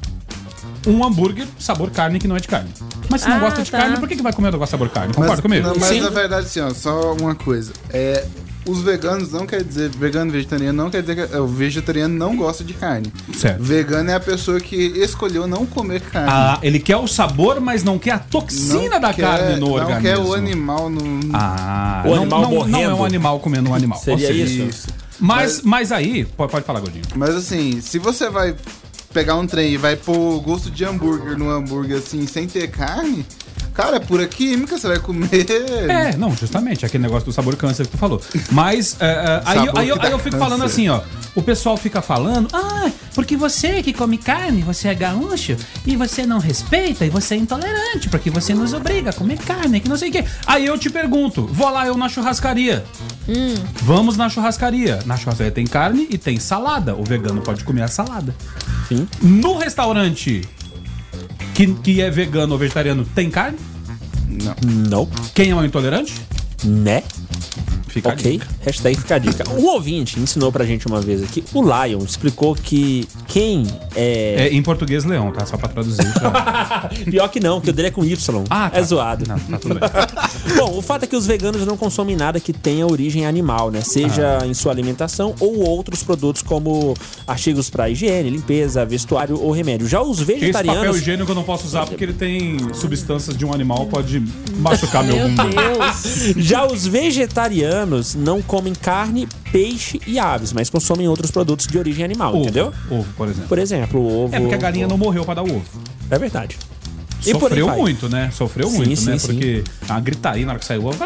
Um 0.87 1.05
hambúrguer 1.05 1.47
sabor 1.59 1.91
carne 1.91 2.19
que 2.19 2.27
não 2.29 2.37
é 2.37 2.41
de 2.41 2.49
carne. 2.49 2.71
Mas 3.11 3.21
se 3.23 3.29
não 3.29 3.37
Ah, 3.37 3.41
gosta 3.41 3.63
de 3.63 3.71
tá. 3.71 3.79
carne, 3.79 3.99
por 3.99 4.09
que, 4.09 4.17
que 4.17 4.23
vai 4.23 4.33
comer 4.33 4.49
o 4.49 4.53
negócio 4.53 4.71
sabor 4.73 4.89
carne? 4.91 5.13
Concorda 5.15 5.33
Mas, 5.37 5.41
comigo? 5.41 5.67
não, 5.67 5.75
mas 5.77 5.89
Sim. 5.91 6.01
na 6.01 6.11
verdade, 6.11 6.47
assim, 6.47 6.61
ó, 6.61 6.71
só 6.75 7.15
uma 7.15 7.35
coisa. 7.35 7.73
É, 7.91 8.25
os 8.67 8.81
veganos 8.83 9.31
não 9.33 9.47
quer 9.47 9.63
dizer. 9.63 9.91
Vegano 9.91 10.31
e 10.31 10.33
vegetariano 10.33 10.83
não 10.83 10.91
quer 10.91 11.03
dizer 11.03 11.15
que 11.29 11.35
é, 11.35 11.39
o 11.41 11.47
vegetariano 11.47 12.15
não 12.15 12.37
gosta 12.37 12.65
de 12.65 12.73
carne. 12.75 13.13
Certo. 13.37 13.63
Vegano 13.63 14.11
é 14.11 14.15
a 14.15 14.21
pessoa 14.21 14.59
que 14.61 14.75
escolheu 14.77 15.47
não 15.47 15.67
comer 15.67 16.01
carne. 16.01 16.31
Ah, 16.33 16.59
ele 16.63 16.79
quer 16.81 16.97
o 16.97 17.07
sabor, 17.07 17.61
mas 17.61 17.83
não 17.85 17.99
quer 17.99 18.13
a 18.13 18.17
Não 18.19 18.25
toxina 18.25 18.99
da 18.99 19.13
quer- 19.13 19.23
carne 19.23 19.55
no 19.57 19.67
não 19.67 19.73
organismo. 19.73 20.03
quer 20.03 20.19
o 20.19 20.35
animal 20.35 20.89
no. 20.91 21.21
Ah, 21.33 22.03
O 22.05 22.09
não, 22.09 22.23
animal 22.23 22.41
não, 22.43 22.51
não 22.51 22.57
é 22.57 22.59
morrendo. 22.71 22.97
um 22.97 23.05
animal 23.05 23.41
comendo 23.41 23.71
um 23.71 23.75
animal. 23.75 23.99
Seria 23.99 24.27
seja, 24.29 24.63
isso? 24.65 24.89
Mas, 25.21 25.63
mas 25.63 25.93
aí, 25.93 26.25
pode, 26.25 26.51
pode 26.51 26.65
falar, 26.65 26.81
Gordinho. 26.81 27.05
Mas 27.15 27.35
assim, 27.35 27.81
se 27.81 27.99
você 27.99 28.29
vai 28.29 28.55
pegar 29.13 29.37
um 29.37 29.47
trem 29.47 29.73
e 29.73 29.77
vai 29.77 29.95
pôr 29.95 30.41
gosto 30.41 30.71
de 30.71 30.85
hambúrguer 30.85 31.39
no 31.39 31.49
hambúrguer 31.49 31.99
assim, 31.99 32.27
sem 32.27 32.49
ter 32.49 32.67
carne, 32.69 33.25
cara, 33.75 33.97
é 33.97 34.01
pura 34.01 34.27
química, 34.27 34.79
você 34.79 34.87
vai 34.89 34.99
comer. 34.99 35.29
É, 35.91 36.17
não, 36.17 36.35
justamente, 36.37 36.87
aquele 36.87 37.03
negócio 37.03 37.27
do 37.27 37.33
sabor 37.33 37.57
câncer 37.57 37.85
que 37.85 37.93
tu 37.93 37.99
falou. 37.99 38.21
Mas 38.51 38.97
é, 39.01 39.07
é, 39.07 39.43
aí, 39.45 39.59
Sabor 39.67 39.79
aí, 39.81 39.89
eu- 39.89 40.01
aí 40.01 40.11
eu 40.13 40.19
fico 40.19 40.31
câncer. 40.37 40.45
falando 40.45 40.65
assim, 40.65 40.89
ó. 40.89 41.01
O 41.35 41.43
pessoal 41.43 41.77
fica 41.77 42.01
falando, 42.01 42.49
ah, 42.53 42.89
porque 43.13 43.37
você 43.37 43.83
que 43.83 43.93
come 43.93 44.17
carne, 44.17 44.63
você 44.63 44.87
é 44.87 44.95
gaúcho, 44.95 45.57
e 45.85 45.97
você 45.97 46.25
não 46.25 46.39
respeita, 46.39 47.05
e 47.05 47.11
você 47.11 47.35
é 47.35 47.39
intolerante, 47.39 48.09
porque 48.09 48.31
você 48.31 48.55
nos 48.55 48.73
obriga 48.73 49.11
a 49.11 49.13
comer 49.13 49.39
carne, 49.39 49.81
que 49.81 49.89
não 49.89 49.97
sei 49.99 50.11
o 50.11 50.13
quê. 50.13 50.25
Aí 50.47 50.65
eu 50.65 50.79
te 50.79 50.89
pergunto, 50.89 51.45
vou 51.47 51.69
lá 51.71 51.87
eu 51.89 51.97
na 51.97 52.09
churrascaria. 52.09 52.85
Vamos 53.83 54.17
na 54.17 54.29
churrascaria. 54.29 55.01
Na 55.07 55.17
churrascaria 55.17 55.51
tem 55.53 55.67
carne 55.67 56.07
e 56.09 56.17
tem 56.17 56.39
salada. 56.39 56.95
O 56.95 57.03
vegano 57.03 57.41
pode 57.43 57.65
comer 57.65 57.83
a 57.83 57.89
salada. 57.89 58.35
Sim. 58.89 59.09
No 59.21 59.57
restaurante 59.59 60.43
que, 61.55 61.73
que 61.75 62.01
é 62.01 62.11
vegano 62.11 62.53
ou 62.53 62.59
vegetariano, 62.59 63.07
tem 63.15 63.31
carne? 63.31 63.59
Não. 64.89 65.09
Quem 65.35 65.51
é 65.51 65.55
um 65.55 65.65
intolerante? 65.65 66.15
Né? 66.65 67.03
Fica 67.95 68.11
a 68.11 68.13
Ok, 68.13 68.33
dica. 68.33 68.47
hashtag 68.63 68.97
fica 68.99 69.15
a 69.15 69.19
dica. 69.19 69.45
Um 69.51 69.67
ouvinte 69.67 70.19
ensinou 70.19 70.51
pra 70.51 70.65
gente 70.65 70.85
uma 70.89 71.01
vez 71.01 71.23
aqui, 71.23 71.45
o 71.55 71.63
Lion 71.63 72.01
explicou 72.05 72.55
que 72.57 73.07
quem 73.29 73.65
é. 73.95 74.35
É, 74.37 74.49
em 74.53 74.61
português, 74.63 75.05
leão, 75.05 75.31
tá? 75.31 75.47
Só 75.47 75.57
pra 75.57 75.69
traduzir. 75.69 76.05
pra- 76.15 76.91
Pior 77.09 77.29
que 77.29 77.39
não, 77.39 77.61
que 77.61 77.71
o 77.71 77.73
dele 77.73 77.89
é 77.89 77.91
com 77.93 78.05
Y. 78.05 78.45
Ah, 78.51 78.69
tá. 78.69 78.79
É 78.79 78.83
zoado. 78.83 79.25
Não, 79.29 79.39
tá 79.39 79.59
tudo 79.59 79.75
bem. 79.79 79.89
Bom, 80.59 80.77
o 80.79 80.83
fato 80.83 81.05
é 81.05 81.07
que 81.07 81.15
os 81.15 81.25
veganos 81.25 81.65
não 81.65 81.77
consomem 81.77 82.17
nada 82.17 82.41
que 82.41 82.53
tenha 82.53 82.85
origem 82.87 83.27
animal, 83.27 83.71
né? 83.71 83.81
Seja 83.81 84.39
Ah. 84.43 84.47
em 84.47 84.55
sua 84.55 84.73
alimentação 84.73 85.33
ou 85.39 85.61
outros 85.69 86.03
produtos 86.03 86.43
como 86.43 86.95
artigos 87.29 87.71
para 87.71 87.89
higiene, 87.89 88.29
limpeza, 88.29 88.85
vestuário 88.85 89.41
ou 89.41 89.53
remédio. 89.53 89.87
Já 89.87 90.03
os 90.03 90.19
Esse 90.19 90.25
papel 90.25 90.41
vegetarianos. 90.41 90.97
higiênico 90.97 91.31
eu 91.31 91.35
não 91.37 91.45
posso 91.45 91.65
usar 91.67 91.87
porque 91.87 92.03
ele 92.03 92.13
tem 92.15 92.57
substâncias 92.75 93.37
de 93.37 93.47
um 93.47 93.53
animal, 93.55 93.87
pode 93.87 94.21
machucar 94.59 95.05
meu 95.05 95.15
Meu. 95.17 95.29
Deus. 95.29 96.35
Já 96.45 96.67
os 96.67 96.87
vegetarianos 96.87 97.84
não 98.17 98.41
comem 98.43 98.73
carne, 98.75 99.29
peixe 99.53 100.01
e 100.07 100.19
aves, 100.19 100.53
mas 100.53 100.69
consomem 100.71 101.09
outros 101.09 101.31
produtos 101.31 101.67
de 101.67 101.79
origem 101.79 102.05
animal, 102.05 102.35
Ovo, 102.35 102.43
entendeu? 102.43 102.73
Ovo, 102.91 103.07
por 103.17 103.29
exemplo. 103.29 103.49
Por 103.49 103.59
exemplo, 103.59 104.01
o 104.01 104.25
ovo. 104.25 104.35
É 104.35 104.41
porque 104.41 104.55
a 104.55 104.59
galinha 104.59 104.87
não 104.87 104.99
morreu 104.99 105.25
pra 105.25 105.35
dar 105.35 105.43
o 105.43 105.57
ovo. 105.57 105.65
É 106.11 106.19
verdade. 106.19 106.59
E 107.27 107.31
Sofreu 107.33 107.69
muito, 107.75 108.07
né? 108.09 108.31
Sofreu 108.35 108.69
Sim, 108.69 108.77
muito, 108.77 108.97
sim, 109.01 109.11
né? 109.11 109.19
sim. 109.19 109.27
Porque 109.29 109.65
a 109.89 109.99
gritaria 109.99 110.45
na 110.45 110.53
hora 110.53 110.59
que 110.59 110.67
saiu 110.67 110.83
o 110.83 110.89
ovo. 110.89 110.99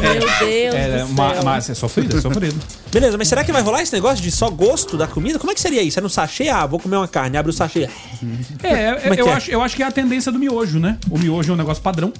Meu 0.00 0.14
Deus 0.14 0.74
É, 0.74 1.02
do 1.02 1.14
céu. 1.14 1.42
mas 1.44 1.70
é 1.70 1.74
sofrido, 1.74 2.16
é 2.16 2.20
sofrido. 2.20 2.58
Beleza, 2.90 3.18
mas 3.18 3.28
será 3.28 3.44
que 3.44 3.52
vai 3.52 3.62
rolar 3.62 3.82
esse 3.82 3.92
negócio 3.92 4.22
de 4.22 4.30
só 4.30 4.48
gosto 4.50 4.96
da 4.96 5.06
comida? 5.06 5.38
Como 5.38 5.50
é 5.52 5.54
que 5.54 5.60
seria 5.60 5.82
isso? 5.82 5.98
É 5.98 6.02
no 6.02 6.08
sachê? 6.10 6.48
Ah, 6.48 6.66
vou 6.66 6.78
comer 6.80 6.96
uma 6.96 7.06
carne, 7.08 7.36
abre 7.36 7.50
o 7.50 7.52
sachê. 7.54 7.88
É, 8.62 9.08
é 9.10 9.14
que 9.14 9.20
eu, 9.20 9.28
é? 9.28 9.32
Acho, 9.32 9.50
eu 9.50 9.62
acho 9.62 9.76
que 9.76 9.82
é 9.82 9.86
a 9.86 9.90
tendência 9.92 10.32
do 10.32 10.38
miojo, 10.38 10.78
né? 10.80 10.98
O 11.10 11.18
miojo 11.18 11.50
é 11.52 11.54
um 11.54 11.58
negócio 11.58 11.82
padrão. 11.82 12.12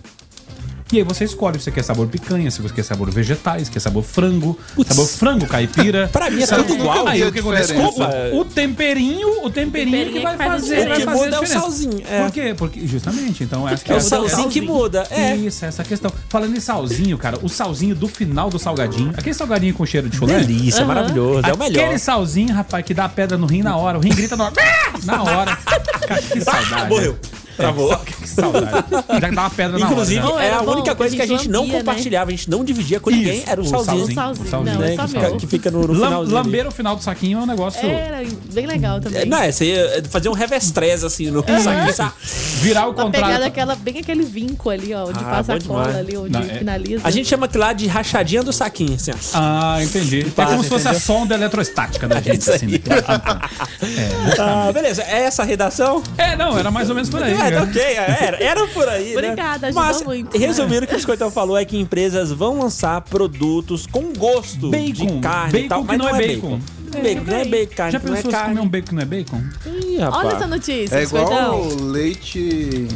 E 0.93 0.99
aí 0.99 1.05
você 1.05 1.25
escolhe 1.25 1.57
se 1.59 1.65
você 1.65 1.71
quer 1.71 1.85
sabor 1.85 2.09
picanha, 2.09 2.51
se 2.51 2.61
você 2.61 2.75
quer 2.75 2.83
sabor 2.83 3.11
vegetais, 3.11 3.67
se 3.67 3.71
quer 3.71 3.79
sabor 3.81 4.03
frango, 4.03 4.59
sabor 4.87 5.07
frango 5.07 5.47
caipira. 5.47 6.09
Pra 6.13 6.29
mim 6.29 6.43
é 6.43 6.47
Sabe? 6.47 6.65
tudo 6.65 6.75
igual. 6.81 7.07
Aí 7.07 7.23
o 7.23 7.31
que 7.31 7.39
acontece? 7.39 7.73
O, 7.75 8.41
o 8.41 8.45
temperinho, 8.45 9.45
o 9.45 9.51
temperinho 9.51 10.11
que 10.13 10.19
vai 10.21 10.37
faz 10.37 10.51
a 10.51 10.55
fazer, 10.55 10.77
diferença. 10.77 10.89
vai 10.89 10.97
O 10.97 10.99
que 10.99 11.05
fazer 11.07 11.25
muda 11.25 11.37
é 11.37 11.41
o 11.41 11.47
salzinho, 11.47 12.03
é. 12.09 12.23
Por 12.23 12.31
quê? 12.33 12.55
Porque 12.59 12.87
justamente, 12.87 13.45
então 13.45 13.67
acho 13.67 13.85
que 13.85 13.93
É 13.93 13.95
o 13.95 13.99
essa- 13.99 14.09
salzinho 14.09 14.49
que 14.49 14.61
muda. 14.61 15.07
É. 15.11 15.37
Isso, 15.37 15.65
essa 15.65 15.85
questão. 15.85 16.13
Falando 16.29 16.57
em 16.57 16.61
salzinho, 16.61 17.17
cara, 17.17 17.39
o 17.43 17.49
salzinho 17.49 17.95
do 17.95 18.09
final 18.09 18.51
do 18.51 18.59
salgadinho, 18.59 19.11
aquele 19.17 19.35
salgadinho 19.35 19.75
com 19.75 19.87
cheiro 19.87 20.09
de 20.09 20.17
chulé. 20.17 20.41
Delícia, 20.41 20.85
maravilhoso. 20.85 21.47
É 21.49 21.53
o 21.53 21.59
melhor. 21.59 21.85
Aquele 21.85 21.99
salzinho, 21.99 22.53
rapaz, 22.55 22.85
que 22.85 22.93
dá 22.95 23.09
pedra 23.09 23.39
no 23.39 23.47
rim 23.47 23.63
na 23.63 23.77
hora. 23.77 23.97
O 23.99 24.01
rim 24.01 24.11
grita 24.11 24.37
na 24.37 24.45
hora. 24.47 24.55
Na 25.05 25.23
hora. 25.23 25.57
Cara, 25.57 26.21
que 26.21 26.41
saudade. 26.41 26.89
morreu. 26.91 27.17
Travou. 27.61 27.97
Que 27.99 28.29
saudade. 28.29 28.85
Já 29.21 29.29
que 29.29 29.35
dá 29.35 29.43
uma 29.43 29.51
pedra 29.51 29.79
na 29.79 29.87
Inclusive, 29.91 30.21
hora. 30.21 30.37
né? 30.37 30.43
É 30.43 30.47
era 30.49 30.59
a 30.59 30.63
bom, 30.63 30.73
única 30.73 30.91
que 30.91 30.97
coisa 30.97 31.17
que 31.17 31.23
a 31.23 31.27
gente 31.27 31.49
não 31.49 31.61
lambia, 31.61 31.73
né? 31.75 31.79
compartilhava, 31.81 32.29
a 32.31 32.33
gente 32.33 32.51
não 32.51 32.65
dividia 32.65 33.01
com 33.01 33.11
ninguém, 33.11 33.39
Isso, 33.41 33.51
era 33.51 33.61
o 33.61 33.65
o 33.65 33.67
salzinho. 33.69 34.05
Um 34.05 34.15
salzinho. 34.15 34.49
salzinho. 34.51 34.75
Não, 34.79 34.85
é 34.85 34.89
né, 34.91 34.97
só 34.97 35.03
que, 35.07 35.09
fica, 35.13 35.37
que 35.37 35.47
fica 35.47 35.71
no, 35.71 35.81
no 35.87 35.93
Lam- 35.93 36.07
finalzinho. 36.09 36.37
ali. 36.39 36.47
lamber 36.47 36.67
o 36.67 36.71
final 36.71 36.97
do 36.97 37.03
saquinho 37.03 37.39
é 37.39 37.43
um 37.43 37.47
negócio. 37.47 37.87
Era 37.89 38.23
bem 38.53 38.67
legal 38.67 39.01
também. 39.01 39.23
É, 39.23 39.25
Não, 39.25 39.39
é, 39.39 39.51
você 39.53 39.65
ia 39.67 40.03
fazer 40.11 40.29
um 40.29 40.33
revestrez 40.33 41.05
assim 41.05 41.31
no 41.31 41.41
saquinho. 41.43 41.93
sa- 41.93 42.13
Virar 42.61 42.87
o 42.89 42.95
contrário. 42.95 43.29
pegar 43.29 43.39
daquela, 43.41 43.75
bem 43.77 43.99
aquele 43.99 44.23
vinco 44.23 44.71
ali, 44.71 44.93
ó, 44.95 45.05
onde 45.07 45.19
Ah, 45.21 45.31
passa 45.31 45.55
a 45.55 45.61
cola 45.61 45.99
ali, 45.99 46.17
onde 46.17 46.31
Não, 46.33 46.41
é- 46.41 46.59
finaliza. 46.59 47.01
A 47.05 47.11
gente 47.11 47.29
chama 47.29 47.47
aquilo 47.47 47.65
lá 47.65 47.73
de 47.73 47.87
rachadinha 47.87 48.43
do 48.43 48.53
saquinho, 48.53 48.95
assim, 48.95 49.11
ó. 49.13 49.15
Ah, 49.35 49.79
entendi. 49.83 50.27
É 50.37 50.45
como 50.47 50.63
se 50.63 50.69
fosse 50.69 50.89
a 50.89 50.95
sonda 50.99 51.35
eletrostática 51.35 52.07
da 52.09 52.21
gente, 52.21 52.51
assim. 52.51 52.67
né? 52.67 52.79
Ah, 54.39 54.71
beleza, 54.73 55.03
é 55.03 55.23
essa 55.25 55.43
a 55.43 55.45
redação? 55.45 56.03
É, 56.17 56.37
não, 56.37 56.59
era 56.59 56.71
mais 56.71 56.89
ou 56.89 56.95
menos 56.95 57.11
por 57.11 57.23
aí. 57.23 57.35
É, 57.51 57.61
né? 57.61 57.63
ok, 57.63 57.83
era, 58.27 58.43
era 58.43 58.67
por 58.69 58.89
aí. 58.89 59.13
Obrigada, 59.13 59.67
né? 59.67 59.69
ajudou 59.69 59.83
Mas, 59.85 60.03
muito, 60.03 60.39
né? 60.39 60.47
Resumindo, 60.47 60.85
o 60.85 60.87
que 60.87 60.93
o 60.95 60.97
Biscoitão 60.97 61.31
falou 61.31 61.57
é 61.59 61.65
que 61.65 61.77
empresas 61.79 62.31
vão 62.33 62.59
lançar 62.61 63.01
produtos 63.03 63.87
com 63.87 64.13
gosto 64.13 64.71
de 64.71 64.93
Bacon. 65.05 65.21
carne 65.21 65.53
Bacon 65.53 65.65
e 65.65 65.69
tal, 65.69 65.81
que 65.83 65.87
mas 65.89 65.99
não 65.99 66.05
não, 66.07 66.17
é 66.17 66.23
é 66.25 66.27
bacon. 66.29 66.49
bacon. 66.59 67.03
Bacon 67.03 67.25
não 67.31 67.37
é 67.37 67.45
bacon, 67.45 67.75
carne 67.77 67.93
Já 67.93 67.99
não 67.99 68.05
é 68.05 68.17
pensou 68.17 68.31
se 68.31 68.37
comer 68.37 68.47
carne. 68.55 68.61
um 68.61 68.69
bacon 68.69 68.87
que 68.89 68.95
não 68.95 69.03
é 69.03 69.05
bacon? 69.05 69.41
Ih, 69.67 69.99
rapaz. 69.99 70.25
Olha 70.27 70.37
essa 70.37 70.47
notícia, 70.47 70.97
É 70.97 71.03
igual 71.05 71.69
leite 71.83 72.89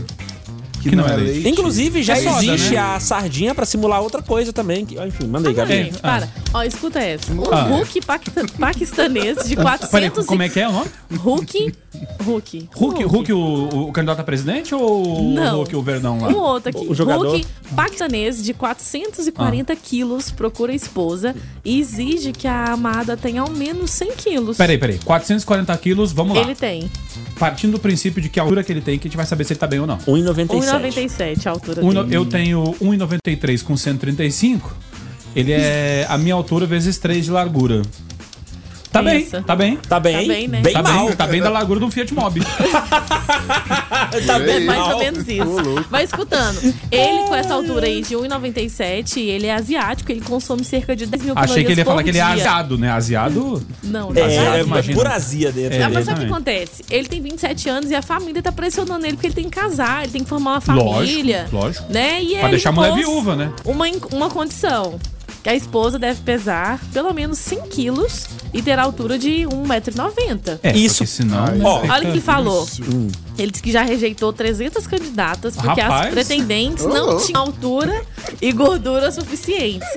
que, 0.82 0.90
Que 0.90 0.96
não, 0.96 1.04
não 1.04 1.10
é 1.10 1.14
é 1.14 1.16
leite. 1.16 1.32
leite. 1.32 1.48
Inclusive, 1.48 2.02
já 2.02 2.14
É 2.18 2.22
soda, 2.22 2.44
existe 2.44 2.72
né? 2.72 2.76
a 2.78 3.00
sardinha 3.00 3.54
pra 3.54 3.64
simular 3.64 4.02
outra 4.02 4.20
coisa 4.20 4.52
também. 4.52 4.84
que- 4.84 4.98
Enfim, 5.02 5.26
manda 5.28 5.48
aí, 5.48 5.54
Gabi. 5.54 5.72
gente, 5.72 5.98
para. 5.98 6.28
Ó, 6.52 6.62
escuta 6.62 6.98
essa. 6.98 7.32
Um 7.32 7.42
Ah. 7.52 7.62
Hulk 7.62 8.00
paquistanês 8.58 9.48
de 9.48 9.56
400 9.56 9.90
Peraí, 9.90 10.10
como 10.26 10.42
é 10.42 10.48
que 10.48 10.60
é 10.60 10.68
o 10.68 10.72
nome? 10.72 10.90
Hulk. 11.16 11.72
Hulk. 12.22 12.68
Hulk, 12.74 13.04
Hulk 13.04 13.33
o, 13.33 13.88
o 13.88 13.92
candidato 13.92 14.20
a 14.20 14.24
presidente 14.24 14.74
ou 14.74 15.22
Não. 15.33 15.54
o 15.54 15.57
Hulk 15.59 15.76
o 15.76 15.83
Verdão 15.83 16.20
lá? 16.20 16.28
Um 16.28 16.37
outro 16.37 16.70
aqui. 16.70 16.87
O 16.88 16.94
jogador. 16.94 17.28
Hulk 17.28 17.46
paquistanês 17.74 18.42
de 18.42 18.54
440 18.54 19.72
Ah. 19.72 19.76
quilos 19.76 20.30
procura 20.30 20.72
a 20.72 20.74
esposa 20.74 21.35
e 21.64 21.80
exige 21.80 22.33
que 22.33 22.46
a 22.46 22.72
amada 22.72 23.16
tenha 23.16 23.42
ao 23.42 23.50
menos 23.50 23.90
100 23.90 24.12
quilos. 24.12 24.57
Peraí, 24.57 24.78
peraí. 24.78 24.98
440 25.04 25.76
quilos, 25.78 26.12
vamos 26.12 26.37
lá. 26.37 26.42
Ele 26.42 26.54
tem 26.54 26.90
Partindo 27.38 27.72
do 27.72 27.78
princípio 27.78 28.22
de 28.22 28.28
que 28.28 28.38
a 28.38 28.42
altura 28.42 28.62
que 28.62 28.72
ele 28.72 28.80
tem, 28.80 28.98
que 28.98 29.09
a 29.09 29.11
gente 29.11 29.16
vai 29.16 29.26
saber 29.26 29.44
se 29.44 29.52
ele 29.52 29.61
tá 29.61 29.66
bem 29.66 29.80
ou 29.80 29.87
não. 29.87 29.98
1,97. 29.98 30.46
1,97 30.46 31.46
a 31.46 31.50
altura 31.50 31.83
dele. 31.83 32.14
eu 32.14 32.24
tenho 32.26 32.62
1,93 32.80 33.62
com 33.62 33.76
135. 33.76 34.74
Ele 35.35 35.52
é 35.52 36.07
a 36.09 36.16
minha 36.16 36.35
altura 36.35 36.64
vezes 36.64 36.96
3 36.98 37.24
de 37.24 37.30
largura. 37.30 37.83
Tá 38.94 39.02
bem, 39.02 39.24
tá 39.26 39.57
bem. 39.57 39.76
Tá 39.76 39.98
bem, 40.00 40.14
Tá 40.28 40.33
bem, 40.35 40.48
né? 40.48 40.62
tá 40.62 40.83
mal. 40.83 41.07
bem, 41.09 41.16
tá 41.16 41.26
bem 41.26 41.42
da 41.42 41.50
largura 41.50 41.80
de 41.80 41.87
um 41.87 41.90
Fiat 41.90 42.14
Mobi. 42.14 42.40
Tá 44.26 44.37
É 44.37 44.38
bem 44.38 44.64
mais 44.64 44.78
mal. 44.78 44.92
ou 44.92 44.98
menos 45.00 45.26
isso. 45.28 45.85
Vai 45.90 46.04
escutando. 46.04 46.61
Ele, 46.90 47.24
com 47.26 47.35
essa 47.35 47.54
altura 47.54 47.87
aí 47.87 48.02
de 48.02 48.14
1,97, 48.14 49.18
ele 49.18 49.46
é 49.46 49.54
asiático, 49.54 50.12
ele 50.12 50.20
consome 50.20 50.62
cerca 50.64 50.94
de 50.94 51.07
10 51.07 51.22
mil 51.24 51.35
calorias 51.35 51.50
Achei 51.52 51.64
que 51.64 51.72
ele 51.72 51.80
ia 51.80 51.85
falar 51.85 52.02
que 52.04 52.11
ele 52.11 52.18
é 52.18 52.24
dia. 52.24 52.33
asiado, 52.35 52.78
né? 52.78 52.90
Asiado. 52.92 53.66
Não, 53.83 54.11
É, 54.11 54.14
não. 54.14 54.24
Asiado, 54.26 54.57
é, 54.57 54.61
imagina. 54.61 54.96
pura 54.96 55.11
azia 55.14 55.50
dentro. 55.52 55.74
É. 55.83 55.88
Mas 55.88 56.04
sabe 56.04 56.18
o 56.20 56.26
que 56.26 56.30
acontece? 56.33 56.85
Ele 56.90 57.09
tem 57.09 57.20
27 57.20 57.68
anos 57.68 57.90
e 57.90 57.94
a 57.94 58.02
família 58.02 58.42
tá 58.42 58.52
pressionando 58.52 59.04
ele 59.04 59.14
porque 59.14 59.26
ele 59.28 59.35
tem 59.35 59.44
que 59.44 59.50
casar, 59.59 60.02
ele 60.04 60.12
tem 60.12 60.22
que 60.22 60.28
formar 60.28 60.52
uma 60.52 60.61
família. 60.61 61.48
Lógico, 61.50 61.57
lógico. 61.57 61.92
Né? 61.92 62.22
E 62.22 62.38
Pra 62.38 62.48
deixar 62.48 62.68
a 62.68 62.72
mulher 62.72 62.94
viúva, 62.94 63.35
né? 63.35 63.52
Uma, 63.64 63.87
uma 64.12 64.30
condição. 64.30 64.98
Que 65.42 65.50
a 65.50 65.54
esposa 65.54 65.98
deve 65.98 66.22
pesar 66.22 66.80
pelo 66.92 67.12
menos 67.12 67.38
100 67.38 67.62
quilos 67.68 68.26
e 68.54 68.62
ter 68.62 68.78
a 68.78 68.82
altura 68.84 69.18
de 69.18 69.44
1,90m. 69.46 70.60
É, 70.62 70.74
Isso. 70.76 71.04
senão. 71.06 71.44
Ó, 71.62 71.80
Olha 71.80 71.96
o 71.98 72.00
que 72.02 72.06
ele 72.06 72.20
falou. 72.20 72.66
Ele 73.36 73.50
disse 73.50 73.62
que 73.62 73.72
já 73.72 73.82
rejeitou 73.82 74.32
300 74.32 74.86
candidatas 74.86 75.56
porque 75.56 75.80
Rapaz. 75.80 76.06
as 76.06 76.12
pretendentes 76.14 76.86
não 76.86 77.16
Oh. 77.16 77.16
tinham 77.18 77.42
altura 77.42 78.00
e 78.40 78.52
gordura 78.52 79.10
suficientes. 79.10 79.88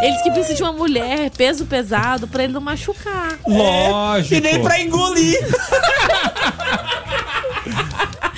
Ele 0.00 0.12
disse 0.12 0.22
que 0.22 0.30
precisa 0.30 0.54
de 0.54 0.62
uma 0.62 0.72
mulher, 0.72 1.28
peso 1.36 1.66
pesado, 1.66 2.28
pra 2.28 2.44
ele 2.44 2.52
não 2.52 2.60
machucar. 2.60 3.36
Lógico. 3.46 4.34
E 4.34 4.40
nem 4.40 4.62
pra 4.62 4.80
engolir. 4.80 5.38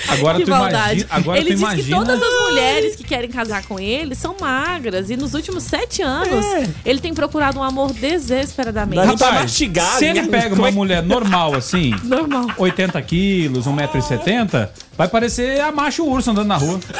Agora 0.08 0.38
que 0.38 0.44
tu 0.44 0.50
maldade. 0.50 1.00
imagina. 1.00 1.06
Agora 1.10 1.38
ele 1.38 1.46
tu 1.46 1.52
disse 1.52 1.62
imagina. 1.64 1.84
que 1.98 2.04
todas 2.06 2.22
as 2.22 2.40
mulheres 2.48 2.96
que 2.96 3.04
querem 3.04 3.30
casar 3.30 3.64
com 3.66 3.78
ele 3.80 4.14
são 4.14 4.36
magras. 4.40 5.10
E 5.10 5.16
nos 5.16 5.34
últimos 5.34 5.62
sete 5.64 6.02
anos, 6.02 6.44
É. 6.44 6.68
ele 6.84 7.00
tem 7.00 7.12
procurado 7.14 7.58
um 7.58 7.62
amor 7.62 7.92
desesperadamente. 7.92 9.04
Mas- 9.06 9.18
Tá 9.18 9.26
Rapaz, 9.26 9.42
mastigado, 9.44 9.98
se 9.98 10.04
ele 10.04 10.22
né? 10.22 10.28
pega 10.40 10.54
uma 10.54 10.68
é 10.68 10.70
mulher 10.70 11.02
normal 11.02 11.54
assim, 11.54 11.94
Normal. 12.04 12.46
80 12.58 13.00
quilos, 13.02 13.66
1,70m, 13.66 14.68
vai 14.96 15.08
parecer 15.08 15.60
a 15.60 15.72
macho 15.72 16.04
urso 16.04 16.30
andando 16.30 16.48
na 16.48 16.56
rua. 16.56 16.78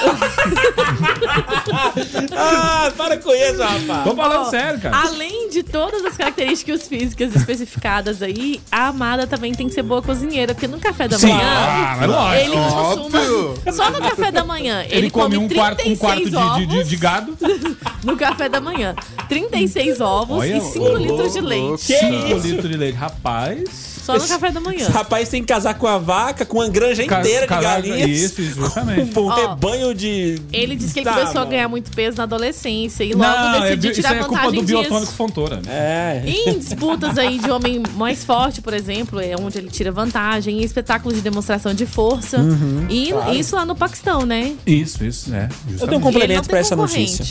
Ah, 2.36 2.92
para 2.96 3.16
com 3.18 3.32
isso, 3.34 3.62
rapaz. 3.62 4.04
Tô 4.04 4.14
falando 4.14 4.46
Ó, 4.46 4.50
sério, 4.50 4.80
cara. 4.80 4.96
Além 5.08 5.48
de 5.50 5.62
todas 5.62 6.04
as 6.04 6.16
características 6.16 6.86
físicas 6.86 7.34
especificadas 7.34 8.22
aí, 8.22 8.60
a 8.70 8.88
amada 8.88 9.26
também 9.26 9.52
tem 9.54 9.68
que 9.68 9.74
ser 9.74 9.82
boa 9.82 10.02
cozinheira, 10.02 10.54
porque 10.54 10.68
no 10.68 10.78
café 10.78 11.08
da 11.08 11.18
Sim. 11.18 11.28
manhã. 11.28 11.42
Ah, 11.44 11.96
mas 11.98 12.10
lógico. 12.10 12.44
Ele 12.44 12.56
costuma. 12.56 12.95
Óbvio. 13.00 13.54
Só 13.72 13.90
no 13.90 14.00
café 14.00 14.30
da 14.30 14.44
manhã. 14.44 14.82
Ele, 14.84 14.96
Ele, 14.96 15.10
come, 15.10 15.36
um 15.36 15.48
36 15.48 15.58
quarto, 15.58 15.88
um 15.88 15.96
quarto 15.96 16.24
de, 16.24 16.30
de, 16.30 16.66
de, 16.66 16.76
ovos 16.76 16.88
de 16.88 16.96
gado, 16.96 17.38
no 18.04 18.16
café 18.16 18.48
da 18.48 18.60
manhã. 18.60 18.94
36 19.28 20.00
ovos 20.00 20.38
Olha, 20.38 20.56
e 20.56 20.60
5 20.60 20.84
ô, 20.84 20.96
litros 20.96 21.32
de 21.32 21.40
leite. 21.40 21.82
5 21.82 22.34
litros 22.38 22.70
de 22.70 22.76
leite. 22.76 22.96
Rapaz. 22.96 23.95
Só 24.06 24.16
no 24.18 24.26
café 24.28 24.50
da 24.52 24.60
manhã. 24.60 24.82
Esse 24.82 24.92
rapaz 24.92 25.28
tem 25.28 25.40
que 25.42 25.48
casar 25.48 25.74
com 25.74 25.86
a 25.86 25.98
vaca, 25.98 26.44
com 26.44 26.58
uma 26.58 26.68
granja 26.68 27.04
Ca- 27.06 27.20
inteira 27.20 27.42
de 27.42 27.46
caraca, 27.48 27.68
galinhas. 27.88 28.08
Isso, 28.10 28.40
isso, 28.40 28.60
justamente. 28.60 29.18
Um 29.18 29.26
Ó, 29.26 29.34
rebanho 29.34 29.94
de. 29.94 30.40
Ele 30.52 30.76
disse 30.76 30.94
que 30.94 31.00
ele 31.00 31.04
Tá, 31.06 31.12
começou 31.14 31.32
a 31.32 31.40
mano. 31.40 31.50
ganhar 31.50 31.68
muito 31.68 31.90
peso 31.90 32.16
na 32.16 32.22
adolescência 32.22 33.04
e 33.04 33.12
logo 33.12 33.24
Não, 33.24 33.54
é, 33.56 33.60
decidiu 33.76 33.90
isso 33.92 34.00
tirar 34.00 34.12
aí 34.14 34.20
é 34.20 34.24
culpa 34.24 34.52
do 34.52 34.62
biotônico 34.62 35.12
Fontoura. 35.12 35.56
né? 35.56 35.62
É. 35.68 36.22
Em 36.26 36.58
disputas 36.58 37.18
aí 37.18 37.38
de 37.38 37.50
homem 37.50 37.82
mais 37.94 38.24
forte, 38.24 38.60
por 38.62 38.72
exemplo, 38.72 39.20
é 39.20 39.34
onde 39.38 39.58
ele 39.58 39.68
tira 39.70 39.90
vantagem, 39.92 40.60
em 40.60 40.64
espetáculos 40.64 41.16
de 41.16 41.22
demonstração 41.22 41.74
de 41.74 41.84
força. 41.86 42.38
Uhum. 42.38 42.86
e 42.88 43.12
isso 43.38 43.56
lá 43.56 43.64
no 43.64 43.74
Paquistão, 43.74 44.24
né? 44.24 44.54
Isso, 44.66 45.04
isso, 45.04 45.34
é. 45.34 45.44
Eu 45.44 45.48
tenho 45.48 45.66
um 45.66 45.72
justamente. 45.72 46.02
Complemento 46.02 46.48
pra 46.48 46.58
essa 46.58 46.76
notícia. 46.76 47.24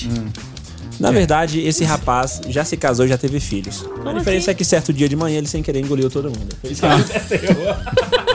Na 0.99 1.11
verdade, 1.11 1.59
esse 1.61 1.83
rapaz 1.83 2.41
já 2.49 2.63
se 2.63 2.77
casou 2.77 3.05
e 3.05 3.09
já 3.09 3.17
teve 3.17 3.39
filhos. 3.39 3.85
a 4.05 4.13
diferença 4.13 4.43
assim? 4.45 4.51
é 4.51 4.53
que 4.53 4.65
certo 4.65 4.93
dia 4.93 5.09
de 5.09 5.15
manhã 5.15 5.37
ele 5.37 5.47
sem 5.47 5.61
querer 5.61 5.79
engoliu 5.79 6.09
todo 6.09 6.25
mundo. 6.29 6.55
Foi 6.61 6.71
isso 6.71 6.81
que 6.81 6.87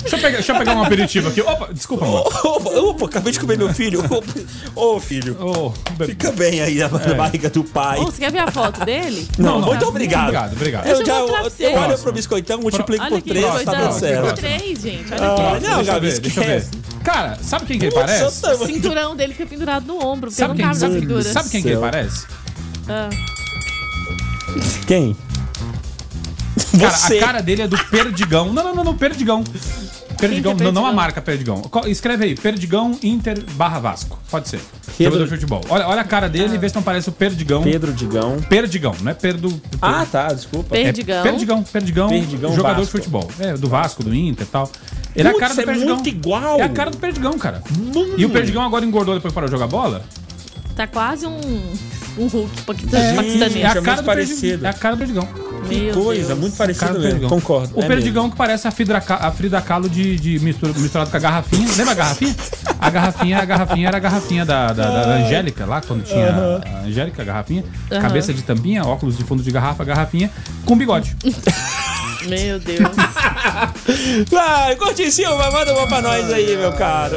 Deixa, 0.00 0.16
eu 0.16 0.20
pegar, 0.20 0.36
deixa 0.38 0.52
eu 0.52 0.58
pegar 0.58 0.74
um 0.76 0.82
aperitivo 0.82 1.28
aqui. 1.28 1.40
Opa, 1.40 1.72
desculpa, 1.72 2.04
amor. 2.04 2.26
Opa, 2.44 2.70
opa, 2.70 3.04
acabei 3.06 3.32
de 3.32 3.38
comer 3.38 3.56
meu 3.56 3.72
filho. 3.72 4.00
Opa. 4.10 4.26
Ô, 4.74 4.98
filho. 5.00 5.36
Ô, 5.40 5.70
bebê. 5.92 6.12
Fica 6.12 6.32
bem 6.32 6.60
aí 6.60 6.78
na 6.78 6.88
na 6.88 7.14
barriga 7.14 7.48
do 7.50 7.62
pai. 7.62 7.98
Ô, 8.00 8.06
você 8.06 8.18
quer 8.18 8.32
ver 8.32 8.40
a 8.40 8.50
foto 8.50 8.84
dele? 8.84 9.28
Não, 9.38 9.60
não. 9.60 9.68
muito 9.68 9.86
obrigado. 9.86 10.22
Obrigado, 10.24 10.52
obrigado. 10.54 10.86
Eu 10.86 11.06
já 11.06 11.18
eu, 11.18 11.28
eu 11.60 11.74
olho 11.78 11.98
pro 11.98 12.12
biscoitão, 12.12 12.58
multiplico 12.60 13.02
Olha 13.04 13.10
por 13.10 13.18
aqui, 13.18 13.30
três, 13.30 13.44
tá 13.46 13.52
biscoitão. 13.52 13.80
dando 13.88 13.98
certo. 14.00 14.34
Três, 14.36 14.80
gente. 14.80 15.12
Olha 15.12 15.22
Ah, 15.22 15.52
aqui. 15.52 15.66
não, 15.66 15.76
deixa 15.76 15.80
eu 15.80 15.84
Gabi, 15.84 16.10
ver, 16.10 16.20
deixa 16.20 16.40
eu 16.40 16.44
ver. 16.44 16.66
Cara, 17.04 17.38
sabe 17.40 17.66
quem 17.66 17.78
que 17.78 17.86
ele 17.86 17.94
parece? 17.94 18.24
O 18.24 18.66
cinturão 18.66 19.16
dele 19.16 19.32
fica 19.32 19.46
pendurado 19.46 19.86
no 19.86 20.04
ombro, 20.04 20.30
porque 20.30 20.40
Sabe 20.40 20.50
não 20.50 20.56
quem, 20.56 20.74
sabe, 20.74 21.24
sabe 21.24 21.50
quem 21.50 21.62
que 21.62 21.68
ele 21.68 21.78
parece? 21.80 22.26
Ah. 22.88 23.08
Quem? 24.86 25.16
Cara, 26.78 26.90
Você. 26.96 27.18
a 27.18 27.20
cara 27.20 27.40
dele 27.42 27.62
é 27.62 27.68
do 27.68 27.78
Perdigão. 27.86 28.52
Não, 28.52 28.62
não, 28.64 28.74
não, 28.74 28.84
não, 28.84 28.96
Perdigão. 28.96 29.42
Perdigão, 30.18 30.52
é 30.52 30.64
não, 30.64 30.72
não 30.72 30.86
a 30.86 30.92
marca 30.92 31.22
Perdigão. 31.22 31.62
Escreve 31.86 32.26
aí, 32.26 32.34
Perdigão 32.34 32.98
Inter 33.02 33.42
barra 33.52 33.78
Vasco. 33.78 34.18
Pode 34.30 34.48
ser. 34.48 34.60
Jogador 34.98 35.24
de 35.24 35.30
futebol. 35.30 35.62
Olha, 35.70 35.88
olha 35.88 36.00
a 36.02 36.04
cara 36.04 36.28
dele 36.28 36.54
e 36.54 36.58
vê 36.58 36.68
se 36.68 36.74
não 36.74 36.82
parece 36.82 37.08
o 37.08 37.12
Perdigão. 37.12 37.62
Pedro 37.62 37.92
Digão. 37.92 38.38
Perdigão, 38.42 38.94
não 39.00 39.10
é 39.10 39.14
Perdo. 39.14 39.60
Ah, 39.80 40.04
tá, 40.10 40.32
desculpa. 40.32 40.76
é 40.76 40.84
Perdigão. 40.84 41.22
Perdigão, 41.22 41.62
Perdigão, 41.62 42.08
Perdigão 42.08 42.54
jogador 42.54 42.80
Vasco. 42.80 42.84
de 42.84 42.90
futebol. 42.90 43.30
É, 43.38 43.54
do 43.54 43.68
Vasco, 43.68 44.02
do 44.02 44.14
Inter 44.14 44.46
e 44.46 44.50
tal. 44.50 44.70
Ele 45.16 45.26
é 45.26 45.30
a 45.30 45.34
Putz, 45.34 45.40
cara 45.40 45.54
do 45.54 45.60
é 45.60 45.64
Perdigão. 45.66 45.94
muito 45.94 46.08
igual. 46.08 46.58
É 46.60 46.62
a 46.62 46.68
cara 46.68 46.90
do 46.90 46.96
Perdigão, 46.96 47.38
cara. 47.38 47.62
E 48.16 48.24
o 48.24 48.30
Perdigão 48.30 48.62
agora 48.62 48.84
engordou 48.84 49.14
depois 49.14 49.32
para 49.34 49.46
jogar 49.48 49.66
bola? 49.66 50.02
Tá 50.76 50.86
quase 50.86 51.26
um, 51.26 51.38
um 52.16 52.26
Hulk 52.26 52.50
É 52.58 52.62
paquistanês. 52.64 53.18
a 53.18 53.22
muito 53.74 53.82
cara 53.84 54.02
do 54.02 54.04
parecido. 54.06 54.40
Perdigão. 54.40 54.66
É 54.66 54.70
a 54.70 54.72
cara 54.72 54.94
do 54.94 54.98
Perdigão. 54.98 55.28
Que 55.68 55.74
Meu 55.82 55.94
coisa, 55.94 56.26
Deus. 56.28 56.38
muito 56.38 56.56
parecido 56.56 56.86
do 56.86 56.92
mesmo. 56.94 57.08
Perdigão. 57.10 57.28
Concordo. 57.28 57.78
O 57.78 57.82
é 57.82 57.86
Perdigão 57.86 58.30
que 58.30 58.36
parece 58.36 58.66
a 58.66 58.70
Frida, 58.70 58.96
a 58.96 59.30
Frida 59.30 59.60
Kahlo 59.60 59.90
de, 59.90 60.16
de 60.16 60.38
mistura- 60.38 60.72
misturado 60.78 61.10
com 61.10 61.16
a 61.16 61.20
garrafinha. 61.20 61.68
Lembra 61.76 61.92
a 61.92 61.94
garrafinha? 61.94 62.36
A 62.80 62.88
garrafinha, 62.90 63.38
a 63.38 63.44
garrafinha 63.44 63.88
era 63.88 63.96
a 63.96 64.00
garrafinha 64.00 64.44
da, 64.46 64.68
da, 64.72 64.84
da- 64.90 65.02
da 65.04 65.14
Angélica, 65.16 65.66
lá 65.66 65.82
quando 65.82 66.02
tinha 66.02 66.60
a 66.64 66.86
Angélica, 66.86 67.20
a 67.20 67.24
garrafinha. 67.26 67.62
Aham. 67.92 68.00
Cabeça 68.00 68.32
de 68.32 68.40
tampinha, 68.42 68.84
óculos 68.86 69.18
de 69.18 69.24
fundo 69.24 69.42
de 69.42 69.50
garrafa, 69.50 69.84
garrafinha, 69.84 70.30
com 70.64 70.76
bigode. 70.78 71.14
Meu 72.26 72.58
Deus. 72.58 72.89
Vai, 74.30 74.76
Curti 74.76 75.10
Silva, 75.10 75.50
manda 75.50 75.72
uma 75.74 75.86
pra 75.86 76.00
nós 76.00 76.32
aí, 76.32 76.56
meu 76.56 76.72
caro. 76.72 77.16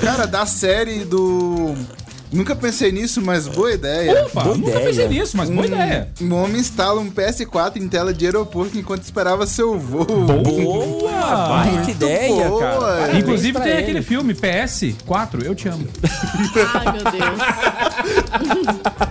Cara, 0.00 0.26
da 0.26 0.46
série 0.46 1.04
do. 1.04 1.74
Nunca 2.30 2.54
pensei 2.54 2.92
nisso, 2.92 3.22
mas 3.22 3.48
boa 3.48 3.72
ideia. 3.72 4.24
Opa, 4.26 4.42
Boa 4.42 4.54
nunca 4.56 4.70
ideia. 4.72 4.86
pensei 4.86 5.08
nisso, 5.08 5.34
mas 5.34 5.48
boa 5.48 5.66
ideia. 5.66 6.08
Um 6.20 6.34
homem 6.34 6.60
instala 6.60 7.00
um 7.00 7.10
PS4 7.10 7.76
em 7.76 7.88
tela 7.88 8.12
de 8.12 8.26
aeroporto 8.26 8.76
enquanto 8.76 9.02
esperava 9.02 9.46
seu 9.46 9.78
voo. 9.78 10.04
Boa! 10.04 11.48
Baita 11.48 11.72
Muito 11.72 11.90
ideia, 11.90 12.48
boa. 12.48 12.60
cara. 12.60 12.80
Parabéns 12.80 13.18
Inclusive 13.18 13.58
tem 13.60 13.72
ele. 13.72 13.80
aquele 13.80 14.02
filme 14.02 14.34
PS4, 14.34 15.42
Eu 15.42 15.54
Te 15.54 15.68
Amo. 15.68 15.88
Ai, 16.74 16.92
meu 16.92 17.04
Deus. 17.04 18.98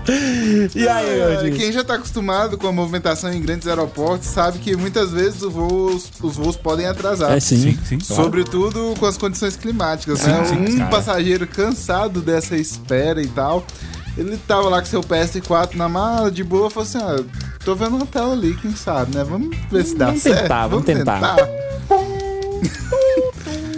E 0.76 0.88
aí, 0.88 1.20
Gordinho? 1.20 1.56
Quem 1.56 1.72
já 1.72 1.84
tá 1.84 1.96
acostumado 1.96 2.58
com 2.58 2.67
a 2.67 2.72
movimentação 2.72 3.32
em 3.32 3.41
grandes 3.41 3.67
aeroportos 3.67 4.28
sabe 4.28 4.60
que 4.60 4.76
muitas 4.76 5.12
vezes 5.12 5.41
os 5.41 5.54
voos, 5.54 6.12
os 6.22 6.36
voos 6.36 6.56
podem 6.56 6.86
atrasar. 6.86 7.32
É 7.32 7.39
sim. 7.39 7.78
sim. 7.84 7.98
claro. 8.00 8.24
Sobretudo 8.24 8.93
com 9.00 9.06
as 9.06 9.17
condições 9.17 9.56
climáticas, 9.56 10.26
né? 10.26 10.46
sim, 10.46 10.56
um 10.56 10.78
cara. 10.78 10.89
passageiro 10.89 11.48
cansado 11.48 12.22
dessa 12.22 12.56
espera 12.56 13.22
e 13.22 13.28
tal, 13.28 13.65
ele 14.17 14.38
tava 14.48 14.70
lá 14.70 14.80
com 14.82 14.88
seu 14.88 15.02
PS4 15.02 15.76
na 15.76 15.89
mala, 15.89 16.32
de 16.32 16.43
boa, 16.43 16.70
falou 16.70 16.88
assim, 16.88 16.98
ah, 17.00 17.24
tô 17.63 17.76
vendo 17.76 17.98
uma 17.98 18.06
tela 18.06 18.34
ali, 18.34 18.56
quem 18.56 18.76
sabe, 18.76 19.15
né? 19.15 19.24
Vamos 19.24 19.56
ver 19.70 19.86
se 19.86 19.96
dá 19.96 20.08
Vamos 20.08 20.24
certo. 20.24 20.41
tentar, 20.41 20.67
vamos 20.67 20.86
tentar. 20.86 21.36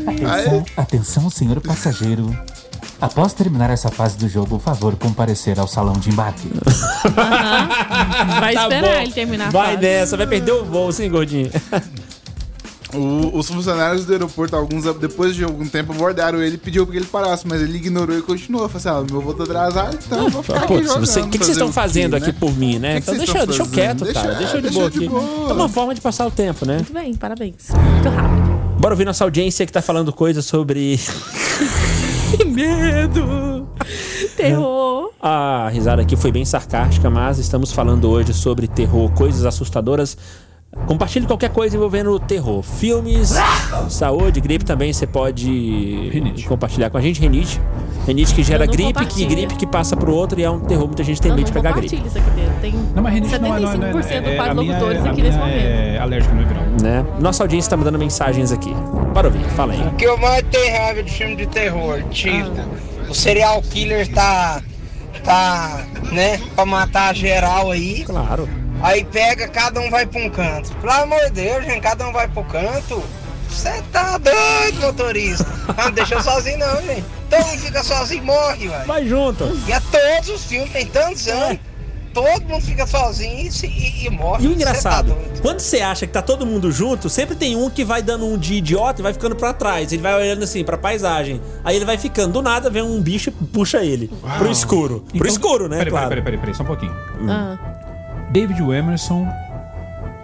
Atenção, 0.07 0.65
atenção, 0.75 1.29
senhor 1.29 1.61
passageiro. 1.61 2.35
Após 3.01 3.31
terminar 3.33 3.69
essa 3.69 3.89
fase 3.89 4.17
do 4.17 4.27
jogo, 4.27 4.47
por 4.47 4.59
favor, 4.61 4.95
comparecer 4.97 5.57
ao 5.59 5.67
salão 5.67 5.93
de 5.93 6.09
embarque. 6.09 6.49
Vai 8.39 8.53
Tá 8.53 8.63
esperar 8.63 8.81
bom. 8.95 9.01
ele 9.01 9.11
terminar 9.11 9.47
a 9.47 9.51
Vai 9.51 9.67
fase. 9.75 9.81
nessa, 9.81 10.17
vai 10.17 10.27
perder 10.27 10.51
o 10.51 10.65
voo, 10.65 10.91
sim, 10.91 11.09
Gordinho. 11.09 11.49
O- 12.93 13.37
os 13.37 13.47
funcionários 13.47 14.03
do 14.05 14.11
aeroporto, 14.11 14.55
alguns 14.55 14.83
depois 14.95 15.35
de 15.35 15.43
algum 15.43 15.65
tempo, 15.67 15.93
abordaram 15.93 16.41
ele 16.41 16.55
e 16.55 16.57
pediu 16.57 16.85
pra 16.85 16.91
que 16.93 16.97
ele 16.97 17.05
parasse, 17.05 17.47
mas 17.47 17.61
ele 17.61 17.77
ignorou 17.77 18.17
e 18.17 18.21
continuou. 18.21 18.67
Falou 18.67 18.77
assim: 18.99 19.05
ah, 19.07 19.13
meu 19.13 19.21
voo 19.21 19.33
tá 19.33 19.43
atrasado, 19.43 19.97
então 20.05 20.23
eu 20.23 20.29
vou 20.29 20.41
ficar 20.43 20.61
Pô, 20.67 20.73
aqui 20.73 20.83
se 20.83 20.87
jogando. 20.89 21.05
você- 21.05 21.19
o 21.21 21.27
que, 21.29 21.37
que 21.37 21.45
vocês 21.45 21.55
estão 21.57 21.71
fazendo 21.71 22.15
aqui 22.15 22.27
né? 22.27 22.35
por 22.39 22.51
mim, 22.57 22.79
né? 22.79 22.93
que 22.93 22.97
então 22.99 23.13
vocês 23.15 23.17
deixa, 23.19 23.31
estão 23.31 23.45
deixa 23.45 23.61
eu 23.61 23.65
fazendo? 23.67 23.75
quieto, 23.75 24.03
Deixa- 24.05 24.21
cara. 24.21 24.33
Deixa 24.35 24.53
eu 24.53 24.61
de 24.61 24.61
deixa 24.63 24.79
boa 24.79 24.89
de 24.89 24.97
aqui. 24.97 25.07
boa. 25.07 25.49
É 25.51 25.53
uma 25.53 25.69
forma 25.69 25.93
de 25.95 26.01
passar 26.01 26.25
o 26.25 26.31
tempo, 26.31 26.65
né? 26.65 26.77
Muito 26.77 26.91
bem, 26.93 27.13
parabéns. 27.15 27.69
Muito 27.69 28.09
rápido. 28.09 28.49
Bora 28.79 28.93
ouvir 28.93 29.05
nossa 29.05 29.23
audiência 29.23 29.65
que 29.67 29.71
tá 29.71 29.81
falando 29.83 30.11
coisas 30.11 30.43
sobre. 30.45 30.99
Que 32.29 32.45
medo. 32.45 33.67
Terror. 34.37 35.11
A 35.21 35.69
risada 35.71 36.01
aqui 36.01 36.15
foi 36.15 36.31
bem 36.31 36.45
sarcástica, 36.45 37.09
mas 37.09 37.39
estamos 37.39 37.71
falando 37.71 38.09
hoje 38.09 38.33
sobre 38.33 38.67
terror, 38.67 39.11
coisas 39.11 39.45
assustadoras. 39.45 40.17
Compartilhe 40.85 41.25
qualquer 41.25 41.49
coisa 41.49 41.75
envolvendo 41.75 42.19
terror. 42.19 42.61
Filmes, 42.61 43.33
saúde, 43.89 44.39
gripe 44.39 44.63
também 44.63 44.93
você 44.93 45.07
pode 45.07 45.49
Rinite. 46.11 46.47
compartilhar 46.47 46.89
com 46.89 46.97
a 46.97 47.01
gente. 47.01 47.19
Renite. 47.19 47.59
Renite 48.09 48.33
que 48.33 48.41
gera 48.41 48.65
gripe, 48.65 49.05
que 49.05 49.23
gripe 49.23 49.53
que 49.55 49.67
passa 49.67 49.95
pro 49.95 50.11
outro 50.11 50.39
e 50.39 50.43
é 50.43 50.49
um 50.49 50.59
terror. 50.59 50.87
Muita 50.87 51.03
gente 51.03 51.21
tem 51.21 51.29
Não, 51.29 51.35
medo 51.37 51.45
de 51.45 51.51
pegar 51.53 51.73
gripe. 51.73 51.95
isso 52.03 52.17
aqui 52.17 52.29
dentro. 52.31 52.53
Tem 52.59 52.71
Não, 52.95 53.03
mas 53.03 53.13
rinite 53.13 53.37
não 53.37 53.55
é... 53.55 53.59
não 53.59 53.71
é- 53.71 53.77
não 53.77 53.99
é- 53.99 54.01
75% 54.01 54.27
é- 54.27 54.35
quase 54.35 54.49
a 54.49 54.53
minha 54.55 54.67
locutores 54.73 55.05
é- 55.05 55.09
aqui 55.09 55.21
nesse 55.21 55.37
momento. 55.37 55.63
É 55.63 55.97
alérgico 55.99 56.33
no 56.33 56.47
verão. 56.47 56.63
Né? 56.81 57.05
Nossa 57.19 57.43
audiência 57.43 57.69
tá 57.69 57.77
mandando 57.77 57.99
mensagens 57.99 58.51
aqui. 58.51 58.73
Bora 59.13 59.27
ouvir, 59.27 59.43
fala 59.51 59.73
aí. 59.73 59.81
O 59.87 59.91
que 59.91 60.05
eu 60.05 60.17
mais 60.17 60.43
tenho 60.49 60.75
raiva 60.75 61.03
de 61.03 61.11
filme 61.11 61.35
de 61.35 61.45
terror, 61.45 62.01
tipo, 62.09 62.49
o 63.07 63.13
serial 63.13 63.61
killer 63.61 64.11
tá, 64.11 64.59
tá, 65.23 65.85
né, 66.11 66.41
pra 66.55 66.65
matar 66.65 67.13
geral 67.15 67.69
aí, 67.69 68.03
Claro. 68.05 68.49
aí 68.81 69.03
pega, 69.05 69.47
cada 69.49 69.79
um 69.81 69.91
vai 69.91 70.07
pra 70.07 70.19
um 70.19 70.31
canto. 70.31 70.71
Pelo 70.77 70.93
amor 70.93 71.19
de 71.25 71.31
Deus, 71.43 71.63
gente, 71.63 71.81
cada 71.81 72.07
um 72.07 72.11
vai 72.11 72.27
pro 72.27 72.43
canto. 72.45 73.03
Você 73.47 73.83
tá 73.91 74.17
doido, 74.17 74.81
motorista. 74.81 75.45
Não 75.77 75.91
deixa 75.91 76.15
eu 76.15 76.21
sozinho 76.23 76.57
não, 76.57 76.81
gente. 76.81 77.18
Todo 77.29 77.45
mundo 77.45 77.59
fica 77.59 77.83
sozinho 77.83 78.23
e 78.23 78.25
morre, 78.25 78.67
velho. 78.67 78.85
Vai 78.87 79.07
junto. 79.07 79.43
E 79.67 79.73
a 79.73 79.79
todos 79.81 80.29
os 80.29 80.45
filmes, 80.45 80.71
tem 80.71 80.85
tantos 80.87 81.27
anos. 81.27 81.59
Todo 82.11 82.41
mundo 82.47 82.61
fica 82.65 82.87
sozinho 82.87 83.37
e, 83.37 83.65
e- 83.67 84.07
e 84.07 84.09
morre. 84.09 84.43
E 84.43 84.47
o 84.47 84.49
tá 84.49 84.55
engraçado, 84.55 85.13
doido. 85.13 85.41
quando 85.43 85.59
você 85.59 85.79
acha 85.79 86.07
que 86.07 86.11
tá 86.11 86.23
todo 86.23 86.43
mundo 86.43 86.71
junto, 86.71 87.07
sempre 87.07 87.35
tem 87.35 87.55
um 87.55 87.69
que 87.69 87.85
vai 87.85 88.01
dando 88.01 88.25
um 88.25 88.35
de 88.35 88.55
idiota 88.55 88.99
e 88.99 89.03
vai 89.03 89.13
ficando 89.13 89.35
pra 89.35 89.53
trás. 89.53 89.93
Ele 89.93 90.01
vai 90.01 90.15
olhando 90.15 90.43
assim 90.43 90.63
pra 90.63 90.75
paisagem. 90.75 91.39
Aí 91.63 91.75
ele 91.75 91.85
vai 91.85 91.99
ficando. 91.99 92.33
Do 92.33 92.41
nada 92.41 92.67
vem 92.69 92.81
um 92.81 92.99
bicho 92.99 93.29
e 93.29 93.45
puxa 93.45 93.83
ele 93.85 94.09
pro 94.39 94.49
escuro. 94.51 95.01
pro 95.07 95.17
Então- 95.17 95.27
escuro, 95.27 95.69
né? 95.69 95.77
Peraí, 95.77 95.91
claro. 95.91 96.09
peraí, 96.09 96.23
peraí, 96.23 96.39
peraí, 96.39 96.55
só 96.55 96.63
um 96.63 96.65
pouquinho. 96.65 96.95
Ah, 97.29 97.57
David 98.31 98.59
Emerson 98.59 99.27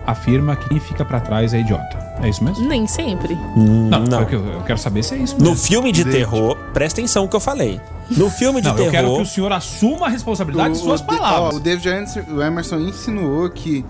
afirma 0.07 0.55
que 0.55 0.69
quem 0.69 0.79
fica 0.79 1.05
pra 1.05 1.19
trás 1.19 1.53
é 1.53 1.59
idiota. 1.59 2.04
É 2.21 2.29
isso 2.29 2.43
mesmo? 2.43 2.67
nem 2.67 2.87
sempre. 2.87 3.35
Não, 3.55 3.99
não. 4.05 4.19
é 4.19 4.23
o 4.23 4.25
que 4.25 4.35
eu, 4.35 4.45
eu 4.45 4.61
quero 4.61 4.79
saber 4.79 5.03
se 5.03 5.13
é 5.15 5.17
isso 5.17 5.35
No 5.37 5.49
mesmo. 5.51 5.57
filme 5.57 5.91
de 5.91 6.05
terror, 6.05 6.55
presta 6.73 6.99
atenção 7.01 7.23
no 7.23 7.29
que 7.29 7.35
eu 7.35 7.39
falei. 7.39 7.79
No 8.09 8.29
filme 8.29 8.61
de 8.61 8.67
Não, 8.67 8.77
eu 8.77 8.89
quero 8.91 9.07
terror. 9.07 9.17
que 9.17 9.23
o 9.23 9.25
senhor 9.25 9.51
assuma 9.51 10.05
a 10.07 10.09
responsabilidade 10.09 10.75
de 10.75 10.79
suas 10.79 11.01
o, 11.01 11.05
palavras. 11.05 11.55
ó, 11.55 11.57
o 11.57 11.59
David 11.59 11.87
Emerson, 11.87 12.21
o 12.31 12.41
Emerson 12.41 12.77
insinuou 12.79 13.49
que 13.49 13.83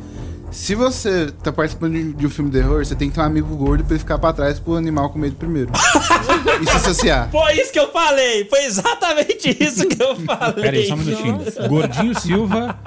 se 0.52 0.74
você 0.74 1.32
tá 1.44 1.52
participando 1.52 2.14
de, 2.14 2.26
um 2.26 2.30
filme 2.30 2.50
de 2.50 2.58
terror, 2.58 2.84
você 2.86 2.96
tem 2.96 3.10
que 3.10 3.16
ter 3.16 3.22
um 3.22 3.26
amigo 3.26 3.54
gordo 3.58 3.84
pra 3.84 3.94
ele 3.94 4.00
ficar 4.00 4.18
pra 4.18 4.32
trás 4.32 4.58
pro 4.60 4.76
animal 4.76 5.10
com 5.10 5.20
medo 5.20 5.36
primeiro. 5.36 5.70
e 6.62 6.66
se 6.66 6.78
associar. 6.78 7.30
Foi 7.30 7.54
isso 7.60 7.72
que 7.74 7.80
eu 7.80 7.92
falei! 7.92 8.46
Foi 8.46 8.64
exatamente 8.64 9.56
isso 9.64 9.86
que 9.88 10.02
eu 10.02 10.16
falei. 10.26 10.64
Pera 10.64 10.78
aí, 10.78 10.88
só 10.88 10.94
um 10.94 10.98
minutinho. 10.98 11.40
Gordinho 11.68 12.20
Silva 12.20 12.78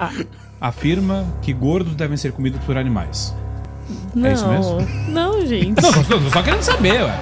afirma 0.59 1.25
que 1.41 1.53
gordos 1.53 1.95
devem 1.95 2.17
ser 2.17 2.31
comidos 2.33 2.59
por 2.65 2.75
animais. 2.77 3.33
Não. 4.13 4.27
É 4.27 4.33
isso 4.33 4.47
mesmo? 4.47 4.87
Não, 5.09 5.45
gente. 5.45 5.81
Não, 5.81 5.91
tô, 5.91 6.19
tô 6.19 6.29
só 6.29 6.41
querendo 6.41 6.61
saber, 6.61 7.03
ué. 7.03 7.19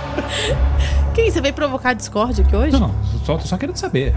Quem? 1.14 1.32
Você 1.32 1.42
veio 1.42 1.54
provocar 1.54 1.94
discórdia 1.94 2.44
aqui 2.46 2.56
hoje? 2.56 2.72
Não, 2.74 2.88
não, 2.88 2.96
só, 3.26 3.38
tô 3.38 3.48
só 3.48 3.58
querendo 3.58 3.76
saber. 3.78 4.16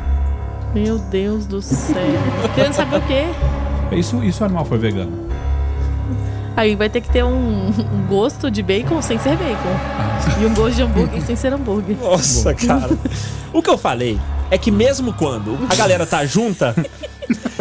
Meu 0.75 0.99
Deus 0.99 1.47
do 1.47 1.61
céu. 1.61 1.97
Querendo 2.55 2.75
saber 2.75 2.97
o 2.97 3.03
quê? 3.03 3.25
Isso, 3.93 4.23
isso 4.23 4.43
o 4.43 4.47
animal 4.47 4.65
foi 4.65 4.79
vegano. 4.79 5.29
Aí 6.57 6.77
vai 6.77 6.89
ter 6.89 7.01
que 7.01 7.09
ter 7.09 7.25
um, 7.25 7.69
um 7.69 8.07
gosto 8.09 8.51
de 8.51 8.63
bacon 8.63 9.01
sem 9.01 9.19
ser 9.19 9.37
bacon. 9.37 10.41
E 10.41 10.47
um 10.47 10.55
gosto 10.55 10.77
de 10.77 10.83
hambúrguer 10.83 11.23
sem 11.23 11.35
ser 11.37 11.53
hambúrguer. 11.53 11.97
Nossa, 12.01 12.55
cara. 12.55 12.91
O 13.53 13.61
que 13.61 13.69
eu 13.69 13.77
falei 13.77 14.17
é 14.51 14.59
que 14.59 14.71
mesmo 14.71 15.13
quando 15.15 15.57
a 15.71 15.75
galera 15.75 16.05
tá 16.07 16.25
junta, 16.27 16.75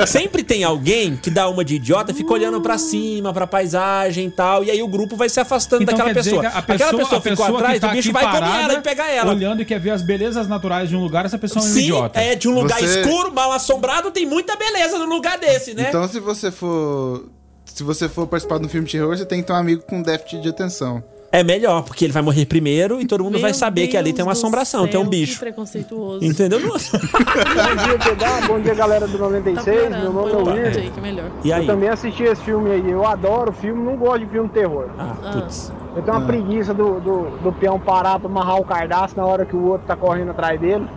sempre 0.07 0.43
tem 0.43 0.63
alguém 0.63 1.15
que 1.15 1.29
dá 1.29 1.47
uma 1.47 1.63
de 1.63 1.75
idiota, 1.75 2.13
fica 2.13 2.31
olhando 2.33 2.59
pra 2.61 2.77
cima, 2.77 3.31
pra 3.33 3.45
paisagem 3.45 4.27
e 4.27 4.31
tal, 4.31 4.63
e 4.63 4.71
aí 4.71 4.81
o 4.81 4.87
grupo 4.87 5.15
vai 5.15 5.29
se 5.29 5.39
afastando 5.39 5.83
Então 5.83 5.95
daquela 5.97 6.13
pessoa. 6.13 6.41
pessoa, 6.43 6.59
Aquela 6.59 6.77
pessoa 6.77 7.01
a 7.01 7.21
ficou 7.21 7.21
pessoa 7.21 7.59
atrás, 7.59 7.73
que 7.75 7.79
tá 7.79 7.87
o 7.87 7.91
bicho 7.91 8.11
vai 8.11 8.25
comer 8.25 8.63
ela 8.63 8.73
e 8.73 8.81
pegar 8.81 9.09
ela. 9.09 9.31
Olhando 9.31 9.61
e 9.61 9.65
quer 9.65 9.79
ver 9.79 9.91
as 9.91 10.01
belezas 10.01 10.47
naturais 10.47 10.89
de 10.89 10.95
um 10.95 11.01
lugar, 11.03 11.25
essa 11.25 11.37
pessoa 11.37 11.63
é 11.63 11.67
um 11.67 11.71
Sim, 11.71 11.79
idiota. 11.81 12.19
é 12.19 12.35
de 12.35 12.47
um 12.47 12.53
lugar 12.53 12.79
Você- 12.79 13.01
escuro, 13.01 13.31
mal 13.33 13.51
assombrado, 13.51 14.11
tem 14.11 14.25
muita 14.25 14.55
beleza 14.55 14.97
no 14.97 15.05
lugar 15.05 15.37
desse, 15.37 15.73
né? 15.73 15.85
Então, 15.89 16.07
se 16.07 16.19
você 16.19 16.51
for. 16.51 17.25
Se 17.65 17.83
você 17.83 18.09
for 18.09 18.25
participar 18.25 18.57
de 18.59 18.65
um 18.65 18.69
filme 18.69 18.87
de 18.87 18.93
terror, 18.93 19.15
você 19.15 19.25
tem 19.25 19.41
que 19.41 19.47
ter 19.47 19.53
um 19.53 19.55
amigo 19.55 19.83
com 19.83 20.01
déficit 20.01 20.41
de 20.41 20.49
atenção. 20.49 21.03
É 21.31 21.43
melhor, 21.43 21.83
porque 21.83 22.05
ele 22.05 22.13
vai 22.13 22.23
morrer 22.23 22.45
primeiro 22.45 22.99
e 22.99 23.05
todo 23.05 23.23
mundo 23.23 23.39
vai 23.39 23.51
Meu 23.51 23.59
saber 23.59 23.87
que 23.87 23.95
ali 23.95 24.05
Deus 24.05 24.15
tem 24.15 24.25
uma 24.25 24.31
assombração, 24.31 24.87
tem 24.87 24.99
um 24.99 25.03
céu, 25.03 25.09
bicho. 25.09 25.33
Que 25.33 25.39
preconceituoso. 25.39 26.25
Entendeu? 26.25 26.59
Bom 26.59 26.75
dia, 26.77 27.99
PH. 27.99 28.47
Bom 28.47 28.59
dia, 28.59 28.73
galera 28.73 29.07
do 29.07 29.17
Tá 29.17 29.23
96. 29.25 29.63
piorando. 29.63 29.97
Meu 30.01 30.13
nome 30.13 30.29
é 30.29 30.33
Põe 30.33 30.41
o 30.41 30.63
Will. 30.63 30.71
Jake, 30.71 31.01
melhor. 31.01 31.31
E 31.43 31.53
aí? 31.53 31.61
Eu 31.61 31.73
também 31.73 31.89
assisti 31.89 32.23
esse 32.23 32.41
filme 32.41 32.71
aí. 32.71 32.89
Eu 32.89 33.05
adoro 33.05 33.51
filme, 33.51 33.83
não 33.83 33.95
gosto 33.95 34.19
de 34.19 34.31
filme 34.31 34.47
de 34.47 34.53
terror. 34.55 34.89
Ah, 34.97 35.15
putz. 35.33 35.71
Eu 35.95 36.01
tenho 36.01 36.17
uma 36.17 36.25
preguiça 36.25 36.73
do, 36.73 36.99
do, 36.99 37.29
do 37.43 37.53
peão 37.53 37.79
parar 37.79 38.19
pra 38.19 38.29
amarrar 38.29 38.57
o 38.59 38.65
cardaço 38.65 39.15
na 39.15 39.25
hora 39.25 39.45
que 39.45 39.55
o 39.55 39.67
outro 39.67 39.85
tá 39.85 39.95
correndo 39.95 40.31
atrás 40.31 40.59
dele. 40.59 40.87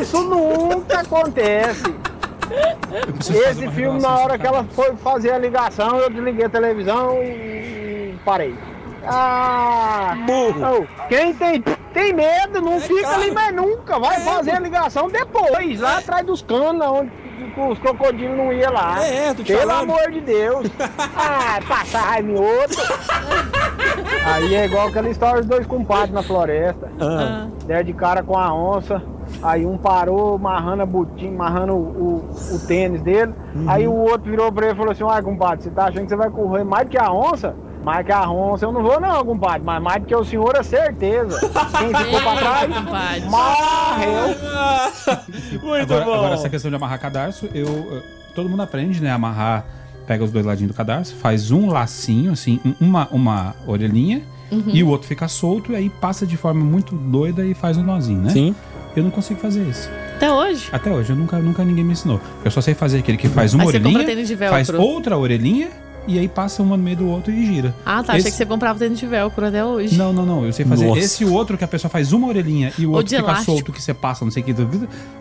Isso 0.00 0.22
nunca 0.22 1.00
acontece. 1.00 1.82
Esse 3.20 3.68
filme, 3.70 4.00
na 4.00 4.16
hora 4.18 4.38
que 4.38 4.46
ela 4.46 4.62
tá? 4.62 4.70
foi 4.72 4.96
fazer 4.96 5.32
a 5.32 5.38
ligação, 5.38 5.98
eu 5.98 6.08
desliguei 6.10 6.46
a 6.46 6.48
televisão 6.48 7.14
e 7.22 8.14
parei. 8.24 8.54
Ah! 9.10 10.16
Burro. 10.26 10.86
Quem 11.08 11.34
tem, 11.34 11.62
tem 11.92 12.12
medo 12.12 12.60
não 12.60 12.80
fica 12.80 13.08
ali 13.14 13.30
mais 13.30 13.54
nunca. 13.54 13.98
Vai 13.98 14.20
fazer 14.20 14.52
a 14.52 14.60
ligação 14.60 15.08
depois, 15.08 15.80
lá 15.80 15.98
atrás 15.98 16.24
dos 16.26 16.42
canos, 16.42 16.86
onde 16.86 17.10
os 17.70 17.78
crocodilos 17.78 18.36
não 18.36 18.52
iam 18.52 18.72
lá. 18.72 19.04
É, 19.04 19.34
tô 19.34 19.42
te 19.42 19.52
Pelo 19.52 19.70
falando. 19.70 19.90
amor 19.90 20.10
de 20.12 20.20
Deus. 20.20 20.68
Ah, 21.20 21.60
passar 21.66 22.00
raiva 22.00 22.30
em 22.30 22.36
outro. 22.38 22.80
Aí 24.24 24.54
é 24.54 24.66
igual 24.66 24.88
aquela 24.88 25.08
história 25.08 25.40
dos 25.40 25.46
dois 25.46 25.66
compadres 25.66 26.12
na 26.12 26.22
floresta. 26.22 26.90
Ah. 27.00 27.46
Deram 27.66 27.84
de 27.84 27.92
cara 27.92 28.22
com 28.22 28.36
a 28.36 28.52
onça. 28.54 29.02
Aí 29.42 29.66
um 29.66 29.76
parou, 29.76 30.36
amarrando 30.36 30.82
a 30.82 30.86
botinha, 30.86 31.30
amarrando 31.30 31.74
o, 31.74 31.76
o, 31.76 32.54
o 32.54 32.58
tênis 32.66 33.02
dele. 33.02 33.34
Aí 33.66 33.86
o 33.86 33.92
outro 33.94 34.30
virou 34.30 34.50
pra 34.52 34.66
ele 34.66 34.74
e 34.74 34.76
falou 34.76 34.92
assim: 34.92 35.04
Ah, 35.08 35.22
compadre, 35.22 35.64
você 35.64 35.70
tá 35.70 35.84
achando 35.86 36.02
que 36.04 36.08
você 36.08 36.16
vai 36.16 36.30
correr 36.30 36.64
mais 36.64 36.84
do 36.86 36.90
que 36.90 36.98
a 36.98 37.12
onça? 37.12 37.54
Mais 37.88 38.04
que 38.04 38.12
a 38.12 38.30
onça 38.30 38.66
eu 38.66 38.72
não 38.72 38.82
vou, 38.82 39.00
não, 39.00 39.24
compadre. 39.24 39.62
Mas 39.64 39.82
mais 39.82 40.02
do 40.02 40.06
que 40.06 40.14
o 40.14 40.22
senhor 40.22 40.54
é 40.54 40.62
certeza. 40.62 41.40
Quem 41.40 41.94
ficou 42.04 42.20
pra 42.20 42.36
trás, 42.36 42.74
compadre. 42.74 43.20
morreu. 43.30 44.36
Muito 45.62 45.82
Agora, 45.94 46.04
bom. 46.04 46.12
agora, 46.14 46.34
essa 46.34 46.50
questão 46.50 46.70
de 46.70 46.76
amarrar 46.76 47.00
cadarço, 47.00 47.48
eu, 47.54 48.02
todo 48.34 48.46
mundo 48.46 48.60
aprende, 48.62 49.00
né? 49.02 49.10
Amarrar, 49.10 49.64
pega 50.06 50.22
os 50.22 50.30
dois 50.30 50.44
ladinhos 50.44 50.70
do 50.70 50.76
cadarço, 50.76 51.16
faz 51.16 51.50
um 51.50 51.70
lacinho, 51.70 52.32
assim, 52.32 52.60
um- 52.62 52.74
uma, 52.78 53.08
uma 53.10 53.54
orelhinha, 53.66 54.20
Uhum. 54.52 54.64
e 54.66 54.82
o 54.84 54.88
outro 54.88 55.08
fica 55.08 55.26
solto, 55.26 55.72
e 55.72 55.76
aí 55.76 55.88
passa 55.88 56.26
de 56.26 56.36
forma 56.36 56.62
muito 56.62 56.94
doida 56.94 57.42
e 57.46 57.54
faz 57.54 57.78
um 57.78 57.82
nozinho, 57.82 58.20
né? 58.20 58.30
Sim. 58.30 58.54
Eu 58.94 59.02
não 59.02 59.10
consigo 59.10 59.40
fazer 59.40 59.62
isso. 59.62 59.88
Até 60.16 60.30
hoje? 60.30 60.68
Até 60.72 60.90
hoje, 60.90 61.10
eu 61.10 61.16
nunca, 61.16 61.38
nunca 61.38 61.64
ninguém 61.64 61.84
me 61.84 61.92
ensinou. 61.92 62.20
Eu 62.44 62.50
só 62.50 62.60
sei 62.60 62.74
fazer 62.74 62.98
aquele 62.98 63.16
que 63.16 63.28
faz 63.28 63.54
uma 63.54 63.62
Aí 63.64 63.68
orelhinha, 63.68 64.04
tênis 64.04 64.28
de 64.28 64.34
velcro. 64.34 64.56
faz 64.56 64.68
outra 64.70 65.16
orelhinha 65.16 65.68
e 66.08 66.18
aí 66.18 66.26
passa 66.26 66.62
uma 66.62 66.76
no 66.76 66.82
meio 66.82 66.96
do 66.96 67.08
outro 67.08 67.32
e 67.32 67.46
gira. 67.46 67.74
Ah, 67.86 68.02
tá. 68.02 68.14
Achei 68.14 68.20
Esse- 68.22 68.30
que 68.32 68.36
você 68.38 68.46
comprava 68.46 68.78
tênis 68.78 68.98
de 68.98 69.06
velcro 69.06 69.46
até 69.46 69.64
hoje. 69.64 69.96
Não, 69.96 70.12
não, 70.12 70.26
não. 70.26 70.44
Eu 70.44 70.52
sei 70.52 70.64
fazer 70.64 70.86
Nossa. 70.86 70.98
esse 71.00 71.22
e 71.22 71.26
o 71.26 71.32
outro 71.32 71.56
que 71.56 71.62
a 71.64 71.68
pessoa 71.68 71.88
faz 71.90 72.12
uma 72.12 72.26
orelhinha 72.26 72.72
e 72.78 72.84
o 72.86 72.90
Ou 72.90 72.96
outro 72.96 73.10
fica 73.14 73.22
elástico. 73.22 73.52
solto 73.52 73.72
que 73.72 73.80
você 73.80 73.94
passa, 73.94 74.24
não 74.24 74.32
sei 74.32 74.42
o 74.42 74.46
que. 74.46 74.54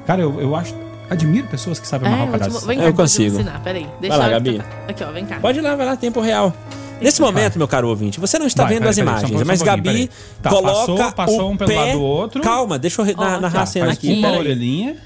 Cara, 0.08 0.22
eu, 0.22 0.42
eu 0.42 0.56
acho. 0.56 0.74
Admiro 1.10 1.48
pessoas 1.48 1.80
que 1.80 1.88
sabem 1.88 2.10
É, 2.10 2.14
amarrar 2.14 2.34
te... 2.34 2.40
cadastro. 2.40 2.68
Vem 2.68 2.78
cá, 2.80 2.84
Eu 2.86 2.94
consigo. 2.94 3.38
Peraí. 3.64 3.88
Deixa 4.02 4.18
Vai 4.18 4.26
lá, 4.30 4.34
eu- 4.38 4.42
Gabi. 4.44 4.62
Aqui, 4.90 5.04
ó, 5.06 5.12
vem 5.12 5.26
cá. 5.26 5.38
Pode 5.40 5.60
ir 5.60 5.62
lá, 5.62 5.76
vai 5.76 5.86
lá, 5.86 5.96
tempo 5.96 6.20
real. 6.20 6.54
Nesse 7.00 7.22
momento, 7.22 7.58
meu 7.58 7.68
caro 7.68 7.88
ouvinte, 7.88 8.20
você 8.20 8.38
não 8.40 8.48
está 8.48 8.64
Vai, 8.64 8.74
vendo 8.74 8.80
peraí, 8.80 8.90
as 8.90 8.96
peraí, 8.98 9.08
um 9.14 9.18
imagens, 9.20 9.44
mas 9.44 9.62
um 9.62 9.66
Gabi. 9.66 10.10
Tá, 10.42 10.50
coloca 10.50 10.74
passou- 10.74 11.12
passou 11.14 11.48
o 11.48 11.52
um 11.52 11.56
pelo 11.58 11.70
pé... 11.70 11.76
lado 11.78 11.92
do 11.94 12.02
outro. 12.02 12.42
Calma, 12.42 12.78
deixa 12.80 13.02
eu 13.04 13.16
Ó, 13.18 13.40
narrar 13.40 13.52
Tá, 13.52 13.62
a 13.62 13.66
cena 13.68 13.92
aqui. 13.92 14.14
uma 14.20 14.32
orelhinha, 14.38 14.98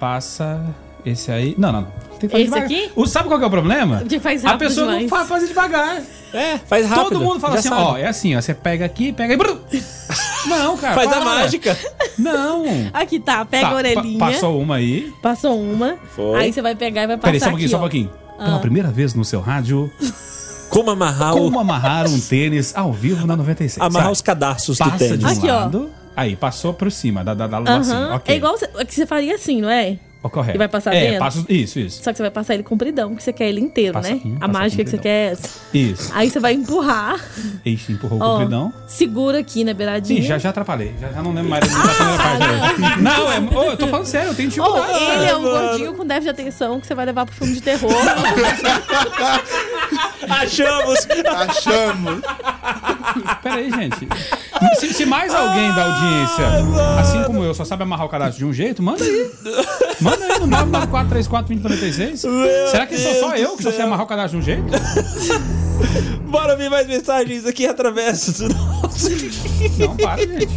passa 0.00 0.64
esse 1.04 1.30
aí. 1.30 1.54
Não, 1.58 1.72
não. 1.72 1.86
Tem 2.20 2.28
que 2.28 2.36
fazer 2.36 2.42
Esse 2.44 2.52
devagar. 2.52 2.64
aqui? 2.66 2.92
O, 2.94 3.06
sabe 3.06 3.28
qual 3.28 3.38
que 3.38 3.44
é 3.44 3.48
o 3.48 3.50
problema? 3.50 3.98
Porque 3.98 4.20
faz 4.20 4.44
A 4.44 4.50
rápido 4.50 4.68
pessoa 4.68 4.86
demais. 4.86 5.02
não 5.02 5.08
faz, 5.08 5.28
faz 5.28 5.48
devagar. 5.48 6.02
É, 6.32 6.58
faz 6.58 6.86
rápido. 6.86 7.08
Todo 7.08 7.20
mundo 7.20 7.40
fala 7.40 7.54
já 7.54 7.58
assim, 7.58 7.68
sabe. 7.68 7.80
ó, 7.82 7.96
é 7.96 8.06
assim, 8.06 8.36
ó, 8.36 8.40
você 8.40 8.54
pega 8.54 8.84
aqui, 8.84 9.12
pega 9.12 9.34
aí. 9.34 9.36
brum. 9.36 9.58
Não, 10.46 10.76
cara. 10.76 10.94
Faz 10.94 11.08
a 11.08 11.12
para. 11.12 11.24
mágica. 11.24 11.76
Não. 12.18 12.64
Aqui 12.92 13.18
tá, 13.20 13.44
pega 13.44 13.66
Tá, 13.66 13.72
a 13.72 13.76
orelhinha. 13.76 14.18
pa- 14.18 14.30
passou 14.30 14.60
uma 14.60 14.76
aí. 14.76 15.12
Passou 15.22 15.60
uma. 15.60 15.96
Foi. 16.14 16.40
Aí 16.40 16.52
você 16.52 16.62
vai 16.62 16.74
pegar 16.74 17.02
e 17.04 17.06
vai 17.08 17.16
passar 17.16 17.26
Peraí, 17.32 17.40
só 17.40 17.46
um 17.46 17.50
pouquinho, 17.50 17.66
aqui, 17.66 17.70
só 17.70 17.76
um 17.76 17.78
ó. 17.78 17.82
pouquinho. 17.82 18.10
Pela 18.38 18.58
primeira 18.60 18.88
vez 18.90 19.14
no 19.14 19.24
seu 19.24 19.40
rádio, 19.40 19.90
Como 20.70 20.90
amarrar, 20.90 21.32
como 21.32 21.56
o... 21.58 21.60
amarrar 21.60 22.08
um 22.08 22.18
tênis 22.18 22.72
ao 22.74 22.92
vivo 22.92 23.26
na 23.26 23.36
96. 23.36 23.78
amarrar 23.78 24.04
Sabe? 24.04 24.12
os 24.12 24.20
cadastros 24.22 24.78
do 24.78 24.84
Passa 24.84 24.98
tênis. 24.98 25.18
de 25.18 25.24
um 25.26 25.28
Aqui, 25.28 25.50
ó. 25.50 25.54
lado. 25.56 25.90
Aí, 26.16 26.34
passou 26.36 26.72
por 26.72 26.90
cima, 26.90 27.22
da, 27.22 27.34
da, 27.34 27.46
da 27.46 27.58
Aham. 27.58 27.78
assim, 27.80 28.14
ok. 28.14 28.34
É 28.34 28.38
igual 28.38 28.56
você, 28.56 28.66
que 28.84 28.94
você 28.94 29.06
faria 29.06 29.34
assim, 29.34 29.60
não 29.60 29.68
é? 29.70 29.98
Correto. 30.30 30.56
E 30.56 30.58
vai 30.58 30.68
passar 30.68 30.94
é, 30.94 31.00
dentro? 31.00 31.18
Passa, 31.18 31.44
isso, 31.48 31.78
isso. 31.80 32.02
Só 32.02 32.10
que 32.12 32.16
você 32.16 32.22
vai 32.22 32.30
passar 32.30 32.54
ele 32.54 32.62
compridão, 32.62 33.10
porque 33.10 33.22
você 33.24 33.32
quer 33.32 33.48
ele 33.48 33.60
inteiro, 33.60 33.94
Passa- 33.94 34.10
né? 34.14 34.20
hum, 34.24 34.36
a 34.40 34.46
mágica 34.48 34.82
que 34.84 34.90
você 34.90 34.96
compridão. 34.96 35.02
quer 35.02 35.28
é 35.28 35.32
essa. 35.32 35.48
Isso. 35.74 36.12
Aí 36.14 36.30
você 36.30 36.38
vai 36.40 36.52
empurrar, 36.52 37.20
Ixi, 37.66 37.92
empurrou 37.92 38.18
o 38.18 38.22
compridão. 38.22 38.72
segura 38.86 39.40
aqui 39.40 39.64
na 39.64 39.74
beiradinha. 39.74 40.20
Ih, 40.20 40.22
já, 40.22 40.38
já 40.38 40.50
atrapalhei. 40.50 40.94
Já, 41.00 41.10
já 41.12 41.22
não 41.22 41.32
lembro 41.34 41.50
mais 41.50 41.64
da 41.68 41.76
primeira 41.76 42.16
parte. 42.16 43.02
Não, 43.02 43.32
é, 43.32 43.40
ô, 43.40 43.62
eu 43.70 43.76
tô 43.76 43.86
falando 43.88 44.06
sério, 44.06 44.28
eu 44.30 44.34
tenho 44.34 44.48
Ô, 44.48 44.50
dificuldade. 44.50 45.04
ele 45.04 45.24
é 45.24 45.36
um 45.36 45.42
mano. 45.42 45.68
gordinho 45.68 45.94
com 45.94 46.06
déficit 46.06 46.34
de 46.34 46.40
atenção 46.42 46.80
que 46.80 46.86
você 46.86 46.94
vai 46.94 47.04
levar 47.06 47.26
pro 47.26 47.34
filme 47.34 47.54
de 47.54 47.60
terror. 47.60 47.90
Achamos! 50.28 51.06
Achamos. 51.48 52.20
Pera 53.42 53.56
aí, 53.56 53.70
gente. 53.70 54.08
Se, 54.78 54.92
se 54.92 55.04
mais 55.06 55.34
alguém 55.34 55.72
da 55.74 55.84
audiência, 55.84 56.44
assim 56.98 57.22
como 57.24 57.42
eu, 57.44 57.54
só 57.54 57.64
sabe 57.64 57.82
amarrar 57.82 58.06
o 58.06 58.08
cadastro 58.08 58.38
de 58.38 58.44
um 58.44 58.52
jeito, 58.52 58.82
manda 58.82 59.04
aí. 59.04 59.30
Manda 60.00 60.24
aí 60.24 60.38
no 60.40 60.48
994342096. 60.48 62.16
Será 62.68 62.86
que 62.86 62.98
sou 62.98 63.14
só 63.14 63.36
eu 63.36 63.56
que 63.56 63.62
só 63.62 63.70
sei 63.70 63.82
amarrar 63.82 64.04
o 64.04 64.08
cadastro 64.08 64.40
de 64.40 64.42
um 64.42 64.44
jeito? 64.44 64.64
Bora 66.28 66.56
ver 66.56 66.70
mais 66.70 66.86
mensagens 66.86 67.44
aqui 67.44 67.66
através 67.66 68.38
do 68.38 68.48
nosso... 68.48 69.10
Não, 69.78 69.96
para, 69.96 70.22
gente. 70.26 70.48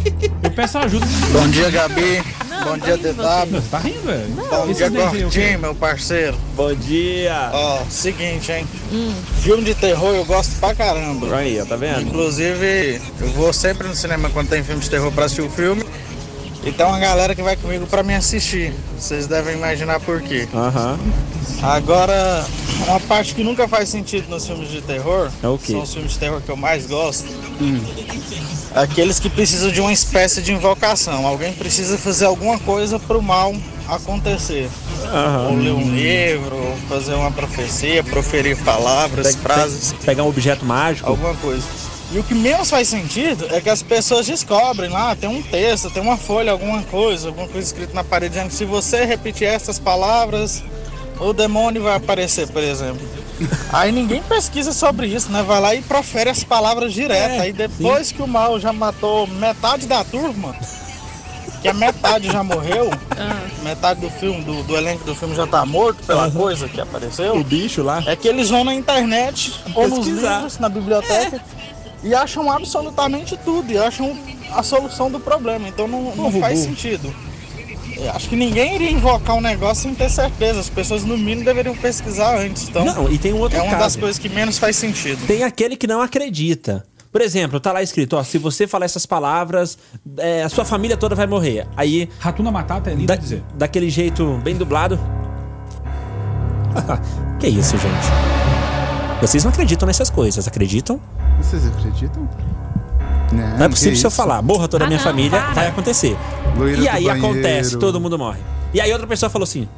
Eu 0.42 0.50
peço 0.50 0.78
ajuda. 0.78 1.06
Bom 1.32 1.48
dia, 1.48 1.70
Gabi. 1.70 2.22
Não, 2.56 2.72
Bom 2.72 2.78
tá 2.78 2.86
dia, 2.86 2.96
DW. 2.96 3.62
Tá 3.70 3.78
rindo, 3.78 4.02
velho? 4.02 4.28
Bom 4.28 4.72
dia, 4.72 4.90
daí 4.90 5.08
veio 5.10 5.28
o 5.28 5.30
quê? 5.30 5.40
Gordinho, 5.40 5.58
meu 5.60 5.74
parceiro. 5.74 6.38
Bom 6.54 6.74
dia! 6.74 7.50
Ó, 7.52 7.84
seguinte, 7.90 8.52
hein? 8.52 8.66
Filme 9.40 9.64
de 9.64 9.74
terror 9.74 10.14
eu 10.14 10.24
gosto 10.24 10.58
pra 10.58 10.74
caramba. 10.74 11.36
Aí, 11.36 11.60
ó, 11.60 11.64
tá 11.64 11.76
vendo? 11.76 12.02
Inclusive, 12.02 13.00
eu 13.20 13.28
vou 13.32 13.52
sempre 13.52 13.86
no 13.86 13.94
cinema 13.94 14.30
quando 14.30 14.48
tem 14.48 14.62
filme 14.64 14.80
de 14.80 14.88
terror 14.90 15.12
pra 15.12 15.26
assistir 15.26 15.42
o 15.42 15.50
filme. 15.50 15.84
E 16.66 16.72
tem 16.72 16.84
uma 16.84 16.98
galera 16.98 17.32
que 17.34 17.42
vai 17.42 17.56
comigo 17.56 17.86
pra 17.86 18.02
me 18.02 18.14
assistir. 18.14 18.74
Vocês 18.98 19.26
devem 19.28 19.54
imaginar 19.54 20.00
por 20.00 20.20
quê. 20.20 20.48
Aham. 20.52 20.98
Agora, 21.62 22.44
uma 22.88 22.98
parte 23.00 23.34
que 23.34 23.44
nunca 23.44 23.68
faz 23.68 23.88
sentido 23.88 24.28
nos 24.28 24.44
filmes 24.46 24.68
de 24.68 24.80
terror, 24.82 25.30
É 25.42 25.46
o 25.46 25.56
quê? 25.56 25.72
são 25.72 25.82
os 25.82 25.92
filmes 25.94 26.12
de 26.12 26.18
terror 26.18 26.40
que 26.42 26.50
eu 26.50 26.56
mais 26.56 26.86
gosto. 26.86 27.28
Aqueles 28.74 29.18
que 29.20 29.30
precisam 29.30 29.70
de 29.70 29.80
uma 29.80 29.92
espécie 29.92 30.42
de 30.42 30.52
invocação. 30.52 31.24
Alguém 31.26 31.52
precisa 31.52 31.96
fazer 31.96 32.24
alguma 32.26 32.58
coisa 32.58 32.98
pro 32.98 33.22
mal 33.22 33.54
acontecer. 33.88 34.68
Aham. 35.04 35.48
Ou 35.50 35.56
ler 35.56 35.70
um 35.72 35.94
livro, 35.94 36.56
ou 36.56 36.76
fazer 36.88 37.14
uma 37.14 37.30
profecia, 37.30 38.02
proferir 38.02 38.56
palavras, 38.64 39.36
Pe- 39.36 39.40
frases, 39.42 39.92
pe- 39.92 40.04
Pegar 40.06 40.24
um 40.24 40.28
objeto 40.28 40.64
mágico. 40.64 41.08
alguma 41.08 41.34
coisa. 41.36 41.62
E 42.12 42.18
o 42.18 42.22
que 42.22 42.34
menos 42.34 42.70
faz 42.70 42.88
sentido 42.88 43.46
é 43.50 43.60
que 43.60 43.68
as 43.68 43.82
pessoas 43.82 44.26
descobrem 44.26 44.88
lá, 44.90 45.16
tem 45.16 45.28
um 45.28 45.42
texto, 45.42 45.90
tem 45.90 46.02
uma 46.02 46.16
folha, 46.16 46.52
alguma 46.52 46.82
coisa, 46.84 47.28
alguma 47.28 47.48
coisa 47.48 47.66
escrita 47.66 47.92
na 47.92 48.04
parede 48.04 48.34
dizendo 48.34 48.48
que 48.48 48.54
se 48.54 48.64
você 48.64 49.04
repetir 49.04 49.48
essas 49.48 49.78
palavras, 49.78 50.62
o 51.18 51.32
demônio 51.32 51.82
vai 51.82 51.96
aparecer, 51.96 52.46
por 52.48 52.62
exemplo. 52.62 53.06
Aí 53.72 53.90
ninguém 53.90 54.22
pesquisa 54.22 54.72
sobre 54.72 55.08
isso, 55.08 55.30
né? 55.30 55.42
Vai 55.42 55.60
lá 55.60 55.74
e 55.74 55.82
profere 55.82 56.30
as 56.30 56.44
palavras 56.44 56.92
direto. 56.92 57.32
É, 57.32 57.40
Aí 57.40 57.52
depois 57.52 58.12
que 58.12 58.22
o 58.22 58.26
mal 58.26 58.58
já 58.60 58.72
matou 58.72 59.26
metade 59.26 59.86
da 59.86 60.04
turma, 60.04 60.54
que 61.60 61.68
a 61.68 61.74
metade 61.74 62.30
já 62.30 62.42
morreu, 62.42 62.88
metade 63.62 64.00
do 64.00 64.08
filme, 64.08 64.42
do, 64.42 64.62
do 64.62 64.76
elenco 64.76 65.04
do 65.04 65.14
filme 65.14 65.34
já 65.34 65.46
tá 65.46 65.66
morto 65.66 66.02
pela 66.04 66.30
coisa 66.30 66.68
que 66.68 66.80
apareceu. 66.80 67.36
O 67.36 67.44
bicho 67.44 67.82
lá. 67.82 68.02
É 68.06 68.14
que 68.14 68.28
eles 68.28 68.48
vão 68.48 68.62
na 68.62 68.74
internet 68.74 69.52
ou 69.74 69.88
nos 69.88 70.06
livros, 70.06 70.58
na 70.58 70.68
biblioteca, 70.68 71.40
e 72.06 72.14
acham 72.14 72.50
absolutamente 72.50 73.36
tudo, 73.44 73.70
e 73.72 73.76
acham 73.78 74.16
a 74.52 74.62
solução 74.62 75.10
do 75.10 75.18
problema. 75.20 75.68
Então 75.68 75.86
não, 75.88 76.14
não 76.14 76.32
faz 76.32 76.60
sentido. 76.60 77.12
Eu 77.96 78.10
acho 78.10 78.28
que 78.28 78.36
ninguém 78.36 78.74
iria 78.74 78.90
invocar 78.90 79.34
um 79.36 79.40
negócio 79.40 79.84
sem 79.84 79.94
ter 79.94 80.10
certeza. 80.10 80.60
As 80.60 80.68
pessoas, 80.68 81.02
no 81.02 81.16
mínimo, 81.16 81.44
deveriam 81.44 81.74
pesquisar 81.74 82.36
antes. 82.38 82.68
Então, 82.68 82.84
Não, 82.84 83.10
e 83.10 83.16
tem 83.16 83.32
um 83.32 83.38
outro 83.40 83.58
é 83.58 83.62
uma 83.62 83.70
caso. 83.70 83.82
das 83.84 83.96
coisas 83.96 84.18
que 84.18 84.28
menos 84.28 84.58
faz 84.58 84.76
sentido. 84.76 85.26
Tem 85.26 85.42
aquele 85.42 85.76
que 85.76 85.86
não 85.86 86.02
acredita. 86.02 86.84
Por 87.10 87.22
exemplo, 87.22 87.58
tá 87.58 87.72
lá 87.72 87.82
escrito, 87.82 88.14
ó, 88.14 88.22
se 88.22 88.36
você 88.36 88.66
falar 88.66 88.84
essas 88.84 89.06
palavras, 89.06 89.78
é, 90.18 90.42
a 90.42 90.48
sua 90.50 90.66
família 90.66 90.94
toda 90.98 91.14
vai 91.14 91.26
morrer. 91.26 91.66
Aí, 91.74 92.10
Ratuna 92.18 92.50
Matata 92.50 92.90
é 92.90 92.92
lindo 92.94 93.06
da- 93.06 93.16
dizer. 93.16 93.42
daquele 93.54 93.88
jeito 93.88 94.38
bem 94.44 94.54
dublado. 94.54 95.00
que 97.40 97.46
isso, 97.48 97.78
gente? 97.78 99.20
Vocês 99.22 99.42
não 99.44 99.50
acreditam 99.50 99.86
nessas 99.86 100.10
coisas, 100.10 100.46
acreditam? 100.46 101.00
Vocês 101.40 101.66
acreditam? 101.66 102.28
Não 103.32 103.64
é 103.64 103.68
possível 103.68 103.96
se 103.96 104.06
eu 104.06 104.10
falar, 104.10 104.40
morra 104.42 104.68
toda 104.68 104.84
a 104.84 104.86
Ah, 104.86 104.88
minha 104.88 104.98
não, 104.98 105.04
família, 105.04 105.40
para. 105.40 105.52
vai 105.54 105.66
acontecer. 105.68 106.16
Loira 106.56 106.80
e 106.80 106.88
aí 106.88 107.04
banheiro. 107.04 107.26
acontece, 107.26 107.76
todo 107.76 108.00
mundo 108.00 108.18
morre. 108.18 108.38
E 108.72 108.80
aí 108.80 108.92
outra 108.92 109.06
pessoa 109.06 109.28
falou 109.28 109.44
assim: 109.44 109.68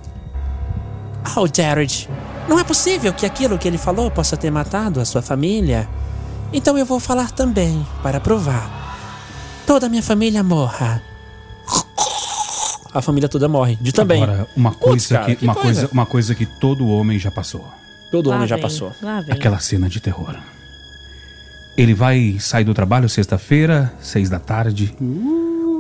Oh, 1.37 1.47
Jared, 1.53 2.09
não 2.49 2.59
é 2.59 2.65
possível 2.65 3.13
que 3.13 3.25
aquilo 3.27 3.59
que 3.59 3.67
ele 3.67 3.79
falou 3.79 4.11
possa 4.11 4.37
ter 4.37 4.51
matado 4.51 5.01
a 5.01 5.05
sua 5.05 5.23
família. 5.23 5.89
Então 6.53 6.77
eu 6.79 6.87
vou 6.87 7.01
falar 7.01 7.31
também, 7.31 7.87
para 8.03 8.21
provar. 8.21 8.71
Toda 9.67 9.87
a 9.87 9.89
minha 9.89 10.03
família 10.03 10.43
morra. 10.43 11.03
A 12.95 13.03
família 13.03 13.29
toda 13.29 13.49
morre. 13.49 13.77
De 13.81 13.93
também. 13.93 14.23
Agora, 14.23 14.49
uma 14.57 14.73
coisa, 14.73 15.09
cara, 15.15 15.27
que, 15.27 15.37
que 15.37 15.45
uma, 15.45 15.55
coisa. 15.55 15.81
coisa, 15.81 15.93
uma 15.93 16.07
coisa 16.07 16.35
que 16.35 16.47
todo 16.47 16.89
homem 16.89 17.19
já 17.19 17.31
passou. 17.31 17.67
Todo 18.11 18.31
Lá 18.31 18.37
homem 18.37 18.49
já 18.49 18.57
vem, 18.57 18.63
passou. 18.63 18.93
Lá 19.03 19.21
vem. 19.21 19.35
Aquela 19.35 19.59
cena 19.59 19.89
de 19.89 20.01
terror. 20.01 20.37
Ele 21.79 21.95
vai 21.95 22.37
sair 22.41 22.65
do 22.65 22.75
trabalho 22.75 23.09
sexta-feira, 23.09 23.93
seis 24.01 24.29
da 24.29 24.41
tarde. 24.41 24.93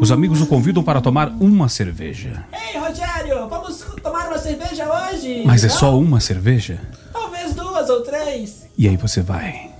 Os 0.00 0.12
amigos 0.12 0.40
o 0.40 0.46
convidam 0.46 0.80
para 0.80 1.00
tomar 1.00 1.28
uma 1.40 1.68
cerveja. 1.68 2.44
Ei, 2.52 2.78
Rogério, 2.78 3.48
vamos 3.48 3.84
tomar 4.00 4.28
uma 4.28 4.38
cerveja 4.38 4.86
hoje? 4.88 5.42
Mas 5.44 5.64
é 5.64 5.66
Não? 5.66 5.74
só 5.74 5.98
uma 5.98 6.20
cerveja? 6.20 6.80
Talvez 7.12 7.52
duas 7.52 7.90
ou 7.90 8.02
três. 8.02 8.68
E 8.78 8.86
aí 8.86 8.96
você 8.96 9.20
vai. 9.20 9.70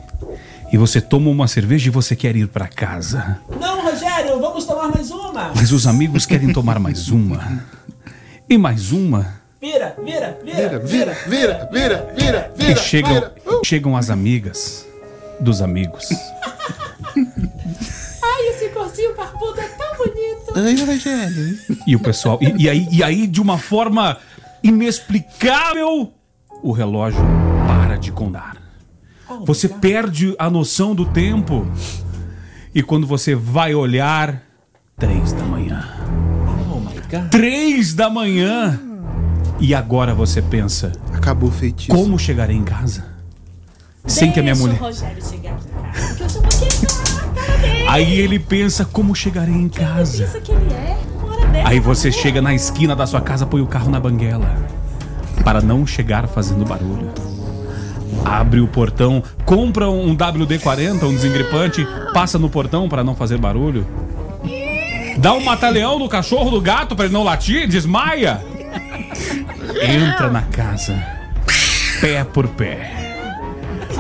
E 0.73 0.77
você 0.77 1.01
toma 1.01 1.31
uma 1.31 1.47
cerveja 1.47 1.87
e 1.87 1.91
você 1.91 2.17
quer 2.17 2.35
ir 2.35 2.49
para 2.49 2.67
casa. 2.67 3.39
Não, 3.61 3.81
Rogério, 3.85 4.41
vamos 4.41 4.65
tomar 4.65 4.89
mais 4.89 5.13
uma. 5.13 5.53
Mas 5.55 5.71
os 5.71 5.87
amigos 5.87 6.27
querem 6.27 6.53
tomar 6.53 6.81
mais 6.81 7.09
uma. 7.13 7.63
E 8.51 8.59
mais 8.59 8.91
uma. 8.91 9.39
Vira, 9.61 9.95
vira, 10.05 10.39
Vira, 10.45 10.79
vira, 10.81 10.81
vira, 10.81 11.17
vira, 11.29 11.69
vira, 11.73 12.13
vira, 12.17 12.53
E 12.59 12.65
vira. 12.65 12.77
chegam, 12.81 13.15
vira. 13.15 13.35
Uh. 13.47 13.61
chegam 13.65 13.97
as 13.97 14.11
amigas 14.11 14.85
dos 15.41 15.63
amigos. 15.63 16.09
Ai, 18.23 18.49
esse 18.51 18.69
corcinho 18.71 19.15
barbudo 19.17 19.61
é 19.61 19.69
tão 19.69 19.97
bonito. 19.97 20.53
Ai, 20.55 20.77
Rogério. 20.85 21.59
E 21.87 21.97
o 21.97 22.01
pessoal. 22.01 22.39
E, 22.41 22.65
e 22.65 22.69
aí, 22.69 22.89
e 22.91 23.03
aí, 23.03 23.27
de 23.27 23.41
uma 23.41 23.59
forma 23.59 24.19
inexplicável, 24.63 26.13
o 26.63 26.73
relógio 26.73 27.21
para 27.67 27.97
de 27.97 28.13
contar. 28.13 28.57
Você 29.45 29.69
perde 29.69 30.35
a 30.39 30.49
noção 30.49 30.95
do 30.95 31.05
tempo. 31.07 31.67
E 32.75 32.83
quando 32.83 33.07
você 33.07 33.35
vai 33.35 33.75
olhar, 33.75 34.43
três 34.99 35.33
da 35.33 35.45
manhã. 35.45 35.87
Oh 36.71 36.81
my 36.81 36.95
god. 37.11 37.31
Três 37.31 37.95
da 37.95 38.11
manhã! 38.11 38.81
E 39.61 39.75
agora 39.75 40.15
você 40.15 40.41
pensa: 40.41 40.93
Acabou 41.13 41.49
o 41.49 41.53
feitiço. 41.53 41.97
como 41.97 42.19
chegarei 42.19 42.57
em 42.57 42.65
casa? 42.65 43.18
Sem 44.09 44.33
que 44.33 44.41
a 44.41 44.43
minha 44.43 44.55
mulher. 44.55 44.81
o 44.81 44.85
Rogério 44.85 45.23
chegar 45.23 45.53
aqui 45.53 45.67
em 45.69 45.93
casa, 45.93 46.09
porque 46.09 46.23
eu 46.23 46.29
só 46.29 46.41
vou 46.41 46.49
quebrar 46.49 47.29
a 47.29 47.35
cara 47.35 47.59
dele. 47.59 47.85
Aí 47.89 48.21
ele 48.21 48.39
pensa: 48.39 48.85
como 48.85 49.15
chegarei 49.15 49.55
em 49.55 49.69
casa? 49.69 50.25
Pensa 50.25 50.41
que 50.41 50.53
ele 50.53 50.73
é 50.73 50.99
uma 51.23 51.37
hora 51.37 51.69
Aí 51.69 51.79
você 51.79 52.11
chega 52.11 52.41
na 52.41 52.55
esquina 52.55 52.97
da 52.97 53.07
sua 53.07 53.21
casa, 53.21 53.47
põe 53.47 53.61
o 53.61 53.67
carro 53.67 53.91
na 53.91 54.01
banguela. 54.01 54.57
Para 55.45 55.61
não 55.61 55.87
chegar 55.87 56.27
fazendo 56.27 56.65
barulho. 56.65 57.13
Abre 58.25 58.61
o 58.61 58.67
portão, 58.67 59.23
compra 59.45 59.89
um 59.89 60.17
WD-40, 60.17 61.03
um 61.05 61.15
desengripante, 61.15 61.87
passa 62.13 62.39
no 62.39 62.51
portão 62.51 62.89
para 62.89 63.05
não 63.05 63.15
fazer 63.15 63.39
barulho. 63.39 63.87
Dá 65.19 65.33
um 65.33 65.43
mata-leão 65.43 65.99
no 65.99 66.09
cachorro 66.09 66.51
do 66.51 66.61
gato 66.61 66.95
para 66.95 67.07
ele 67.07 67.15
não 67.15 67.25
latir, 67.25 67.69
desmaia. 67.69 68.45
Entra 69.83 70.31
na 70.31 70.43
casa, 70.43 70.95
pé 72.01 72.25
por 72.25 72.49
pé. 72.49 72.98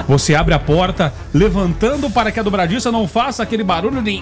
Você 0.06 0.34
abre 0.34 0.54
a 0.54 0.58
porta, 0.58 1.12
levantando 1.34 2.08
para 2.10 2.30
que 2.32 2.40
a 2.40 2.42
dobradiça 2.42 2.90
não 2.92 3.06
faça 3.08 3.42
aquele 3.42 3.62
barulho 3.64 4.00
de. 4.02 4.18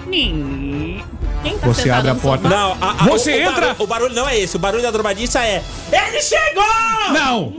Quem 1.43 1.57
tá 1.59 1.67
Você 1.67 1.89
abre 1.89 2.11
a 2.11 2.15
porta. 2.15 2.49
Não, 2.49 2.71
a- 2.81 2.91
a- 2.91 3.03
Você 3.05 3.31
o, 3.31 3.35
o 3.35 3.39
entra- 3.41 3.53
barulho- 3.67 3.75
o 3.83 3.87
barulho 3.87 4.15
não 4.15 4.27
é 4.27 4.37
esse. 4.39 4.55
O 4.55 4.59
barulho 4.59 4.81
da 4.83 4.91
drobadiça 4.91 5.39
é. 5.45 5.63
Ele 5.91 6.21
chegou! 6.21 6.63
Não! 7.13 7.53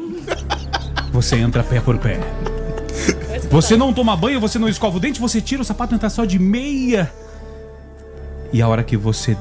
Você 1.13 1.37
entra 1.37 1.63
pé 1.63 1.81
por 1.81 1.97
pé. 1.99 2.21
Você 3.51 3.77
não 3.77 3.93
toma 3.95 4.15
banho, 4.17 4.39
você 4.41 4.59
não 4.59 4.69
escova 4.69 4.97
o 4.99 5.01
dente, 5.01 5.21
você 5.21 5.41
tira 5.41 5.63
o 5.63 5.65
sapato 5.65 5.95
e 5.95 5.97
entra 5.97 6.11
só 6.11 6.25
de 6.25 6.39
meia. 6.39 7.11
E 8.53 8.61
a 8.61 8.69
hora 8.69 8.83
que 8.83 8.97
você 8.97 9.37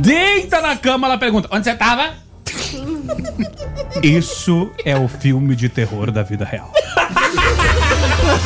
deita 0.00 0.60
na 0.60 0.74
cama, 0.76 1.06
ela 1.06 1.18
pergunta: 1.18 1.48
Onde 1.52 1.64
você 1.64 1.74
tava? 1.74 2.14
Isso 4.02 4.70
é 4.84 4.96
o 4.96 5.06
filme 5.08 5.54
de 5.54 5.68
terror 5.68 6.10
da 6.10 6.22
vida 6.22 6.44
real. 6.44 6.72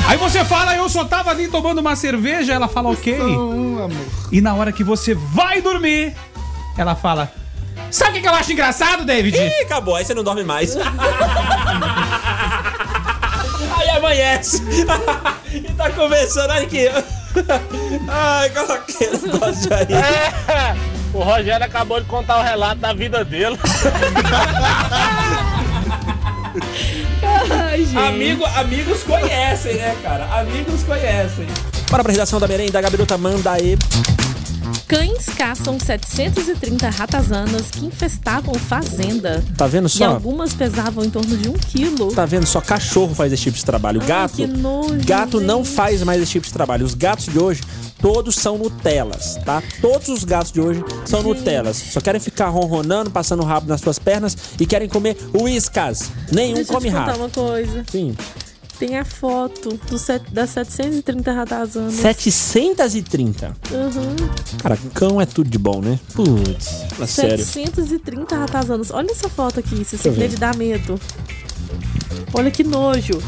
Aí 0.09 0.17
você 0.17 0.45
fala, 0.45 0.75
eu 0.77 0.89
só 0.89 1.05
tava 1.05 1.31
ali 1.31 1.49
tomando 1.49 1.79
uma 1.79 1.95
cerveja, 1.95 2.53
ela 2.53 2.69
fala, 2.69 2.91
ok. 2.91 3.21
Um, 3.21 3.85
amor. 3.85 4.07
E 4.33 4.41
na 4.41 4.55
hora 4.55 4.73
que 4.73 4.83
você 4.85 5.15
vai 5.15 5.61
dormir, 5.61 6.15
ela 6.77 6.95
fala: 6.95 7.33
Sabe 7.91 8.11
o 8.11 8.15
que 8.15 8.21
que 8.21 8.29
eu 8.29 8.35
acho 8.35 8.53
engraçado, 8.53 9.05
David? 9.05 9.37
Ih, 9.37 9.63
acabou, 9.63 9.97
aí 9.97 10.05
você 10.05 10.15
não 10.15 10.23
dorme 10.23 10.45
mais. 10.45 10.77
aí 13.77 13.91
amanhece. 13.97 14.63
e 15.53 15.73
tá 15.73 15.91
conversando 15.91 16.53
olha 16.53 16.63
aqui. 16.63 16.89
Ai, 18.09 18.51
coloquei 18.51 19.09
o 19.09 19.27
negócio 19.27 19.75
aí. 19.75 19.87
É, 19.93 20.33
o 21.13 21.23
Rogério 21.23 21.67
acabou 21.67 22.01
de 22.01 22.07
contar 22.07 22.39
o 22.39 22.43
relato 22.43 22.81
da 22.81 22.93
vida 22.93 23.25
dele. 23.25 23.59
Ai. 27.23 27.87
Amigo, 28.09 28.45
amigos 28.45 29.03
conhecem, 29.03 29.75
né, 29.75 29.97
cara? 30.03 30.25
Amigos 30.41 30.83
conhecem. 30.83 31.47
Bora 31.91 32.03
pra 32.03 32.13
redação 32.13 32.39
da 32.39 32.47
merenda, 32.47 32.79
a 32.79 32.83
Gabiruta 32.83 33.19
manda 33.19 33.53
aí. 33.53 33.77
Cães 34.87 35.27
caçam 35.37 35.79
730 35.79 36.89
ratazanas 36.91 37.71
que 37.71 37.87
infestavam 37.87 38.55
fazenda. 38.55 39.43
Tá 39.57 39.67
vendo 39.67 39.87
E 39.87 39.91
só? 39.91 40.07
algumas 40.07 40.53
pesavam 40.53 41.05
em 41.05 41.11
torno 41.11 41.37
de 41.37 41.49
um 41.49 41.53
quilo. 41.55 42.13
Tá 42.15 42.27
vendo? 42.27 42.47
Só 42.47 42.61
cachorro 42.61 43.15
faz 43.15 43.33
esse 43.33 43.43
tipo 43.45 43.57
de 43.57 43.65
trabalho. 43.65 44.01
Ai, 44.03 44.07
Gato. 44.07 44.35
que 44.37 44.47
nojo, 44.47 44.95
gato 45.05 45.41
não 45.41 45.65
gente. 45.65 45.75
faz 45.75 46.03
mais 46.03 46.21
esse 46.23 46.33
tipo 46.33 46.47
de 46.47 46.53
trabalho. 46.53 46.85
Os 46.85 46.95
gatos 46.95 47.27
de 47.27 47.39
hoje, 47.39 47.63
todos 48.01 48.35
são 48.35 48.59
Nutelas, 48.59 49.37
tá? 49.45 49.63
Todos 49.81 50.09
os 50.09 50.25
gatos 50.25 50.51
de 50.53 50.61
hoje 50.61 50.85
são 51.07 51.23
Gente. 51.23 51.39
Nutelas. 51.39 51.77
Só 51.77 52.01
querem 52.01 52.21
ficar 52.21 52.49
ronronando, 52.49 53.11
passando 53.11 53.43
o 53.43 53.47
rabo 53.47 53.69
nas 53.69 53.81
suas 53.81 53.99
pernas 53.99 54.37
e 54.59 54.67
querem 54.67 54.89
comer 54.89 55.17
whiskas. 55.35 56.11
Nenhum 56.33 56.55
Deixa 56.57 56.73
come 56.73 56.89
eu 56.89 56.93
te 56.93 56.97
rabo. 56.99 57.19
uma 57.19 57.29
coisa. 57.31 57.85
Sim. 57.91 58.15
Tem 58.81 58.97
a 58.97 59.05
foto 59.05 59.79
do 59.91 59.99
set, 59.99 60.23
das 60.33 60.49
730 60.51 61.33
ratazanas. 61.33 61.93
730. 61.93 63.55
Uhum. 63.71 64.17
Cara, 64.63 64.79
cão 64.95 65.21
é 65.21 65.27
tudo 65.27 65.51
de 65.51 65.59
bom, 65.59 65.83
né? 65.83 66.01
Putz, 66.15 66.87
na 66.99 67.07
sério. 67.07 67.45
730 67.45 68.35
ratazanas. 68.35 68.91
Olha 68.91 69.11
essa 69.11 69.29
foto 69.29 69.61
aqui, 69.61 69.85
se 69.85 69.97
ver. 69.97 70.03
simplesmente 70.03 70.37
dá 70.37 70.55
medo. 70.55 70.99
Olha 72.33 72.51
que 72.51 72.65
nojo. 72.65 73.23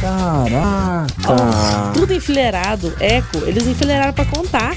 Caraca. 0.00 1.92
Tudo 1.92 2.14
enfileirado. 2.14 2.94
Eco, 2.98 3.44
eles 3.44 3.66
enfileiraram 3.66 4.14
pra 4.14 4.24
contar. 4.24 4.74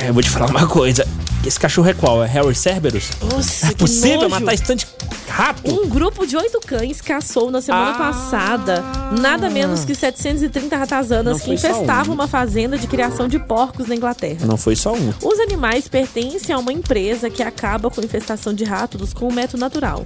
É, 0.00 0.08
eu 0.08 0.12
vou 0.12 0.20
te 0.20 0.30
falar 0.30 0.50
uma 0.50 0.66
coisa. 0.66 1.06
Esse 1.46 1.60
cachorro 1.60 1.88
é 1.88 1.94
qual? 1.94 2.24
É 2.24 2.26
Harry 2.26 2.54
Cerberus? 2.54 3.10
Nossa, 3.32 3.68
É 3.68 3.74
possível 3.74 4.28
matar 4.28 4.52
esse 4.52 4.64
tanto 4.64 4.80
de 4.80 4.86
rato? 5.30 5.62
Um 5.70 5.88
grupo 5.88 6.26
de 6.26 6.36
oito 6.36 6.58
cães 6.60 7.00
caçou 7.00 7.50
na 7.52 7.60
semana 7.62 7.90
Ah. 7.92 7.94
passada 7.98 8.82
nada 9.20 9.48
menos 9.48 9.84
que 9.84 9.94
730 9.94 10.76
ratazanas 10.76 11.42
que 11.42 11.52
infestavam 11.52 12.10
um. 12.12 12.14
uma 12.14 12.26
fazenda 12.26 12.76
de 12.76 12.86
criação 12.88 13.28
de 13.28 13.38
porcos 13.38 13.86
na 13.86 13.94
Inglaterra. 13.94 14.44
Não 14.44 14.56
foi 14.56 14.74
só 14.74 14.92
um. 14.92 15.12
Os 15.22 15.38
animais 15.38 15.86
pertencem 15.86 16.54
a 16.54 16.58
uma 16.58 16.72
empresa 16.72 17.30
que 17.30 17.42
acaba 17.42 17.88
com 17.90 18.00
a 18.00 18.04
infestação 18.04 18.52
de 18.52 18.64
ratos 18.64 19.12
com 19.14 19.28
um 19.28 19.32
método 19.32 19.60
natural. 19.60 20.04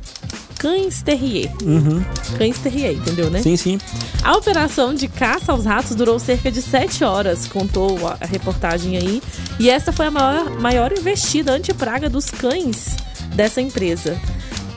Cães 0.60 1.00
Terrier. 1.00 1.50
Uhum. 1.64 2.04
Cães 2.36 2.58
Terrier, 2.58 2.92
entendeu, 2.92 3.30
né? 3.30 3.40
Sim, 3.40 3.56
sim. 3.56 3.78
A 4.22 4.36
operação 4.36 4.92
de 4.92 5.08
caça 5.08 5.52
aos 5.52 5.64
ratos 5.64 5.94
durou 5.94 6.18
cerca 6.18 6.52
de 6.52 6.60
7 6.60 7.02
horas, 7.02 7.48
contou 7.48 8.06
a, 8.06 8.18
a 8.20 8.26
reportagem 8.26 8.98
aí. 8.98 9.22
E 9.58 9.70
essa 9.70 9.90
foi 9.90 10.08
a 10.08 10.10
maior, 10.10 10.50
maior 10.60 10.92
investida 10.92 11.52
antipraga 11.52 12.10
dos 12.10 12.30
cães 12.30 12.94
dessa 13.34 13.62
empresa. 13.62 14.20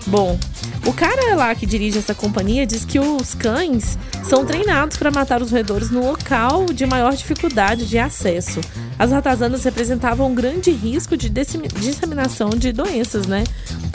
Bom, 0.08 0.40
o 0.86 0.92
cara 0.94 1.36
lá 1.36 1.56
que 1.56 1.66
dirige 1.66 1.98
essa 2.00 2.14
companhia 2.14 2.66
diz 2.66 2.84
que 2.84 3.00
os 3.00 3.34
cães 3.34 3.98
são 4.24 4.46
treinados 4.46 4.98
para 4.98 5.10
matar 5.12 5.42
os 5.42 5.50
roedores 5.52 5.90
no 5.90 6.06
local 6.06 6.66
de 6.66 6.86
maior 6.86 7.14
dificuldade 7.16 7.86
de 7.86 7.98
acesso. 7.98 8.60
As 9.00 9.12
ratazanas 9.12 9.64
representavam 9.64 10.30
um 10.32 10.36
grande 10.36 10.72
risco 10.72 11.16
de 11.16 11.30
dissemi- 11.30 11.68
disseminação 11.70 12.50
de 12.50 12.72
doenças, 12.72 13.26
né? 13.26 13.44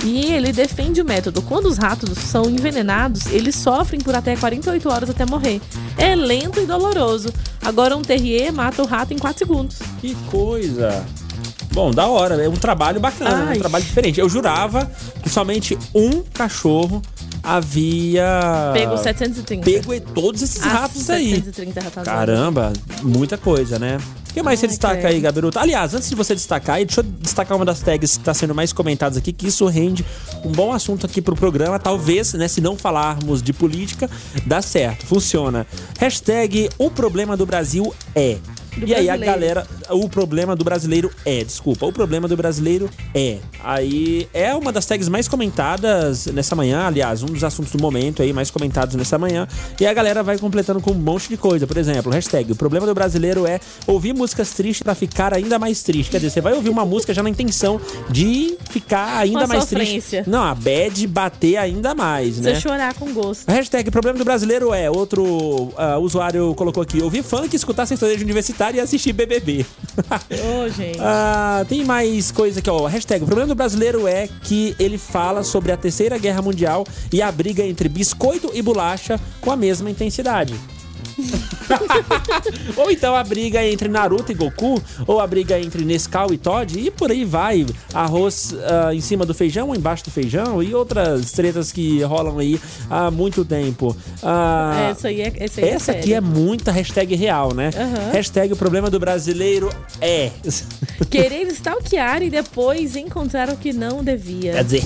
E 0.04 0.32
ele 0.32 0.52
defende 0.52 1.00
o 1.00 1.04
método. 1.04 1.42
Quando 1.42 1.66
os 1.66 1.76
ratos 1.76 2.18
são 2.18 2.44
envenenados, 2.48 3.26
eles 3.26 3.54
sofrem 3.54 4.00
por 4.00 4.14
até 4.14 4.34
48 4.36 4.88
horas 4.88 5.10
até 5.10 5.26
morrer. 5.26 5.60
É 5.96 6.14
lento 6.14 6.60
e 6.60 6.66
doloroso. 6.66 7.32
Agora 7.62 7.96
um 7.96 8.02
terrier 8.02 8.52
mata 8.52 8.82
o 8.82 8.86
rato 8.86 9.12
em 9.12 9.18
4 9.18 9.38
segundos. 9.38 9.78
Que 10.00 10.14
coisa. 10.30 11.04
Bom, 11.72 11.90
da 11.90 12.06
hora. 12.06 12.42
É 12.42 12.48
um 12.48 12.54
trabalho 12.56 12.98
bacana, 13.00 13.36
né? 13.36 13.46
Ai. 13.50 13.56
um 13.56 13.60
trabalho 13.60 13.84
diferente. 13.84 14.18
Eu 14.20 14.28
jurava 14.28 14.90
que 15.22 15.28
somente 15.28 15.78
um 15.94 16.22
cachorro 16.22 17.00
havia. 17.42 18.70
Pego 18.72 18.96
730. 18.96 19.64
Pego 19.64 20.00
todos 20.14 20.42
esses 20.42 20.62
Ah, 20.64 20.68
ratos 20.68 21.08
aí. 21.10 21.30
730 21.36 21.80
ratazanas. 21.80 22.08
Caramba, 22.08 22.72
muita 23.02 23.36
coisa, 23.36 23.78
né? 23.78 23.98
O 24.30 24.34
que 24.34 24.42
mais 24.42 24.60
você 24.60 24.66
Ai, 24.66 24.70
destaca 24.70 24.94
credo. 25.00 25.06
aí, 25.14 25.20
Gabiruta? 25.20 25.60
Aliás, 25.60 25.94
antes 25.94 26.08
de 26.08 26.14
você 26.14 26.34
destacar 26.34 26.76
aí, 26.76 26.84
deixa 26.84 27.00
eu 27.00 27.04
destacar 27.04 27.56
uma 27.56 27.64
das 27.64 27.80
tags 27.80 28.12
que 28.16 28.20
está 28.22 28.34
sendo 28.34 28.54
mais 28.54 28.72
comentadas 28.72 29.16
aqui, 29.16 29.32
que 29.32 29.46
isso 29.48 29.66
rende 29.66 30.04
um 30.44 30.52
bom 30.52 30.72
assunto 30.72 31.06
aqui 31.06 31.20
pro 31.22 31.34
programa. 31.34 31.78
Talvez, 31.78 32.34
né, 32.34 32.46
se 32.46 32.60
não 32.60 32.76
falarmos 32.76 33.42
de 33.42 33.52
política, 33.52 34.08
dá 34.46 34.60
certo, 34.62 35.06
funciona. 35.06 35.66
Hashtag 35.98 36.68
o 36.78 36.90
problema 36.90 37.36
do 37.36 37.46
Brasil 37.46 37.92
é. 38.14 38.36
Do 38.78 38.86
e 38.86 38.94
aí 38.94 39.08
a 39.08 39.16
brasileiro. 39.16 39.54
galera, 39.56 39.66
o 39.90 40.08
problema 40.08 40.54
do 40.56 40.64
brasileiro 40.64 41.10
é, 41.24 41.42
desculpa, 41.44 41.86
o 41.86 41.92
problema 41.92 42.28
do 42.28 42.36
brasileiro 42.36 42.88
é. 43.14 43.38
Aí 43.62 44.28
é 44.32 44.54
uma 44.54 44.72
das 44.72 44.86
tags 44.86 45.08
mais 45.08 45.26
comentadas 45.28 46.26
nessa 46.26 46.54
manhã, 46.54 46.86
aliás, 46.86 47.22
um 47.22 47.26
dos 47.26 47.42
assuntos 47.44 47.72
do 47.72 47.80
momento 47.82 48.22
aí 48.22 48.32
mais 48.32 48.50
comentados 48.50 48.94
nessa 48.94 49.18
manhã. 49.18 49.46
E 49.80 49.86
a 49.86 49.92
galera 49.92 50.22
vai 50.22 50.38
completando 50.38 50.80
com 50.80 50.90
um 50.92 50.94
monte 50.94 51.28
de 51.28 51.36
coisa. 51.36 51.66
Por 51.66 51.76
exemplo, 51.76 52.12
hashtag, 52.12 52.52
o 52.52 52.56
problema 52.56 52.86
do 52.86 52.94
brasileiro 52.94 53.46
é 53.46 53.60
ouvir 53.86 54.12
músicas 54.14 54.50
tristes 54.52 54.82
pra 54.82 54.94
ficar 54.94 55.34
ainda 55.34 55.58
mais 55.58 55.82
triste. 55.82 56.10
Quer 56.10 56.18
dizer, 56.18 56.30
você 56.30 56.40
vai 56.40 56.52
ouvir 56.54 56.68
uma 56.70 56.84
música 56.84 57.12
já 57.14 57.22
na 57.22 57.30
intenção 57.30 57.80
de 58.10 58.56
ficar 58.70 59.18
ainda 59.18 59.40
Uma 59.40 59.46
mais 59.46 59.64
sofrência. 59.64 60.22
triste. 60.22 60.30
Não, 60.30 60.42
a 60.42 60.54
bad 60.54 61.06
bater 61.06 61.56
ainda 61.56 61.94
mais, 61.94 62.36
Você 62.36 62.52
né? 62.52 62.60
chorar 62.60 62.94
com 62.94 63.12
gosto. 63.12 63.48
Hashtag 63.48 63.90
problema 63.90 64.18
do 64.18 64.24
brasileiro 64.24 64.72
é, 64.74 64.90
outro 64.90 65.72
ah, 65.76 65.98
usuário 65.98 66.54
colocou 66.54 66.82
aqui, 66.82 67.02
ouvir 67.02 67.22
funk, 67.22 67.54
escutar 67.54 67.86
sertanejo 67.86 68.22
universitário 68.24 68.67
e 68.76 68.80
assistir 68.80 69.12
BBB. 69.12 69.64
Ô, 70.30 70.68
gente. 70.68 70.98
Ah, 71.10 71.64
tem 71.68 71.84
mais 71.84 72.30
coisa 72.30 72.60
aqui, 72.60 72.68
ó. 72.68 72.86
Hashtag, 72.86 73.22
o 73.22 73.26
problema 73.26 73.48
do 73.48 73.54
brasileiro 73.54 74.06
é 74.06 74.28
que 74.42 74.74
ele 74.78 74.98
fala 74.98 75.42
sobre 75.42 75.72
a 75.72 75.76
terceira 75.76 76.18
guerra 76.18 76.42
mundial 76.42 76.86
e 77.12 77.22
a 77.22 77.30
briga 77.32 77.62
entre 77.64 77.88
biscoito 77.88 78.50
e 78.52 78.60
bolacha 78.60 79.18
com 79.40 79.50
a 79.50 79.56
mesma 79.56 79.90
intensidade. 79.90 80.54
ou 82.76 82.90
então 82.90 83.14
a 83.14 83.22
briga 83.24 83.64
entre 83.64 83.88
Naruto 83.88 84.32
e 84.32 84.34
Goku, 84.34 84.82
ou 85.06 85.20
a 85.20 85.26
briga 85.26 85.58
entre 85.58 85.84
Nescau 85.84 86.32
e 86.32 86.38
Todd, 86.38 86.78
e 86.78 86.90
por 86.90 87.10
aí 87.10 87.24
vai. 87.24 87.66
Arroz 87.92 88.54
ah, 88.64 88.94
em 88.94 89.00
cima 89.00 89.26
do 89.26 89.34
feijão 89.34 89.68
ou 89.68 89.74
embaixo 89.74 90.04
do 90.04 90.10
feijão, 90.10 90.62
e 90.62 90.74
outras 90.74 91.32
tretas 91.32 91.72
que 91.72 92.02
rolam 92.02 92.38
aí 92.38 92.60
há 92.88 93.10
muito 93.10 93.44
tempo. 93.44 93.96
Ah, 94.22 94.88
essa 94.90 95.08
aí 95.08 95.20
é, 95.20 95.32
essa 95.38 95.60
aí 95.60 95.68
essa 95.68 95.92
é 95.92 95.98
aqui 95.98 96.14
é 96.14 96.20
muita 96.20 96.72
hashtag 96.72 97.14
real, 97.14 97.54
né? 97.54 97.70
Aham. 97.74 98.12
Hashtag 98.12 98.52
o 98.52 98.56
problema 98.56 98.90
do 98.90 98.98
brasileiro 98.98 99.70
é. 100.00 100.30
Querer 101.10 101.46
stalkear 101.48 102.22
e 102.22 102.30
depois 102.30 102.94
encontrar 102.96 103.48
o 103.48 103.56
que 103.56 103.72
não 103.72 104.04
devia. 104.04 104.52
Quer 104.52 104.64
dizer, 104.64 104.82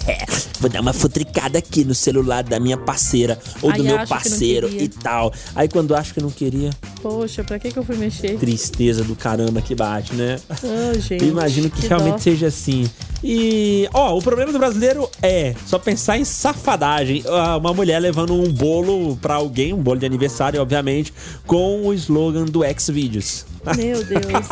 vou 0.60 0.70
dar 0.70 0.80
uma 0.80 0.92
futricada 0.92 1.58
aqui 1.58 1.84
no 1.84 1.94
celular 1.94 2.44
da 2.44 2.60
minha 2.60 2.76
parceira 2.76 3.38
ou 3.60 3.72
do 3.72 3.82
meu 3.82 4.06
parceiro 4.06 4.68
e 4.68 4.88
tal. 4.88 5.32
Aí 5.54 5.68
quando 5.74 5.92
acho 5.96 6.14
que 6.14 6.22
não 6.22 6.30
queria, 6.30 6.70
Poxa, 7.02 7.42
pra 7.42 7.58
que, 7.58 7.68
que 7.72 7.76
eu 7.76 7.82
fui 7.84 7.96
mexer? 7.96 8.38
Tristeza 8.38 9.02
do 9.02 9.16
caramba 9.16 9.60
que 9.60 9.74
bate, 9.74 10.14
né? 10.14 10.38
Oh, 10.62 10.98
gente. 11.00 11.24
Eu 11.24 11.30
imagino 11.30 11.68
que, 11.68 11.86
realmente 11.88 12.12
dó. 12.12 12.18
seja 12.18 12.46
assim. 12.46 12.88
E, 13.22 13.88
ó, 13.92 14.16
o 14.16 14.22
problema 14.22 14.52
do 14.52 14.58
brasileiro 14.58 15.10
é 15.20 15.52
só 15.66 15.78
pensar 15.78 16.16
em 16.16 16.24
safadagem. 16.24 17.24
Ah, 17.28 17.56
Uma 17.56 17.74
mulher 17.74 17.98
levando 17.98 18.32
um 18.34 18.50
bolo 18.52 19.16
pra 19.16 19.34
alguém, 19.34 19.72
um 19.72 19.82
bolo 19.82 19.98
de 19.98 20.06
aniversário, 20.06 20.62
obviamente, 20.62 21.12
com 21.46 21.86
o 21.88 21.92
slogan 21.92 22.44
do 22.44 22.60
Xvideos. 22.78 23.44
Meu 23.76 23.98
Deus. 24.04 24.46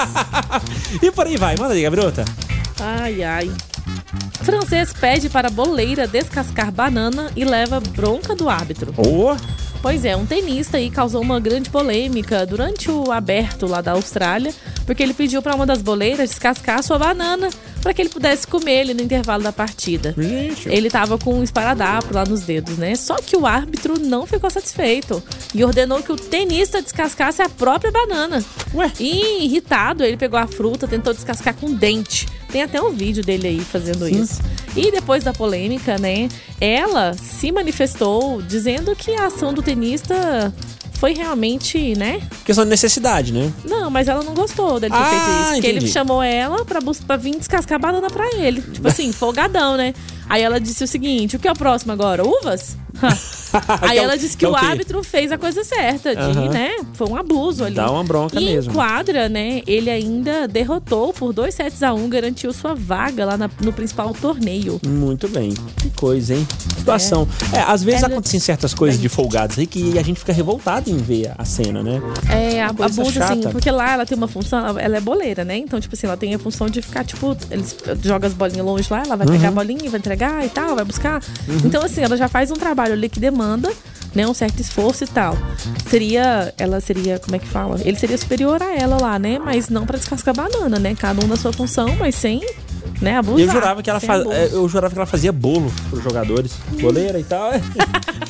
E 1.01 1.11
por 1.13 1.27
aí 1.27 1.37
vai, 1.37 1.55
manda 1.57 1.75
aí, 1.75 1.83
Gabriota. 1.83 2.25
Ai, 2.81 3.23
ai. 3.23 3.51
Francês 4.43 4.93
pede 4.93 5.29
para 5.29 5.51
boleira 5.51 6.07
descascar 6.07 6.73
banana 6.73 7.31
e 7.37 7.45
leva 7.45 7.81
bronca 7.81 8.35
do 8.35 8.49
árbitro. 8.49 8.93
Ô, 8.97 9.37
Pois 9.83 10.05
é, 10.05 10.17
um 10.17 10.25
tenista 10.25 10.77
aí 10.77 10.89
causou 10.89 11.21
uma 11.21 11.41
grande 11.41 11.69
polêmica 11.69 12.47
durante 12.47 12.89
o 12.89 13.11
aberto 13.11 13.67
lá 13.67 13.81
da 13.81 13.93
Austrália, 13.93 14.55
porque 14.87 15.03
ele 15.03 15.13
pediu 15.13 15.43
para 15.43 15.57
uma 15.57 15.67
das 15.67 15.83
boleiras 15.83 16.31
descascar 16.31 16.79
a 16.79 16.83
sua 16.83 17.01
banana 17.01 17.51
para 17.83 17.93
que 17.93 18.01
ele 18.01 18.09
pudesse 18.09 18.47
comer 18.47 18.83
ele 18.83 18.95
no 18.95 19.03
intervalo 19.03 19.43
da 19.43 19.53
partida. 19.53 20.15
Gente. 20.17 20.69
Ele 20.69 20.89
tava 20.89 21.19
com 21.19 21.35
um 21.35 21.43
esparadrapo 21.43 22.15
lá 22.15 22.25
nos 22.25 22.43
dedos, 22.43 22.79
né? 22.79 22.95
Só 22.95 23.17
que 23.17 23.37
o 23.37 23.45
árbitro 23.45 23.99
não 23.99 24.25
ficou 24.25 24.49
satisfeito 24.49 25.21
e 25.53 25.65
ordenou 25.65 26.01
que 26.01 26.13
o 26.13 26.17
tenista 26.17 26.81
descascasse 26.81 27.43
a 27.43 27.49
própria 27.49 27.91
banana. 27.91 28.45
Ué? 28.73 28.93
E 29.01 29.45
irritado, 29.45 30.05
ele 30.05 30.17
pegou 30.17 30.39
a 30.39 30.47
fruta, 30.47 30.87
tentou 30.87 31.13
descascar 31.13 31.55
com 31.57 31.75
dente. 31.75 32.29
Tem 32.53 32.63
até 32.63 32.81
um 32.81 32.91
vídeo 32.93 33.25
dele 33.25 33.49
aí 33.49 33.61
fazendo 33.61 34.07
isso. 34.09 34.41
E 34.77 34.91
depois 34.93 35.25
da 35.25 35.33
polêmica, 35.33 35.97
né? 35.99 36.29
Ela 36.61 37.15
se 37.15 37.51
manifestou 37.51 38.41
dizendo 38.43 38.95
que 38.95 39.13
a 39.15 39.27
ação 39.27 39.53
do 39.53 39.63
tenista 39.63 40.53
foi 40.95 41.15
realmente, 41.15 41.95
né? 41.97 42.21
questão 42.45 42.65
de 42.65 42.71
necessidade, 42.71 43.33
né? 43.33 43.53
Não, 43.65 43.91
mas 43.91 44.07
ela 44.07 44.23
não 44.23 44.35
gostou 44.35 44.79
dele 44.79 44.93
ter 44.95 45.01
Ah, 45.01 45.05
feito 45.05 45.23
isso. 45.43 45.53
Porque 45.55 45.67
ele 45.67 45.77
entendi. 45.79 45.93
chamou 45.93 46.23
ela 46.23 46.65
pra, 46.65 46.79
pra 47.07 47.17
vir 47.17 47.37
descascar 47.37 47.77
a 47.77 47.79
banana 47.79 48.09
pra 48.09 48.29
ele. 48.37 48.61
Tipo 48.63 48.87
assim, 48.89 49.11
folgadão, 49.13 49.77
né? 49.77 49.95
Aí 50.29 50.43
ela 50.43 50.61
disse 50.61 50.85
o 50.85 50.87
seguinte: 50.87 51.35
o 51.37 51.39
que 51.41 51.49
é 51.49 51.53
o 51.53 51.57
próximo 51.57 51.93
agora? 51.93 52.23
Uvas? 52.25 52.77
Aí 53.83 53.91
Que 53.91 53.99
é 53.99 54.01
o- 54.01 54.05
ela 54.05 54.17
disse 54.17 54.35
que 54.37 54.45
é 54.47 54.49
o 54.49 54.57
árbitro 54.57 55.03
fez 55.05 55.31
a 55.31 55.37
coisa 55.37 55.63
certa, 55.63 56.15
de, 56.17 56.49
né? 56.49 56.71
Foi 56.95 57.07
um 57.09 57.17
abuso 57.17 57.65
ali. 57.65 57.75
Dá 57.75 57.91
uma 57.91 58.03
bronca 58.03 58.41
e 58.41 58.45
mesmo. 58.47 58.73
em 58.73 58.75
quadra, 58.75 59.29
né? 59.29 59.61
Ele 59.67 59.91
ainda 59.91 60.49
derrotou 60.49 61.13
por 61.13 61.35
dois 61.35 61.55
sets 61.55 61.83
a 61.83 61.93
um, 61.93 62.09
garantiu 62.09 62.51
sua 62.55 62.75
vaga 62.75 63.27
lá 63.27 63.37
na- 63.37 63.51
no 63.61 63.71
principal 63.73 64.15
torneio. 64.15 64.81
Muito 64.87 65.29
bem. 65.29 65.53
Que 65.77 65.91
coisa, 65.91 66.35
hein? 66.35 66.47
Situação. 66.79 67.29
É, 67.53 67.61
às 67.61 67.83
vezes 67.83 68.03
É, 68.03 68.07
acontecem 68.07 68.41
certas 68.41 68.73
coisas 68.73 68.99
de 68.99 69.09
folgados 69.11 69.59
aí 69.59 69.67
que 69.67 69.99
a 69.99 70.03
gente 70.03 70.19
fica 70.21 70.33
revoltado 70.33 70.89
em 70.91 70.97
ver 70.97 71.33
a 71.37 71.45
cena, 71.45 71.83
né? 71.83 72.01
É, 72.31 72.63
a- 72.63 72.73
Coisa 72.73 73.03
abusa, 73.03 73.25
assim, 73.25 73.43
chata. 73.43 73.51
porque 73.51 73.71
lá 73.71 73.93
ela 73.93 74.07
tem 74.07 74.17
uma 74.17 74.29
função, 74.29 74.79
ela- 74.79 74.97
é 74.97 75.01
boleira, 75.01 75.45
né? 75.45 75.59
Então, 75.59 75.79
tipo 75.79 75.95
assim, 75.95 76.07
ela 76.07 76.17
tem 76.17 76.35
a 76.35 76.39
função 76.39 76.69
de 76.71 76.81
ficar, 76.81 77.05
tipo, 77.05 77.37
eles 77.51 77.77
jogam 78.03 78.29
as 78.29 78.35
bolinhas 78.35 78.65
longe 78.65 78.87
lá, 78.91 79.03
ela 79.05 79.17
vai 79.17 79.27
pegar 79.27 79.49
a 79.49 79.51
Uhum. 79.51 79.55
bolinha, 79.57 79.91
vai 79.91 79.99
entregar 79.99 80.45
e 80.45 80.49
tal, 80.49 80.75
vai 80.75 80.85
buscar. 80.87 81.23
Então, 81.65 81.83
assim, 81.85 82.01
ela 82.03 82.17
já 82.17 82.29
faz 82.29 82.51
um 82.51 82.55
trabalho 82.83 82.95
ali 82.95 83.09
que 83.09 83.21
demanda, 83.21 83.73
né, 84.15 84.27
um 84.27 84.35
certo 84.35 84.61
esforço 84.61 85.05
e 85.05 85.07
tal. 85.07 85.37
Seria, 85.89 86.53
ela 86.59 86.81
seria, 86.81 87.19
como 87.19 87.37
é 87.37 87.39
que 87.39 87.47
fala? 87.47 87.81
Ele 87.85 87.97
seria 87.97 88.19
superior 88.19 88.63
a 88.63 88.75
ela 88.75 88.99
lá, 89.01 89.19
né? 89.19 89.39
Mas 89.39 89.69
não 89.69 89.87
pra 89.87 89.97
descascar 89.97 90.35
banana, 90.35 90.79
né? 90.79 90.95
Cada 90.95 91.25
um 91.25 91.29
na 91.29 91.37
sua 91.37 91.53
função, 91.53 91.95
mas 91.97 92.15
sem, 92.15 92.41
né, 93.01 93.17
abusar. 93.17 93.47
Eu 93.47 93.53
jurava 93.53 93.83
que 93.83 93.89
ela 93.89 94.01
faz, 94.01 94.27
é, 94.27 94.51
eu 94.53 94.69
jurava 94.69 94.93
que 94.93 94.99
ela 94.99 95.07
fazia 95.07 95.33
bolo 95.33 95.73
pros 95.89 96.03
jogadores, 96.03 96.53
goleira 96.81 97.19
e 97.19 97.25
tal. 97.25 97.53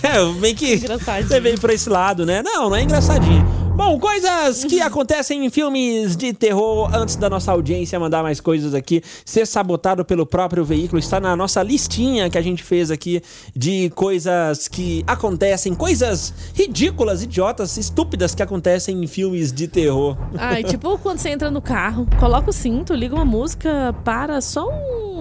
É, 0.02 0.40
bem 0.40 0.52
que 0.52 0.78
você 0.78 1.38
veio 1.38 1.60
pra 1.60 1.72
esse 1.72 1.88
lado, 1.88 2.26
né? 2.26 2.42
Não, 2.42 2.68
não 2.68 2.74
é 2.74 2.82
engraçadinho. 2.82 3.46
Bom, 3.74 3.98
coisas 3.98 4.64
que 4.64 4.82
acontecem 4.82 5.46
em 5.46 5.50
filmes 5.50 6.14
de 6.14 6.34
terror. 6.34 6.94
Antes 6.94 7.16
da 7.16 7.30
nossa 7.30 7.52
audiência 7.52 7.98
mandar 7.98 8.22
mais 8.22 8.38
coisas 8.38 8.74
aqui, 8.74 9.02
ser 9.24 9.46
sabotado 9.46 10.04
pelo 10.04 10.26
próprio 10.26 10.62
veículo 10.62 10.98
está 10.98 11.18
na 11.18 11.34
nossa 11.34 11.62
listinha 11.62 12.28
que 12.28 12.36
a 12.36 12.42
gente 12.42 12.62
fez 12.62 12.90
aqui 12.90 13.22
de 13.56 13.88
coisas 13.90 14.68
que 14.68 15.02
acontecem, 15.06 15.74
coisas 15.74 16.34
ridículas, 16.54 17.22
idiotas, 17.22 17.78
estúpidas 17.78 18.34
que 18.34 18.42
acontecem 18.42 19.02
em 19.02 19.06
filmes 19.06 19.50
de 19.50 19.66
terror. 19.66 20.18
Ai, 20.36 20.62
tipo 20.64 20.98
quando 20.98 21.18
você 21.18 21.30
entra 21.30 21.50
no 21.50 21.62
carro, 21.62 22.06
coloca 22.20 22.50
o 22.50 22.52
cinto, 22.52 22.92
liga 22.94 23.14
uma 23.14 23.24
música, 23.24 23.94
para 24.04 24.40
só 24.42 24.68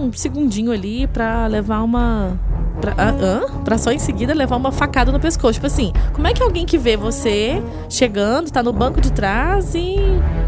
um 0.02 0.12
segundinho 0.12 0.72
ali 0.72 1.06
pra 1.06 1.46
levar 1.46 1.82
uma. 1.82 2.38
Pra, 2.80 2.94
ah, 2.98 3.10
hã? 3.10 3.62
Pra 3.64 3.78
só 3.78 3.92
em 3.92 3.98
seguida 3.98 4.34
levar 4.34 4.56
uma 4.56 4.72
facada 4.72 5.12
no 5.12 5.20
pescoço. 5.20 5.54
Tipo 5.54 5.66
assim, 5.66 5.92
como 6.12 6.26
é 6.26 6.32
que 6.32 6.42
alguém 6.42 6.66
que 6.66 6.76
vê 6.76 6.96
você 6.96 7.62
chegando, 7.88 8.41
tá 8.50 8.62
no 8.62 8.72
banco 8.72 9.00
de 9.00 9.12
trás 9.12 9.74
e 9.74 9.96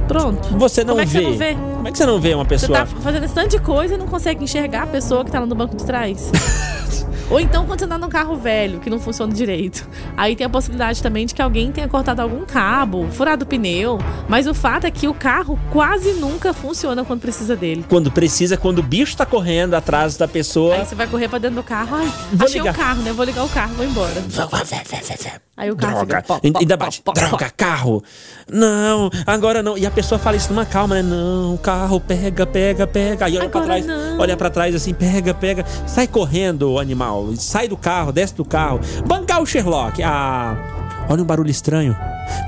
pronto? 0.09 0.49
Você 0.59 0.83
não 0.83 0.95
como 0.95 1.03
é 1.03 1.07
que 1.07 1.13
vê. 1.13 1.23
você 1.23 1.31
não 1.31 1.37
vê? 1.37 1.74
Como 1.85 1.91
é 1.91 1.93
que 1.93 1.99
você 1.99 2.07
não 2.07 2.19
vê 2.19 2.35
uma 2.35 2.45
Você 2.45 2.49
pessoa 2.49 2.79
tá 2.79 2.87
fazendo 2.87 3.25
esse 3.25 3.35
tanto 3.35 3.51
de 3.51 3.59
coisa 3.61 3.93
e 3.93 3.99
não 3.99 4.07
consegue 4.07 4.43
enxergar 4.43 4.85
a 4.85 4.87
pessoa 4.87 5.23
que 5.23 5.31
tá 5.31 5.39
lá 5.39 5.45
no 5.45 5.55
banco 5.55 5.77
de 5.77 5.85
trás. 5.85 6.33
Ou 7.31 7.39
então 7.39 7.67
quando 7.67 7.81
você 7.81 7.87
tá 7.87 7.99
num 7.99 8.09
carro 8.09 8.37
velho, 8.37 8.81
que 8.81 8.89
não 8.89 8.99
funciona 8.99 9.33
direito. 9.33 9.87
Aí 10.17 10.35
tem 10.35 10.47
a 10.47 10.49
possibilidade 10.49 11.03
também 11.03 11.27
de 11.27 11.35
que 11.35 11.43
alguém 11.43 11.71
tenha 11.71 11.87
cortado 11.87 12.23
algum 12.23 12.45
cabo, 12.47 13.07
furado 13.11 13.45
o 13.45 13.47
pneu. 13.47 13.99
Mas 14.27 14.47
o 14.47 14.55
fato 14.55 14.87
é 14.87 14.91
que 14.91 15.07
o 15.09 15.13
carro 15.13 15.59
quase 15.71 16.13
nunca 16.15 16.55
funciona 16.55 17.05
quando 17.05 17.21
precisa 17.21 17.55
dele. 17.55 17.85
Quando 17.87 18.11
precisa, 18.11 18.57
quando 18.57 18.79
o 18.79 18.83
bicho 18.83 19.15
tá 19.17 19.27
correndo 19.27 19.75
atrás 19.75 20.17
da 20.17 20.27
pessoa. 20.27 20.77
Aí 20.77 20.87
você 20.87 20.95
vai 20.95 21.07
correr 21.07 21.29
pra 21.29 21.39
dentro 21.39 21.57
do 21.57 21.63
carro. 21.63 21.97
Ai, 21.97 22.11
Vou 22.33 22.47
achei 22.47 22.61
ligar. 22.61 22.75
o 22.75 22.79
carro, 22.79 23.03
né? 23.03 23.13
Vou 23.13 23.25
ligar 23.27 23.45
o 23.45 23.49
carro, 23.49 23.75
vou 23.75 23.85
embora. 23.85 24.23
Aí 25.57 25.71
o 25.71 25.77
carro 25.77 26.05
Droga, 26.05 26.17
fica... 26.17 26.23
pó, 26.23 26.41
pó, 26.41 26.59
ainda 26.59 26.77
bate. 26.77 27.03
Droga, 27.15 27.51
carro. 27.57 28.03
Não, 28.51 29.11
agora 29.27 29.63
não. 29.63 29.77
E 29.79 29.87
a 29.87 29.91
pessoa 29.91 30.19
fala 30.19 30.37
isso 30.37 30.51
numa 30.53 30.67
calma, 30.67 30.97
né? 30.97 31.03
Não, 31.03 31.57
carro, 31.57 31.99
pega, 32.01 32.47
pega, 32.47 32.87
pega. 32.87 33.25
Aí 33.27 33.37
olha 33.39 33.49
pra 33.49 33.61
Agora 33.63 33.81
trás, 33.83 33.87
não. 33.87 34.19
olha 34.19 34.37
pra 34.37 34.51
trás 34.51 34.75
assim, 34.75 34.93
pega, 34.93 35.33
pega. 35.33 35.65
Sai 35.87 36.07
correndo, 36.07 36.79
animal. 36.79 37.29
Sai 37.37 37.69
do 37.69 37.77
carro, 37.77 38.13
desce 38.13 38.35
do 38.35 38.45
carro. 38.45 38.81
Bancar 39.07 39.41
o 39.41 39.47
Sherlock. 39.47 40.03
Ah, 40.03 40.57
olha 41.09 41.23
um 41.23 41.27
barulho 41.27 41.51
estranho. 41.51 41.97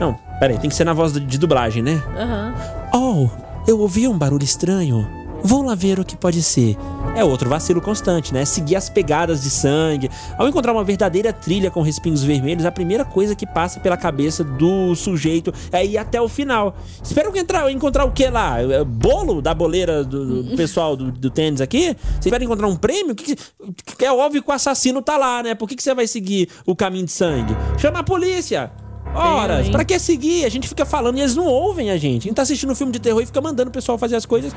Não, 0.01 0.17
peraí, 0.39 0.59
tem 0.59 0.69
que 0.71 0.77
ser 0.77 0.85
na 0.85 0.93
voz 0.93 1.13
de- 1.13 1.21
de 1.21 1.39
dublagem, 1.39 1.83
né? 1.83 2.03
Aham. 2.19 2.55
Oh, 2.95 3.29
eu 3.67 3.79
ouvi 3.81 4.07
um 4.09 4.17
barulho 4.17 4.45
estranho. 4.45 5.07
Vou 5.43 5.63
lá 5.63 5.75
ver 5.75 6.01
o 6.01 6.05
que 6.05 6.17
pode 6.17 6.43
ser. 6.43 6.77
É 7.15 7.25
outro 7.25 7.49
vacilo 7.49 7.81
constante, 7.81 8.35
né? 8.35 8.45
Seguir 8.45 8.75
as 8.77 8.89
pegadas 8.91 9.43
de 9.43 9.49
sangue. 9.51 10.11
Ao 10.37 10.49
encontrar 10.49 10.73
uma 10.73 10.83
verdadeira 10.83 11.33
trilha 11.33 11.71
com 11.71 11.83
respingos 11.83 12.23
vermelhos, 12.25 12.65
a 12.65 12.73
primeira 12.73 13.05
coisa 13.05 13.35
que 13.35 13.47
passa 13.47 13.79
pela 13.79 13.97
cabeça 13.97 14.43
do 14.43 14.95
sujeito 14.97 15.53
é 15.71 15.85
ir 15.87 15.99
até 15.99 16.21
o 16.21 16.29
final. 16.29 16.77
Espero 17.03 17.33
que 17.33 17.39
entrar, 17.39 17.71
encontrar 17.71 18.05
o 18.05 18.11
que 18.11 18.27
lá? 18.29 18.61
É, 18.61 18.83
Bolo 18.85 19.41
da 19.41 19.55
boleira 19.55 20.03
do, 20.05 20.43
do 20.43 20.57
pessoal 20.59 20.97
do, 20.97 21.13
do 21.13 21.31
tênis 21.31 21.61
aqui? 21.61 21.97
Você 22.21 22.29
espera 22.29 22.43
encontrar 22.43 22.67
um 22.67 22.77
prêmio? 22.77 23.15
Que, 23.15 23.37
que- 23.37 24.05
é 24.05 24.13
óbvio 24.13 24.43
que 24.43 24.51
o 24.51 24.53
assassino 24.53 25.01
tá 25.01 25.17
lá, 25.17 25.43
né? 25.43 25.55
Por 25.55 25.69
que, 25.69 25.77
que 25.77 25.83
você 25.83 25.95
vai 25.95 26.07
seguir 26.07 26.49
o 26.67 26.75
caminho 26.75 27.05
de 27.07 27.13
sangue? 27.13 27.57
Chama 27.79 28.01
a 28.01 28.03
polícia! 28.03 28.71
Horas, 29.17 29.69
pra 29.69 29.85
que 29.85 29.99
seguir? 29.99 30.45
A 30.45 30.49
gente 30.49 30.69
fica 30.69 30.85
falando 30.85 31.19
e 31.19 31.21
eles 31.21 31.35
não 31.35 31.47
ouvem 31.47 31.91
a 31.91 31.97
gente. 31.97 32.23
A 32.23 32.25
gente 32.25 32.35
tá 32.35 32.43
assistindo 32.43 32.71
um 32.71 32.75
filme 32.75 32.93
de 32.93 32.99
terror 32.99 33.23
e 33.23 33.27
fica 33.27 33.41
mandando 33.41 33.71
o 33.71 33.73
pessoal 33.73 33.97
fazer 33.99 34.17
as 34.17 34.27
coisas 34.27 34.55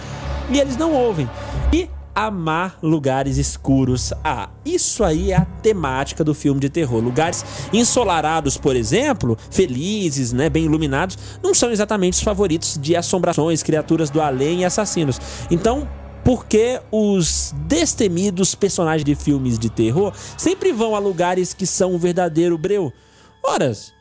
e 0.52 0.60
eles 0.60 0.76
não 0.76 0.94
ouvem. 0.94 1.30
E 1.74 1.90
amar 2.14 2.78
lugares 2.82 3.38
escuros. 3.38 4.12
Ah, 4.24 4.50
isso 4.66 5.04
aí 5.04 5.32
é 5.32 5.38
a 5.38 5.46
temática 5.46 6.24
do 6.24 6.34
filme 6.34 6.60
de 6.60 6.70
terror. 6.70 7.02
Lugares 7.02 7.46
ensolarados, 7.72 8.58
por 8.58 8.76
exemplo, 8.76 9.38
felizes, 9.50 10.34
né, 10.34 10.50
bem 10.50 10.66
iluminados, 10.66 11.18
não 11.42 11.54
são 11.54 11.72
exatamente 11.72 12.14
os 12.14 12.22
favoritos 12.22 12.78
de 12.82 12.96
assombrações, 12.96 13.64
criaturas 13.64 14.10
do 14.10 14.22
além 14.22 14.62
e 14.62 14.66
assassinos. 14.66 15.20
Então, 15.50 15.88
por 16.24 16.46
que 16.46 16.82
os 16.92 17.54
destemidos 17.68 18.54
personagens 18.54 19.06
de 19.06 19.16
filmes 19.16 19.58
de 19.58 19.70
terror 19.70 20.14
sempre 20.38 20.74
vão 20.74 20.96
a 20.96 21.00
lugares 21.00 21.54
que 21.54 21.66
são 21.66 21.94
um 21.94 21.98
verdadeiro 21.98 22.58
breu? 22.58 22.92
Horas, 23.44 23.94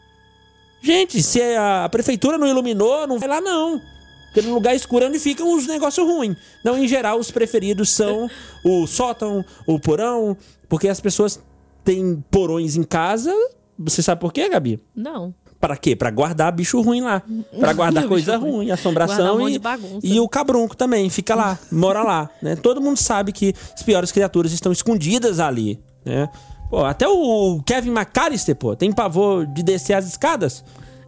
Gente, 0.83 1.22
se 1.22 1.41
a 1.57 1.89
prefeitura 1.91 2.39
não 2.39 2.47
iluminou, 2.47 3.07
não 3.07 3.18
vai 3.18 3.29
lá 3.29 3.41
não. 3.41 3.81
Porque 4.26 4.43
no 4.43 4.55
lugar 4.55 4.74
escuro 4.74 5.05
é 5.05 5.09
onde 5.09 5.18
ficam 5.18 5.55
os 5.57 5.66
negócios 5.66 6.07
ruins. 6.07 6.37
Não, 6.64 6.76
em 6.76 6.87
geral, 6.87 7.18
os 7.18 7.31
preferidos 7.31 7.91
são 7.91 8.29
o 8.64 8.87
sótão, 8.87 9.45
o 9.66 9.81
porão, 9.81 10.37
porque 10.68 10.89
as 10.89 11.01
pessoas 11.01 11.41
têm 11.83 12.22
porões 12.31 12.76
em 12.76 12.83
casa. 12.83 13.33
Você 13.79 14.03
sabe 14.03 14.20
por 14.20 14.33
quê, 14.33 14.49
Gabi? 14.49 14.81
Não. 14.95 15.35
Pra 15.61 15.76
quê? 15.76 15.97
Pra 15.97 16.11
guardar 16.11 16.53
bicho 16.53 16.81
ruim 16.81 17.01
lá. 17.01 17.22
Pra 17.59 17.72
guardar 17.72 18.07
coisa 18.07 18.37
ruim. 18.37 18.70
assombração 18.70 19.39
um 19.39 19.49
e, 19.49 19.61
e 20.03 20.20
o 20.20 20.29
cabrunco 20.29 20.76
também 20.76 21.11
fica 21.11 21.35
lá, 21.35 21.59
mora 21.72 22.03
lá, 22.03 22.31
né? 22.41 22.55
Todo 22.55 22.81
mundo 22.81 22.97
sabe 22.97 23.33
que 23.33 23.55
as 23.74 23.83
piores 23.83 24.12
criaturas 24.12 24.53
estão 24.53 24.70
escondidas 24.70 25.41
ali, 25.41 25.81
né? 26.05 26.29
Pô, 26.71 26.85
até 26.85 27.09
o 27.09 27.61
Kevin 27.64 27.91
McAllister, 27.91 28.55
pô, 28.55 28.77
tem 28.77 28.93
pavor 28.93 29.47
de 29.47 29.62
descer 29.62 29.95
as 29.95 30.07
escadas. 30.07 30.64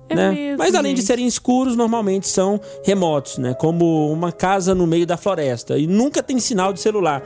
É 0.08 0.14
né? 0.14 0.32
mesmo, 0.32 0.58
Mas 0.58 0.74
além 0.74 0.92
de 0.92 1.00
gente. 1.00 1.06
serem 1.06 1.26
escuros, 1.26 1.76
normalmente 1.76 2.26
são 2.26 2.60
remotos, 2.84 3.38
né? 3.38 3.54
Como 3.54 4.12
uma 4.12 4.32
casa 4.32 4.74
no 4.74 4.86
meio 4.86 5.06
da 5.06 5.16
floresta. 5.16 5.78
E 5.78 5.86
nunca 5.86 6.22
tem 6.22 6.38
sinal 6.40 6.72
de 6.72 6.80
celular. 6.80 7.22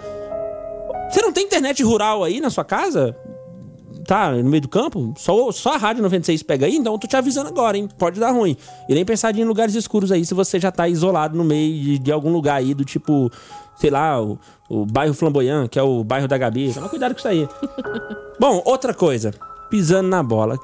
Você 1.11 1.23
não 1.23 1.33
tem 1.33 1.47
internet 1.47 1.83
rural 1.83 2.23
aí 2.23 2.41
na 2.41 2.51
sua 2.51 2.65
casa? 2.65 3.17
tá 4.05 4.33
no 4.33 4.49
meio 4.49 4.61
do 4.61 4.69
campo, 4.69 5.15
só, 5.17 5.51
só 5.51 5.75
a 5.75 5.77
Rádio 5.77 6.03
96 6.03 6.43
pega 6.43 6.67
aí, 6.67 6.77
então 6.77 6.93
eu 6.93 6.99
tô 6.99 7.09
te 7.09 7.17
avisando 7.17 7.49
agora, 7.49 7.77
hein? 7.77 7.89
Pode 7.99 8.21
dar 8.21 8.31
ruim. 8.31 8.57
E 8.89 8.95
nem 8.95 9.05
pensar 9.05 9.33
de 9.33 9.41
em 9.41 9.45
lugares 9.45 9.75
escuros 9.75 10.13
aí 10.13 10.25
se 10.25 10.35
você 10.35 10.61
já 10.61 10.71
tá 10.71 10.87
isolado 10.89 11.37
no 11.37 11.43
meio 11.43 11.83
de, 11.83 11.99
de 11.99 12.13
algum 12.13 12.31
lugar 12.31 12.57
aí, 12.57 12.75
do 12.75 12.85
tipo, 12.85 13.31
sei 13.77 13.91
lá, 13.91 14.21
o, 14.23 14.39
o 14.69 14.87
bairro 14.87 15.15
Flamboyant, 15.15 15.69
que 15.69 15.79
é 15.79 15.83
o 15.83 16.03
bairro 16.05 16.29
da 16.29 16.39
Gabi. 16.39 16.73
Toma 16.73 16.89
cuidado 16.89 17.13
com 17.13 17.19
isso 17.19 17.29
aí. 17.29 17.49
Bom, 18.39 18.63
outra 18.65 18.93
coisa. 18.95 19.33
Pisando 19.71 20.09
na 20.09 20.23
bola. 20.23 20.57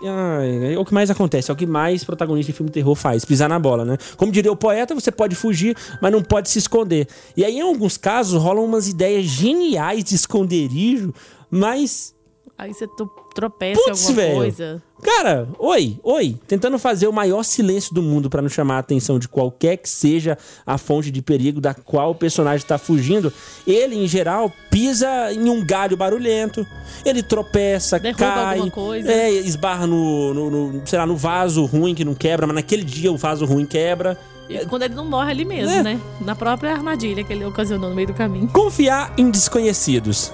É 0.73 0.79
o 0.79 0.85
que 0.85 0.95
mais 0.95 1.11
acontece, 1.11 1.51
é 1.51 1.55
o 1.55 1.57
que 1.57 1.67
mais 1.67 2.05
protagonista 2.05 2.53
de 2.53 2.57
filme 2.57 2.71
de 2.71 2.75
terror 2.75 2.95
faz, 2.95 3.25
pisar 3.25 3.49
na 3.49 3.59
bola, 3.59 3.85
né? 3.85 3.97
Como 4.17 4.31
diria 4.31 4.53
o 4.53 4.57
poeta, 4.57 4.95
você 4.95 5.11
pode 5.11 5.35
fugir, 5.35 5.77
mas 6.01 6.13
não 6.13 6.23
pode 6.23 6.49
se 6.49 6.59
esconder. 6.59 7.09
E 7.37 7.45
aí, 7.45 7.57
em 7.57 7.63
alguns 7.63 7.97
casos, 7.97 8.41
rolam 8.41 8.65
umas 8.65 8.87
ideias 8.87 9.25
geniais 9.25 10.05
de 10.05 10.15
esconderijo, 10.15 11.13
mas 11.51 12.15
Aí 12.61 12.75
você 12.75 12.87
tropeça 13.35 13.81
em 13.81 13.85
Putz, 13.85 14.01
alguma 14.07 14.17
velho. 14.23 14.35
coisa. 14.37 14.83
Cara, 15.03 15.49
oi, 15.59 15.99
oi, 16.03 16.37
tentando 16.47 16.79
fazer 16.79 17.07
o 17.09 17.13
maior 17.13 17.43
silêncio 17.43 17.95
do 17.95 18.03
mundo 18.03 18.29
pra 18.29 18.43
não 18.43 18.51
chamar 18.51 18.77
a 18.77 18.79
atenção 18.81 19.19
de 19.19 19.27
qualquer 19.29 19.79
que 19.79 19.89
seja 19.89 20.37
a 20.67 20.77
fonte 20.77 21.11
de 21.11 21.23
perigo 21.23 21.59
da 21.59 21.73
qual 21.73 22.11
o 22.11 22.15
personagem 22.15 22.67
tá 22.67 22.77
fugindo, 22.77 23.33
ele, 23.67 23.97
em 23.97 24.07
geral, 24.07 24.53
pisa 24.71 25.33
em 25.33 25.49
um 25.49 25.65
galho 25.65 25.97
barulhento, 25.97 26.67
ele 27.03 27.23
tropeça, 27.23 27.99
Derruba 27.99 28.19
cai, 28.27 28.71
coisa. 28.71 29.11
é, 29.11 29.31
esbarra 29.31 29.87
no, 29.87 30.35
no, 30.35 30.51
no, 30.51 30.87
sei 30.87 30.99
lá, 30.99 31.07
no 31.07 31.17
vaso 31.17 31.65
ruim 31.65 31.95
que 31.95 32.05
não 32.05 32.15
quebra, 32.15 32.47
mas 32.47 32.57
naquele 32.57 32.85
dia 32.85 33.11
o 33.11 33.17
vaso 33.17 33.47
ruim 33.47 33.65
quebra. 33.65 34.19
E 34.51 34.67
Quando 34.67 34.83
ele 34.83 34.95
não 34.95 35.07
morre 35.07 35.31
ali 35.31 35.47
mesmo, 35.47 35.71
É. 35.73 35.83
né? 35.83 36.01
Na 36.21 36.35
própria 36.37 36.73
armadilha 36.73 37.25
que 37.25 37.33
ele 37.33 37.45
ocasionou 37.47 37.89
no 37.89 37.97
meio 37.97 38.09
do 38.09 38.15
caminho. 38.15 38.49
Confiar 38.49 39.15
em 39.17 39.31
desconhecidos. 39.31 40.31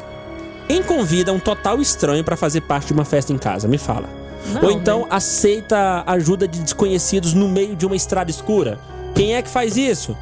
Quem 0.68 0.82
convida 0.82 1.32
um 1.32 1.38
total 1.38 1.80
estranho 1.80 2.24
pra 2.24 2.36
fazer 2.36 2.62
parte 2.62 2.88
de 2.88 2.92
uma 2.92 3.04
festa 3.04 3.32
em 3.32 3.38
casa? 3.38 3.68
Me 3.68 3.78
fala. 3.78 4.08
Não, 4.52 4.64
Ou 4.64 4.70
então 4.70 5.00
né? 5.00 5.06
aceita 5.10 6.04
a 6.06 6.12
ajuda 6.12 6.46
de 6.46 6.60
desconhecidos 6.60 7.34
no 7.34 7.48
meio 7.48 7.76
de 7.76 7.86
uma 7.86 7.96
estrada 7.96 8.30
escura? 8.30 8.78
Quem 9.14 9.34
é 9.34 9.42
que 9.42 9.48
faz 9.48 9.76
isso? 9.76 10.16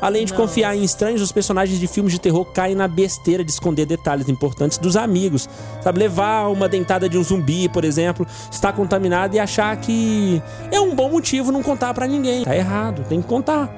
Além 0.00 0.24
de 0.24 0.32
Nossa. 0.32 0.42
confiar 0.42 0.74
em 0.74 0.82
estranhos, 0.82 1.20
os 1.20 1.30
personagens 1.30 1.78
de 1.78 1.86
filmes 1.86 2.12
de 2.12 2.18
terror 2.18 2.46
caem 2.46 2.74
na 2.74 2.88
besteira 2.88 3.44
de 3.44 3.50
esconder 3.50 3.84
detalhes 3.84 4.28
importantes 4.30 4.78
dos 4.78 4.96
amigos. 4.96 5.48
Sabe, 5.82 5.98
levar 5.98 6.48
uma 6.48 6.66
dentada 6.68 7.06
de 7.06 7.18
um 7.18 7.22
zumbi, 7.22 7.68
por 7.68 7.84
exemplo, 7.84 8.26
está 8.50 8.72
contaminado 8.72 9.36
e 9.36 9.38
achar 9.38 9.76
que 9.76 10.42
é 10.70 10.80
um 10.80 10.94
bom 10.94 11.10
motivo 11.10 11.52
não 11.52 11.62
contar 11.62 11.92
pra 11.92 12.06
ninguém. 12.06 12.44
Tá 12.44 12.56
errado, 12.56 13.04
tem 13.08 13.20
que 13.20 13.28
contar. 13.28 13.70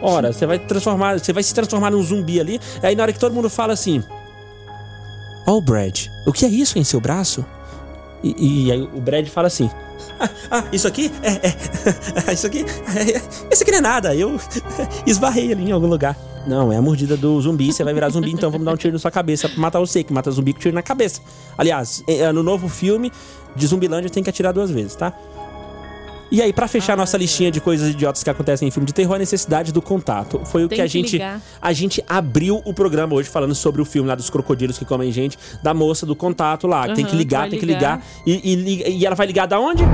Ora, 0.00 0.32
você 0.32 0.46
vai 0.46 0.58
transformar, 0.60 1.18
você 1.18 1.32
vai 1.32 1.42
se 1.42 1.52
transformar 1.52 1.90
num 1.90 2.02
zumbi 2.02 2.38
ali, 2.38 2.60
aí 2.82 2.94
na 2.94 3.02
hora 3.02 3.12
que 3.12 3.18
todo 3.18 3.34
mundo 3.34 3.50
fala 3.50 3.72
assim: 3.72 4.04
Ó, 5.46 5.56
o 5.56 5.60
Brad, 5.60 6.06
o 6.26 6.32
que 6.32 6.44
é 6.44 6.48
isso 6.48 6.78
em 6.78 6.84
seu 6.84 7.00
braço? 7.00 7.44
E, 8.22 8.66
e 8.66 8.72
aí 8.72 8.82
o 8.82 9.00
Brad 9.00 9.26
fala 9.28 9.48
assim: 9.48 9.70
Ah, 10.18 10.30
ah, 10.50 10.64
isso 10.72 10.88
aqui? 10.88 11.12
É, 11.22 11.48
é, 12.30 12.32
isso 12.32 12.46
aqui? 12.46 12.64
É, 12.96 13.16
é, 13.16 13.22
isso 13.52 13.62
aqui 13.62 13.70
não 13.70 13.78
é 13.78 13.82
nada, 13.82 14.14
eu 14.14 14.40
esbarrei 15.06 15.52
ali 15.52 15.68
em 15.68 15.72
algum 15.72 15.86
lugar. 15.86 16.16
Não, 16.46 16.70
é 16.72 16.76
a 16.76 16.82
mordida 16.82 17.16
do 17.16 17.40
zumbi, 17.40 17.72
você 17.72 17.82
vai 17.82 17.94
virar 17.94 18.10
zumbi, 18.10 18.30
então 18.30 18.50
vamos 18.50 18.66
dar 18.66 18.72
um 18.72 18.76
tiro 18.76 18.92
na 18.92 18.98
sua 18.98 19.10
cabeça 19.10 19.48
pra 19.48 19.58
matar 19.58 19.78
você, 19.80 20.04
que 20.04 20.12
mata 20.12 20.30
zumbi 20.30 20.52
com 20.52 20.60
tiro 20.60 20.74
na 20.74 20.82
cabeça. 20.82 21.20
Aliás, 21.56 22.02
é, 22.06 22.30
no 22.32 22.42
novo 22.42 22.68
filme 22.68 23.10
de 23.56 23.66
Zumbilândia 23.66 24.10
tem 24.10 24.22
que 24.22 24.28
atirar 24.28 24.52
duas 24.52 24.70
vezes, 24.70 24.94
tá? 24.94 25.12
E 26.34 26.42
aí, 26.42 26.52
pra 26.52 26.66
fechar 26.66 26.96
nossa 26.96 27.16
listinha 27.16 27.48
de 27.48 27.60
coisas 27.60 27.90
idiotas 27.90 28.24
que 28.24 28.28
acontecem 28.28 28.66
em 28.66 28.70
filme 28.72 28.84
de 28.84 28.92
terror, 28.92 29.14
a 29.14 29.18
necessidade 29.20 29.72
do 29.72 29.80
contato. 29.80 30.40
Foi 30.44 30.64
o 30.64 30.68
que 30.68 30.80
a 30.80 30.86
gente. 30.88 31.12
ligar. 31.12 31.40
A 31.62 31.72
gente 31.72 32.02
abriu 32.08 32.60
o 32.64 32.74
programa 32.74 33.14
hoje 33.14 33.28
falando 33.28 33.54
sobre 33.54 33.80
o 33.80 33.84
filme 33.84 34.08
lá 34.08 34.16
dos 34.16 34.28
crocodilos 34.30 34.76
que 34.76 34.84
comem 34.84 35.12
gente, 35.12 35.38
da 35.62 35.72
moça 35.72 36.04
do 36.04 36.16
contato 36.16 36.66
lá. 36.66 36.88
que 36.88 36.96
tem 36.96 37.04
que 37.04 37.14
ligar, 37.14 37.48
tem 37.48 37.60
que 37.60 37.64
ligar. 37.64 38.04
E, 38.26 38.32
e 38.52 38.98
e 38.98 39.06
ela 39.06 39.14
vai 39.14 39.28
ligar 39.28 39.46
da 39.46 39.60
onde? 39.60 39.84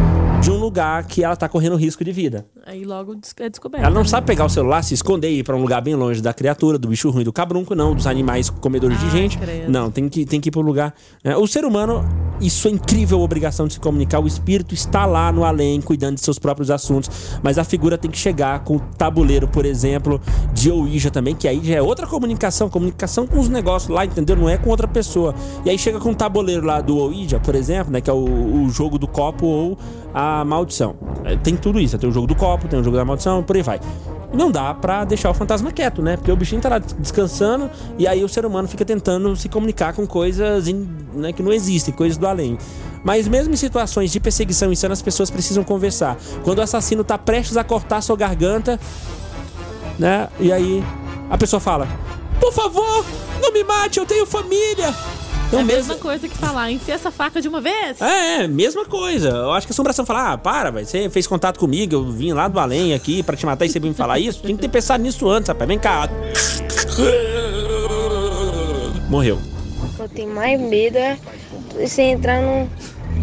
De 0.41 0.51
um 0.51 0.57
lugar 0.57 1.05
que 1.05 1.22
ela 1.22 1.36
tá 1.36 1.47
correndo 1.47 1.76
risco 1.76 2.03
de 2.03 2.11
vida. 2.11 2.47
Aí 2.66 2.82
logo 2.82 3.14
é 3.38 3.49
descoberto. 3.51 3.84
Ela 3.84 3.93
não 3.95 4.01
né? 4.01 4.09
sabe 4.09 4.26
pegar 4.26 4.47
o 4.47 4.49
celular, 4.49 4.82
se 4.82 4.95
esconder 4.95 5.28
e 5.28 5.41
ir 5.41 5.43
pra 5.43 5.55
um 5.55 5.61
lugar 5.61 5.82
bem 5.82 5.95
longe 5.95 6.22
da 6.22 6.32
criatura, 6.32 6.78
do 6.78 6.88
bicho 6.88 7.11
ruim, 7.11 7.24
do 7.24 7.32
cabrunco, 7.32 7.74
não, 7.74 7.95
dos 7.95 8.07
animais 8.07 8.49
comedores 8.49 8.99
de 8.99 9.05
Ai, 9.05 9.11
gente. 9.11 9.36
credo. 9.36 9.70
Não, 9.70 9.91
tem 9.91 10.09
que, 10.09 10.24
tem 10.24 10.41
que 10.41 10.49
ir 10.49 10.53
pro 10.53 10.62
lugar. 10.62 10.95
né? 11.22 11.36
O 11.36 11.47
ser 11.47 11.66
humano, 11.66 12.03
isso 12.41 12.68
é 12.68 12.70
incrível 12.70 13.20
obrigação 13.20 13.66
de 13.66 13.74
se 13.74 13.80
comunicar. 13.80 14.18
O 14.18 14.26
espírito 14.26 14.72
está 14.72 15.05
lá 15.05 15.30
no 15.30 15.45
além, 15.45 15.78
cuidando 15.82 16.14
de 16.14 16.22
seus 16.31 16.39
próprios 16.39 16.70
assuntos. 16.70 17.11
Mas 17.43 17.59
a 17.59 17.64
figura 17.64 17.99
tem 17.99 18.11
que 18.11 18.18
chegar 18.18 18.61
com 18.61 18.76
o 18.76 18.81
tabuleiro, 18.81 19.49
por 19.49 19.64
exemplo, 19.64 20.20
de 20.53 20.70
Ouija 20.70 21.11
também, 21.11 21.35
que 21.35 21.49
aí 21.49 21.61
já 21.62 21.76
é 21.76 21.83
outra 21.83 22.07
comunicação, 22.07 22.68
comunicação 22.68 23.26
com 23.26 23.39
os 23.39 23.49
negócios 23.49 23.91
lá, 23.91 24.05
entendeu? 24.05 24.37
Não 24.37 24.49
é 24.49 24.57
com 24.57 24.70
outra 24.70 24.89
pessoa. 24.89 25.35
E 25.64 25.70
aí 25.70 25.78
chega 25.78 25.99
com 25.99 26.11
o 26.11 26.14
tabuleiro 26.14 26.64
lá 26.64 26.81
do 26.81 26.97
Ouija, 26.97 27.41
por 27.41 27.55
exemplo, 27.55 27.93
né? 27.93 28.01
Que 28.01 28.11
é 28.11 28.12
o, 28.12 28.64
o 28.64 28.70
jogo 28.70 28.99
do 28.99 29.07
copo 29.07 29.47
ou 29.47 29.78
a 30.14 30.45
maldição. 30.45 30.97
É, 31.24 31.37
Tem 31.37 31.57
tudo 31.57 31.81
isso. 31.81 31.99
Tem 31.99 32.09
o 32.09 32.12
jogo 32.12 32.26
do 32.26 32.35
copo, 32.35 32.68
tem 32.68 32.78
o 32.78 32.85
jogo 32.85 32.97
da 32.97 33.05
maldição, 33.05 33.43
por 33.43 33.57
aí 33.57 33.62
vai. 33.62 33.81
Não 34.33 34.51
dá 34.51 34.72
pra 34.72 35.05
deixar 35.05 35.31
o 35.31 35.35
fantasma 35.35 35.72
quieto, 35.72 36.01
né? 36.03 36.16
Porque 36.16 36.31
o 36.31 36.37
bichinho 36.37 36.61
tá 36.61 36.68
lá 36.68 36.78
descansando 36.78 37.68
e 37.99 38.07
aí 38.07 38.22
o 38.22 38.28
ser 38.28 38.47
humano 38.47 38.68
fica 38.68 38.85
tentando 38.85 39.35
se 39.35 39.49
comunicar 39.49 39.93
com 39.93 40.07
coisas 40.07 40.66
né, 41.12 41.33
que 41.33 41.43
não 41.43 41.53
existem, 41.53 41.93
coisas 41.93 42.16
do 42.16 42.26
além. 42.26 42.57
Mas 43.03 43.27
mesmo 43.27 43.55
em 43.55 43.57
situações 43.57 44.13
de 44.13 44.21
perseguição 44.21 44.71
insana, 44.73 44.93
as 44.93 45.03
pessoas 45.03 45.31
precisam 45.31 45.65
conversar. 45.65 46.17
Quando 46.45 46.59
o 46.59 46.63
assassino 46.63 47.03
tá 47.03 47.17
prestes 47.17 47.57
a 47.57 47.65
cortar 47.65 48.03
sua 48.03 48.17
garganta, 48.17 48.79
né? 49.99 50.29
E 50.39 50.53
aí 50.53 50.85
a 51.31 51.39
pessoa 51.39 51.61
fala: 51.61 51.89
Por 52.39 52.53
favor, 52.53 53.05
não 53.41 53.53
me 53.53 53.65
mate, 53.65 53.99
eu 53.99 54.07
tenho 54.07 54.27
família. 54.27 54.87
É 54.87 54.95
Então, 55.51 55.61
a 55.61 55.65
mesmo, 55.65 55.89
mesma 55.89 55.97
coisa 55.97 56.29
que 56.29 56.39
falar, 56.39 56.71
enfia 56.71 56.95
essa 56.95 57.11
faca 57.11 57.41
de 57.41 57.49
uma 57.49 57.61
vez. 57.61 58.01
é, 58.01 58.45
é, 58.45 58.49
mesma 58.49 58.85
coisa. 58.85 59.31
Eu 59.31 59.53
acho 59.53 59.67
que 59.67 59.73
a 59.73 59.75
assombração 59.75 60.07
fala, 60.07 60.33
ah, 60.35 60.39
para, 60.39 60.71
velho, 60.71 60.87
você 60.87 61.11
fez 61.11 61.27
contato 61.27 61.59
comigo, 61.59 61.93
eu 61.93 62.05
vim 62.13 62.33
lá 62.33 62.47
do 62.47 62.61
além 62.61 62.95
aqui 62.95 63.21
pra 63.23 63.37
te 63.37 63.45
matar 63.45 63.65
e 63.65 63.69
você 63.69 63.81
veio 63.81 63.91
me 63.91 63.97
falar 63.97 64.21
isso? 64.21 64.43
Tinha 64.43 64.55
que 64.55 64.61
ter 64.61 64.69
pensado 64.69 65.03
nisso 65.03 65.29
antes, 65.29 65.49
rapaz. 65.49 65.67
Vem 65.67 65.79
cá. 65.79 66.09
Morreu. 69.09 69.39
Eu 69.99 70.09
tenho 70.09 70.33
mais 70.33 70.61
medo 70.61 70.97
é 70.97 71.19
você 71.89 72.03
entrar 72.03 72.41
num 72.41 72.68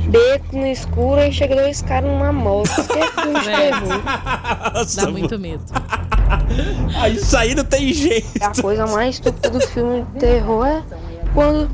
beco 0.09 0.57
no 0.57 0.67
escuro 0.67 1.21
e 1.21 1.31
chega 1.31 1.55
dois 1.55 1.81
caras 1.81 2.09
numa 2.09 2.31
moto. 2.31 2.67
Isso 2.67 2.87
que 2.87 2.99
é 2.99 3.07
filme 3.07 3.39
de 3.39 3.45
terror. 3.45 4.95
Dá 4.95 5.11
muito 5.11 5.39
medo. 5.39 5.63
Isso 7.13 7.37
aí 7.37 7.55
não 7.55 7.63
tem 7.63 7.93
jeito. 7.93 8.27
A 8.41 8.61
coisa 8.61 8.85
mais 8.87 9.15
estúpida 9.15 9.49
do 9.49 9.61
filme 9.61 10.03
de 10.13 10.19
terror 10.19 10.65
é 10.65 10.83
quando 11.33 11.69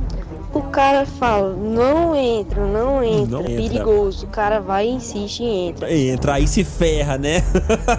o 0.60 0.62
cara 0.64 1.06
fala, 1.06 1.54
não 1.56 2.16
entra, 2.16 2.66
não 2.66 3.04
entra, 3.04 3.38
Não 3.38 3.42
entra. 3.42 3.56
perigoso. 3.56 4.26
O 4.26 4.30
cara 4.30 4.60
vai 4.60 4.88
e 4.88 4.92
insiste 4.92 5.42
e 5.42 5.46
entra. 5.70 5.92
Entra 5.94 6.34
aí 6.36 6.48
se 6.48 6.64
ferra, 6.64 7.18
né? 7.18 7.38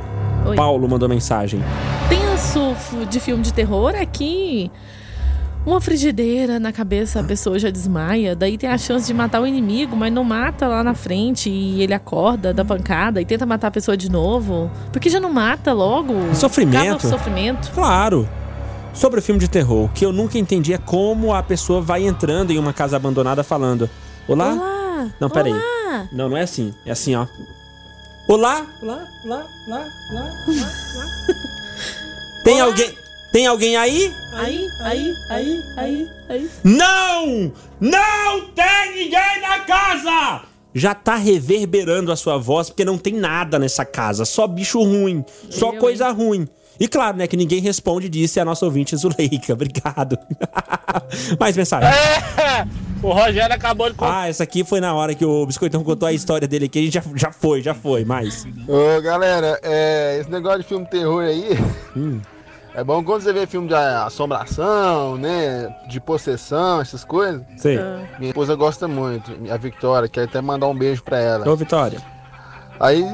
Oi. 0.46 0.56
Paulo 0.56 0.88
mandou 0.88 1.08
mensagem. 1.08 1.60
Tenso 2.08 2.74
de 3.06 3.20
filme 3.20 3.42
de 3.42 3.52
terror 3.52 3.94
é 3.94 4.06
que 4.06 4.70
uma 5.66 5.80
frigideira 5.80 6.58
na 6.58 6.72
cabeça, 6.72 7.20
a 7.20 7.24
pessoa 7.24 7.58
já 7.58 7.68
desmaia. 7.68 8.34
Daí 8.34 8.56
tem 8.56 8.70
a 8.70 8.78
chance 8.78 9.06
de 9.06 9.12
matar 9.12 9.42
o 9.42 9.46
inimigo, 9.46 9.94
mas 9.94 10.10
não 10.10 10.24
mata 10.24 10.66
lá 10.66 10.82
na 10.82 10.94
frente 10.94 11.50
e 11.50 11.82
ele 11.82 11.92
acorda 11.92 12.54
da 12.54 12.64
pancada 12.64 13.20
e 13.20 13.26
tenta 13.26 13.44
matar 13.44 13.68
a 13.68 13.70
pessoa 13.70 13.94
de 13.94 14.10
novo. 14.10 14.70
Por 14.90 15.00
que 15.00 15.10
já 15.10 15.20
não 15.20 15.30
mata 15.30 15.74
logo? 15.74 16.14
Sofrimento. 16.34 16.78
Acaba 16.78 16.96
o 16.96 17.10
sofrimento. 17.10 17.70
Claro. 17.72 18.26
Sobre 18.98 19.20
o 19.20 19.22
filme 19.22 19.38
de 19.38 19.46
terror, 19.46 19.84
o 19.84 19.88
que 19.90 20.04
eu 20.04 20.12
nunca 20.12 20.36
entendi 20.38 20.72
é 20.72 20.78
como 20.78 21.32
a 21.32 21.40
pessoa 21.40 21.80
vai 21.80 22.04
entrando 22.04 22.50
em 22.50 22.58
uma 22.58 22.72
casa 22.72 22.96
abandonada 22.96 23.44
falando: 23.44 23.88
Olá? 24.26 24.52
Olá! 24.52 25.10
Não, 25.20 25.30
peraí. 25.30 25.52
Olá! 25.52 26.08
Não, 26.10 26.28
não 26.28 26.36
é 26.36 26.42
assim. 26.42 26.74
É 26.84 26.90
assim, 26.90 27.14
ó. 27.14 27.24
Olá? 28.28 28.66
Olá? 28.82 29.06
Olá? 29.24 29.46
Olá? 29.68 29.86
Olá? 30.10 30.32
Olá? 30.48 31.06
Tem 32.42 32.60
alguém. 32.60 32.92
Tem 33.32 33.46
alguém 33.46 33.76
aí? 33.76 34.12
Aí, 34.32 34.66
aí, 34.80 35.14
aí, 35.30 35.62
aí, 35.76 36.08
aí. 36.28 36.50
Não! 36.64 37.52
Não 37.78 38.48
tem 38.52 39.04
ninguém 39.04 39.40
na 39.42 39.60
casa! 39.60 40.42
Já 40.74 40.92
tá 40.92 41.14
reverberando 41.14 42.10
a 42.10 42.16
sua 42.16 42.36
voz 42.36 42.68
porque 42.68 42.84
não 42.84 42.98
tem 42.98 43.14
nada 43.14 43.60
nessa 43.60 43.84
casa, 43.84 44.24
só 44.24 44.46
bicho 44.46 44.82
ruim, 44.82 45.24
só 45.50 45.72
Eu, 45.72 45.78
coisa 45.78 46.10
ruim. 46.10 46.48
E 46.80 46.86
claro, 46.86 47.16
né, 47.16 47.26
que 47.26 47.36
ninguém 47.36 47.60
responde 47.60 48.08
disso 48.08 48.38
é 48.38 48.42
a 48.42 48.44
nossa 48.44 48.64
ouvinte 48.64 48.96
Zuleika. 48.96 49.52
Obrigado. 49.54 50.18
Mais 51.38 51.56
mensagem. 51.56 51.90
O 53.02 53.12
Rogério 53.12 53.54
acabou 53.54 53.88
de 53.88 53.96
contar. 53.96 54.22
Ah, 54.22 54.28
essa 54.28 54.44
aqui 54.44 54.64
foi 54.64 54.80
na 54.80 54.94
hora 54.94 55.14
que 55.14 55.24
o 55.24 55.46
Biscoitão 55.46 55.82
contou 55.82 56.08
a 56.08 56.12
história 56.12 56.46
dele 56.46 56.66
aqui. 56.66 56.78
A 56.78 56.82
gente 56.82 56.94
já, 56.94 57.02
já 57.14 57.32
foi, 57.32 57.62
já 57.62 57.74
foi, 57.74 58.04
mais. 58.04 58.46
Ô, 58.66 59.00
galera, 59.00 59.58
é, 59.62 60.18
esse 60.20 60.30
negócio 60.30 60.60
de 60.60 60.66
filme 60.66 60.86
terror 60.86 61.22
aí. 61.22 61.48
É 62.74 62.84
bom 62.84 63.02
quando 63.02 63.22
você 63.22 63.32
vê 63.32 63.44
filme 63.44 63.66
de 63.66 63.74
assombração, 63.74 65.16
né? 65.16 65.74
De 65.88 66.00
possessão, 66.00 66.80
essas 66.80 67.02
coisas. 67.02 67.42
Sei. 67.56 67.76
Minha 68.20 68.30
esposa 68.30 68.54
gosta 68.54 68.86
muito, 68.86 69.32
a 69.52 69.56
Victoria, 69.56 70.08
quer 70.08 70.24
até 70.24 70.40
mandar 70.40 70.68
um 70.68 70.78
beijo 70.78 71.02
pra 71.02 71.18
ela. 71.18 71.48
Ô, 71.50 71.56
Vitória. 71.56 72.00
Aí 72.78 73.04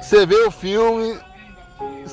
você 0.00 0.24
vê 0.24 0.36
o 0.46 0.50
filme, 0.50 1.18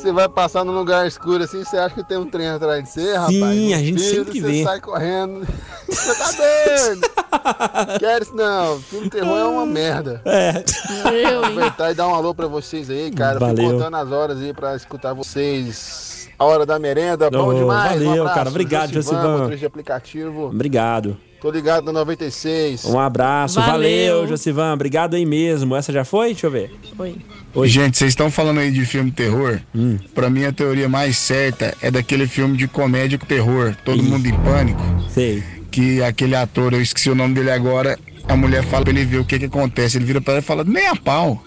você 0.02 0.12
vai 0.12 0.30
passar 0.30 0.64
num 0.64 0.72
lugar 0.72 1.06
escuro 1.08 1.44
assim, 1.44 1.64
você 1.64 1.78
acha 1.78 1.94
que 1.96 2.04
tem 2.04 2.18
um 2.18 2.26
trem 2.26 2.48
atrás 2.48 2.84
de 2.84 2.90
você, 2.90 3.14
rapaz. 3.14 3.34
Sim, 3.36 3.74
a 3.74 3.78
gente 3.78 3.98
espírito, 4.02 4.26
sempre 4.26 4.42
você 4.42 4.48
vê. 4.48 4.64
sai 4.64 4.80
correndo. 4.80 5.48
Você 5.90 6.16
tá 6.16 6.32
doido? 6.32 7.02
Quero 8.00 8.24
isso 8.24 8.36
não. 8.36 8.80
Filme 8.80 9.10
terror 9.10 9.40
é 9.40 9.44
uma 9.44 9.66
merda. 9.66 10.22
É. 10.24 10.64
Eu, 11.12 11.16
hein? 11.18 11.26
Aproveitar 11.38 11.92
e 11.92 11.96
dar 11.96 12.08
um 12.08 12.14
alô 12.14 12.32
pra 12.34 12.46
vocês 12.46 12.92
aí, 12.92 13.10
cara. 13.10 13.38
Eu 13.38 13.40
Valeu. 13.40 13.56
Fui 13.56 13.74
contando 13.74 13.96
as 13.96 14.12
horas 14.12 14.40
aí 14.40 14.54
pra 14.54 14.76
escutar 14.76 15.14
vocês. 15.14 16.30
A 16.38 16.46
hora 16.46 16.64
da 16.64 16.78
merenda, 16.78 17.30
bom 17.32 17.48
Ô, 17.48 17.54
demais. 17.56 17.94
valeu, 17.94 18.08
um 18.08 18.14
abraço. 18.22 18.36
cara. 18.36 18.50
Obrigado, 18.50 18.94
Josivan, 18.94 19.50
de 19.56 19.66
aplicativo. 19.66 20.46
Obrigado. 20.46 21.18
Tô 21.42 21.50
ligado 21.50 21.86
no 21.86 21.92
96. 21.94 22.86
Um 22.86 23.00
abraço. 23.00 23.56
Valeu. 23.60 23.72
Valeu, 23.74 24.28
Josivan. 24.28 24.74
Obrigado 24.74 25.16
aí 25.16 25.26
mesmo. 25.26 25.76
Essa 25.76 25.92
já 25.92 26.06
foi? 26.06 26.28
Deixa 26.28 26.46
eu 26.48 26.52
ver. 26.52 26.72
Oi. 27.00 27.18
Oi. 27.54 27.68
Gente, 27.68 27.98
vocês 27.98 28.12
estão 28.12 28.30
falando 28.30 28.60
aí 28.60 28.72
de 28.72 28.86
filme 28.86 29.12
terror? 29.12 29.60
Hum. 29.74 29.98
Pra 30.14 30.30
mim, 30.30 30.46
a 30.46 30.52
teoria 30.52 30.88
mais 30.88 31.18
certa 31.18 31.76
é 31.82 31.90
daquele 31.90 32.28
filme 32.28 32.56
de 32.56 32.68
comédia 32.68 33.18
com 33.18 33.26
terror, 33.26 33.76
Todo 33.84 34.04
Mundo 34.04 34.28
em 34.28 34.34
Pânico. 34.34 34.82
Sei. 35.10 35.44
Que 35.72 36.02
aquele 36.04 36.36
ator, 36.36 36.74
eu 36.74 36.82
esqueci 36.82 37.10
o 37.10 37.16
nome 37.16 37.34
dele 37.34 37.52
agora, 37.52 37.98
a 38.28 38.36
mulher 38.36 38.64
fala 38.64 38.84
pra 38.84 38.94
ele 38.94 39.06
ver 39.06 39.18
o 39.18 39.26
que 39.26 39.40
que 39.40 39.46
acontece. 39.46 39.98
Ele 39.98 40.06
vira 40.06 40.22
pra 40.22 40.34
ela 40.34 40.42
e 40.42 40.46
fala, 40.46 40.64
nem 40.64 40.88
a 40.88 40.96
pau. 40.96 41.44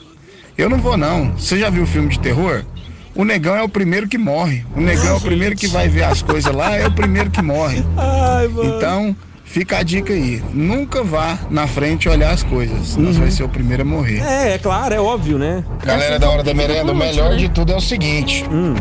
Eu 0.59 0.69
não 0.69 0.79
vou 0.79 0.97
não. 0.97 1.37
Você 1.37 1.59
já 1.59 1.71
viu 1.71 1.85
o 1.85 1.87
filme 1.87 2.09
de 2.09 2.19
terror? 2.19 2.65
O 3.15 3.25
negão 3.25 3.55
é 3.55 3.63
o 3.63 3.69
primeiro 3.69 4.09
que 4.09 4.19
morre. 4.19 4.65
O 4.75 4.81
negão 4.81 5.07
é 5.07 5.13
o 5.13 5.21
primeiro 5.21 5.55
que 5.55 5.67
vai 5.67 5.89
ver 5.89 6.05
as 6.05 6.23
coisas 6.23 6.53
lá, 6.53 6.77
é 6.77 6.87
o 6.87 6.93
primeiro 6.93 7.31
que 7.31 7.43
morre. 7.43 7.85
Ai, 7.97 8.49
mano. 8.49 8.77
Então, 8.77 9.17
fica 9.53 9.79
a 9.79 9.83
dica 9.83 10.13
aí. 10.13 10.43
Nunca 10.53 11.03
vá 11.05 11.39
na 11.51 11.67
frente 11.67 12.09
olhar 12.09 12.31
as 12.33 12.43
coisas, 12.43 12.89
senão 12.89 13.07
Uhum. 13.09 13.13
você 13.13 13.21
vai 13.21 13.31
ser 13.31 13.43
o 13.45 13.49
primeiro 13.49 13.83
a 13.83 13.85
morrer. 13.85 14.21
É, 14.21 14.55
é 14.55 14.59
claro, 14.59 14.95
é 14.95 15.01
óbvio, 15.01 15.39
né? 15.39 15.63
Galera 15.85 16.19
da 16.19 16.29
Hora 16.31 16.43
da 16.43 16.55
Merenda, 16.55 16.93
o 16.93 16.97
melhor 16.97 17.37
de 17.37 17.49
tudo 17.49 17.73
é 17.73 17.77
o 17.77 17.81
seguinte. 17.81 18.45
Hum. 18.51 18.75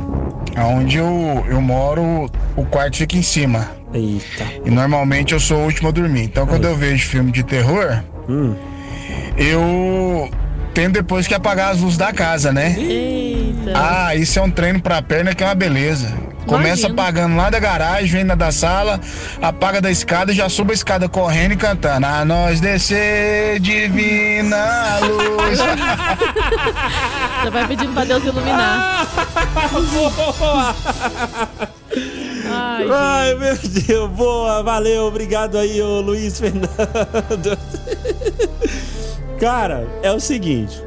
Onde 0.57 0.97
eu, 0.97 1.45
eu 1.49 1.61
moro, 1.61 2.29
o 2.55 2.65
quarto 2.65 2.97
fica 2.97 3.15
em 3.17 3.21
cima. 3.21 3.71
Eita. 3.93 4.45
E 4.65 4.69
normalmente 4.69 5.33
eu 5.33 5.39
sou 5.39 5.57
o 5.59 5.63
último 5.65 5.89
a 5.89 5.91
dormir. 5.91 6.23
Então 6.23 6.45
quando 6.47 6.65
eu 6.65 6.75
vejo 6.75 7.07
filme 7.07 7.31
de 7.31 7.43
terror, 7.43 8.01
Hum. 8.29 8.55
eu 9.37 10.29
tenho 10.73 10.91
depois 10.91 11.27
que 11.27 11.33
apagar 11.33 11.71
as 11.71 11.79
luzes 11.81 11.97
da 11.97 12.11
casa, 12.13 12.51
né? 12.51 12.75
Eita. 12.77 13.71
Ah, 13.75 14.15
isso 14.15 14.39
é 14.39 14.41
um 14.41 14.49
treino 14.49 14.81
pra 14.81 15.01
perna 15.01 15.33
que 15.35 15.43
é 15.43 15.47
uma 15.47 15.55
beleza. 15.55 16.13
Começa 16.45 16.87
Imagino. 16.87 16.93
apagando 16.93 17.35
lá 17.35 17.49
da 17.49 17.59
garagem, 17.59 18.11
vem 18.11 18.23
na 18.23 18.35
da 18.35 18.51
sala, 18.51 18.99
apaga 19.41 19.79
da 19.79 19.91
escada 19.91 20.33
já 20.33 20.49
suba 20.49 20.71
a 20.71 20.73
escada 20.73 21.07
correndo 21.07 21.53
e 21.53 21.57
cantando. 21.57 22.05
A 22.05 22.25
nós 22.25 22.59
descer 22.59 23.59
divina 23.59 24.99
luz. 24.99 25.59
Já 27.43 27.49
vai 27.49 27.67
pedindo 27.67 27.91
pra 27.93 28.03
Deus 28.03 28.23
iluminar. 28.23 29.07
Boa! 29.91 30.75
Ai, 32.53 32.85
Ai, 32.91 33.35
meu 33.35 33.57
Deus, 33.57 34.09
boa, 34.11 34.61
valeu, 34.61 35.05
obrigado 35.05 35.57
aí, 35.57 35.81
ô 35.81 36.01
Luiz 36.01 36.39
Fernando. 36.39 36.69
Cara, 39.39 39.87
é 40.03 40.11
o 40.11 40.19
seguinte. 40.19 40.83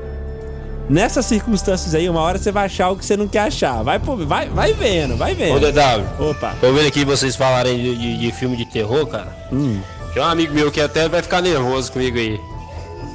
Nessas 0.89 1.25
circunstâncias 1.27 1.95
aí, 1.95 2.09
uma 2.09 2.21
hora 2.21 2.39
você 2.39 2.53
vai 2.53 2.67
achar 2.67 2.91
o 2.91 2.97
que 2.97 3.05
você 3.07 3.17
não 3.17 3.27
quer 3.27 3.41
achar. 3.41 3.83
Vai, 3.83 3.99
vai, 3.99 4.49
vai 4.49 4.73
vendo, 4.75 5.17
vai 5.17 5.35
vendo. 5.35 5.57
Ô, 5.57 5.61
DW. 5.61 6.31
Opa. 6.31 6.55
Tô 6.61 6.73
vendo 6.73 6.87
aqui 6.87 7.05
vocês 7.05 7.35
falarem 7.37 7.77
de, 7.79 7.97
de- 7.97 8.19
de 8.19 8.33
filme 8.33 8.57
de 8.57 8.67
terror, 8.67 9.07
cara. 9.07 9.35
Hum. 9.51 9.81
Tem 10.13 10.23
um 10.23 10.27
amigo 10.27 10.53
meu 10.55 10.71
que 10.71 10.81
até 10.81 11.09
vai 11.09 11.23
ficar 11.23 11.41
nervoso 11.41 11.91
comigo 11.91 12.19
aí. 12.19 12.39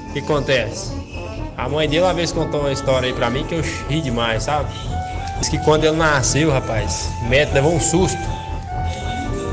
O 0.10 0.14
que 0.14 0.20
acontece? 0.20 0.92
A 1.56 1.70
mãe 1.70 1.88
dele 1.88 2.02
uma 2.04 2.14
vez 2.14 2.32
contou 2.32 2.62
uma 2.62 2.72
história 2.72 3.08
aí 3.08 3.14
pra 3.14 3.30
mim 3.30 3.44
que 3.44 3.54
eu 3.56 3.62
ri 3.88 4.02
demais, 4.02 4.44
sabe? 4.44 4.70
Diz 5.40 5.48
que 5.48 5.58
quando 5.60 5.84
ele 5.84 5.96
nasceu, 5.96 6.50
rapaz, 6.52 7.08
o 7.22 7.26
médico 7.30 7.54
levou 7.56 7.74
um 7.76 7.80
susto. 7.80 8.18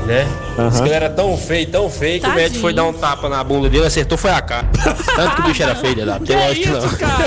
Né? 0.07 0.25
Diz 0.69 0.79
que 0.79 0.87
ele 0.87 0.95
era 0.95 1.09
tão 1.09 1.37
feio, 1.37 1.69
tão 1.69 1.89
feio, 1.89 2.21
que 2.21 2.25
o 2.25 2.29
médico 2.29 2.43
Tadinho. 2.47 2.61
foi 2.61 2.73
dar 2.73 2.85
um 2.85 2.93
tapa 2.93 3.27
na 3.27 3.43
bunda 3.43 3.69
dele, 3.69 3.85
acertou 3.85 4.17
foi 4.17 4.31
a 4.31 4.41
cara. 4.41 4.65
Tanto 5.15 5.35
que 5.35 5.41
o 5.41 5.43
bicho 5.43 5.61
era 5.63 5.75
feio, 5.75 5.95
DW. 5.95 6.25
Tem 6.25 6.37
lógico 6.37 6.65
que 6.97 7.03
não. 7.03 7.17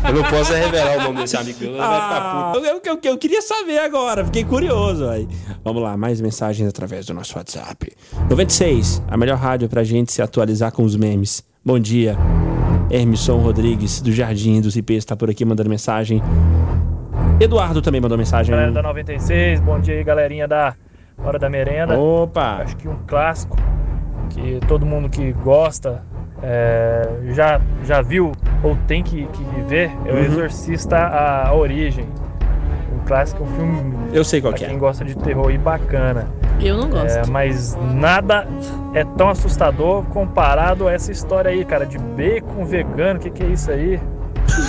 Eu 0.10 0.14
não 0.14 0.30
posso 0.30 0.52
é 0.54 0.64
revelar 0.64 0.96
o 0.98 1.02
nome 1.02 1.20
desse 1.20 1.36
amigo 1.36 1.58
meu, 1.60 1.76
Ah, 1.80 2.52
eu, 2.56 2.64
eu, 2.64 2.80
eu- 2.84 3.00
eu 3.04 3.18
queria 3.18 3.42
saber 3.42 3.78
agora, 3.78 4.24
fiquei 4.24 4.42
curioso. 4.44 5.06
Aí. 5.08 5.28
Vamos 5.62 5.82
lá, 5.82 5.96
mais 5.96 6.20
mensagens 6.20 6.66
através 6.68 7.04
do 7.06 7.12
nosso 7.14 7.36
WhatsApp. 7.36 7.92
96, 8.28 9.02
a 9.08 9.16
melhor 9.16 9.36
rádio 9.36 9.68
pra 9.68 9.84
gente 9.84 10.10
se 10.10 10.22
atualizar 10.22 10.72
com 10.72 10.82
os 10.82 10.96
memes. 10.96 11.44
Bom 11.64 11.78
dia. 11.78 12.16
Hermisson 12.90 13.36
Rodrigues, 13.36 14.00
do 14.00 14.10
Jardim 14.10 14.60
dos 14.60 14.74
IPs, 14.76 15.04
tá 15.04 15.14
por 15.14 15.28
aqui 15.30 15.44
mandando 15.44 15.68
mensagem. 15.68 16.22
Eduardo 17.38 17.80
também 17.82 18.00
mandou 18.00 18.16
mensagem. 18.18 18.50
Galera 18.50 18.72
da 18.72 18.82
96, 18.82 19.60
bom 19.60 19.78
dia 19.78 19.94
aí, 19.94 20.02
galerinha 20.04 20.48
da 20.48 20.74
Hora 21.24 21.38
da 21.38 21.48
Merenda. 21.50 21.98
Opa! 21.98 22.58
Acho 22.62 22.76
que 22.76 22.88
um 22.88 22.96
clássico 23.06 23.56
que 24.30 24.60
todo 24.66 24.86
mundo 24.86 25.08
que 25.08 25.32
gosta 25.32 26.02
é, 26.42 27.08
já, 27.32 27.60
já 27.84 28.00
viu 28.00 28.32
ou 28.62 28.76
tem 28.86 29.02
que, 29.02 29.26
que 29.26 29.44
ver 29.66 29.90
é 30.06 30.12
o 30.12 30.14
Uhum. 30.16 30.20
Exorcista 30.22 30.96
a, 30.96 31.48
a 31.48 31.54
Origem. 31.54 32.06
Um 32.94 33.04
clássico, 33.06 33.42
um 33.42 33.46
filme 33.46 33.94
Eu 34.12 34.24
sei 34.24 34.40
qual 34.40 34.52
pra 34.52 34.58
que 34.58 34.64
é. 34.64 34.68
quem 34.68 34.78
gosta 34.78 35.04
de 35.04 35.16
terror 35.16 35.50
e 35.50 35.58
bacana. 35.58 36.26
Eu 36.60 36.76
não 36.76 36.88
gosto. 36.90 37.18
É, 37.18 37.26
mas 37.26 37.74
nada 37.94 38.46
é 38.94 39.04
tão 39.04 39.28
assustador 39.30 40.04
comparado 40.06 40.86
a 40.88 40.92
essa 40.92 41.10
história 41.10 41.50
aí, 41.50 41.64
cara, 41.64 41.86
de 41.86 41.98
bacon 41.98 42.64
vegano. 42.64 43.18
O 43.18 43.22
que, 43.22 43.30
que 43.30 43.42
é 43.42 43.46
isso 43.46 43.70
aí? 43.70 43.98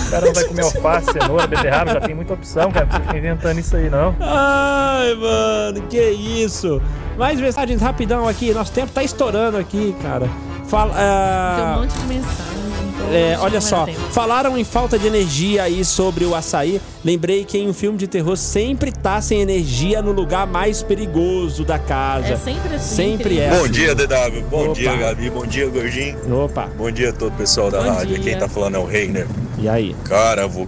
O 0.06 0.10
cara 0.10 0.26
não 0.26 0.32
vai 0.34 0.44
comer 0.44 0.62
alface, 0.62 1.12
cenoura, 1.12 1.46
beterraba, 1.46 1.92
já 1.92 2.00
tem 2.00 2.14
muita 2.14 2.34
opção, 2.34 2.70
cara. 2.70 2.84
Não 2.84 2.88
precisa 2.90 3.06
ficar 3.06 3.18
inventando 3.18 3.58
isso 3.58 3.76
aí, 3.76 3.90
não. 3.90 4.14
Ai, 4.20 5.14
mano, 5.14 5.82
que 5.88 6.00
isso. 6.00 6.80
Mais 7.18 7.38
mensagens 7.40 7.80
rapidão 7.80 8.26
aqui, 8.28 8.52
nosso 8.52 8.72
tempo 8.72 8.92
tá 8.92 9.02
estourando 9.02 9.56
aqui, 9.58 9.94
cara. 10.02 10.28
Fala, 10.66 10.94
ah, 10.96 11.54
Tem 11.56 11.64
um 11.66 11.80
monte 11.80 11.98
de 11.98 12.06
mensagem. 12.06 12.61
É, 13.10 13.36
olha 13.38 13.60
só, 13.60 13.86
falaram 14.10 14.56
em 14.56 14.64
falta 14.64 14.98
de 14.98 15.06
energia 15.06 15.64
aí 15.64 15.84
sobre 15.84 16.24
o 16.24 16.34
açaí. 16.34 16.80
Lembrei 17.04 17.44
que 17.44 17.58
em 17.58 17.68
um 17.68 17.72
filme 17.74 17.98
de 17.98 18.06
terror 18.06 18.36
sempre 18.36 18.90
tá 18.92 19.20
sem 19.20 19.40
energia 19.40 20.00
no 20.00 20.12
lugar 20.12 20.46
mais 20.46 20.82
perigoso 20.82 21.64
da 21.64 21.78
casa. 21.78 22.28
É 22.28 22.36
sempre 22.36 22.74
assim, 22.76 22.94
Sempre 22.96 23.38
é. 23.40 23.50
Bom 23.50 23.62
assim. 23.64 23.72
dia, 23.72 23.94
DW. 23.94 24.42
Bom 24.50 24.64
Opa. 24.66 24.74
dia, 24.74 24.96
Gabi. 24.96 25.30
Bom 25.30 25.46
dia, 25.46 25.66
Gordinho. 25.68 26.44
Opa. 26.44 26.68
Bom 26.76 26.90
dia 26.90 27.10
a 27.10 27.12
todo 27.12 27.32
o 27.32 27.36
pessoal 27.36 27.70
da 27.70 27.80
Bom 27.82 27.90
rádio. 27.90 28.14
dia. 28.14 28.18
Quem 28.20 28.38
tá 28.38 28.48
falando 28.48 28.76
é 28.76 28.78
o 28.78 28.84
Reiner. 28.86 29.26
E 29.58 29.68
aí? 29.68 29.94
Cara, 30.04 30.46
vou, 30.46 30.66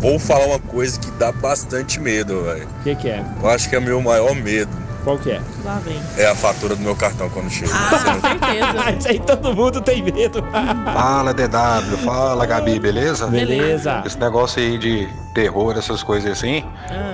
vou 0.00 0.18
falar 0.18 0.46
uma 0.46 0.58
coisa 0.58 0.98
que 0.98 1.10
dá 1.12 1.30
bastante 1.30 2.00
medo, 2.00 2.42
velho. 2.44 2.66
O 2.80 2.82
que, 2.82 2.94
que 2.96 3.08
é? 3.08 3.24
Eu 3.42 3.48
acho 3.48 3.68
que 3.68 3.76
é 3.76 3.80
meu 3.80 4.00
maior 4.00 4.34
medo. 4.34 4.70
Qual 5.08 5.16
que 5.18 5.30
é? 5.30 5.40
Lá 5.64 5.80
vem. 5.82 5.98
É 6.18 6.26
a 6.26 6.34
fatura 6.34 6.76
do 6.76 6.82
meu 6.82 6.94
cartão 6.94 7.30
quando 7.30 7.48
chega. 7.48 7.72
Ah, 7.74 7.98
com 8.14 8.20
certeza. 8.28 8.90
Isso 8.98 9.08
aí 9.08 9.18
todo 9.20 9.54
mundo 9.56 9.80
tem 9.80 10.02
medo. 10.02 10.44
Fala 10.92 11.32
DW, 11.32 11.96
fala 12.04 12.44
Gabi, 12.44 12.78
beleza? 12.78 13.26
Beleza. 13.26 14.02
Esse 14.04 14.18
negócio 14.18 14.60
aí 14.62 14.76
de 14.76 15.08
terror, 15.34 15.74
essas 15.78 16.02
coisas 16.02 16.30
assim, 16.32 16.62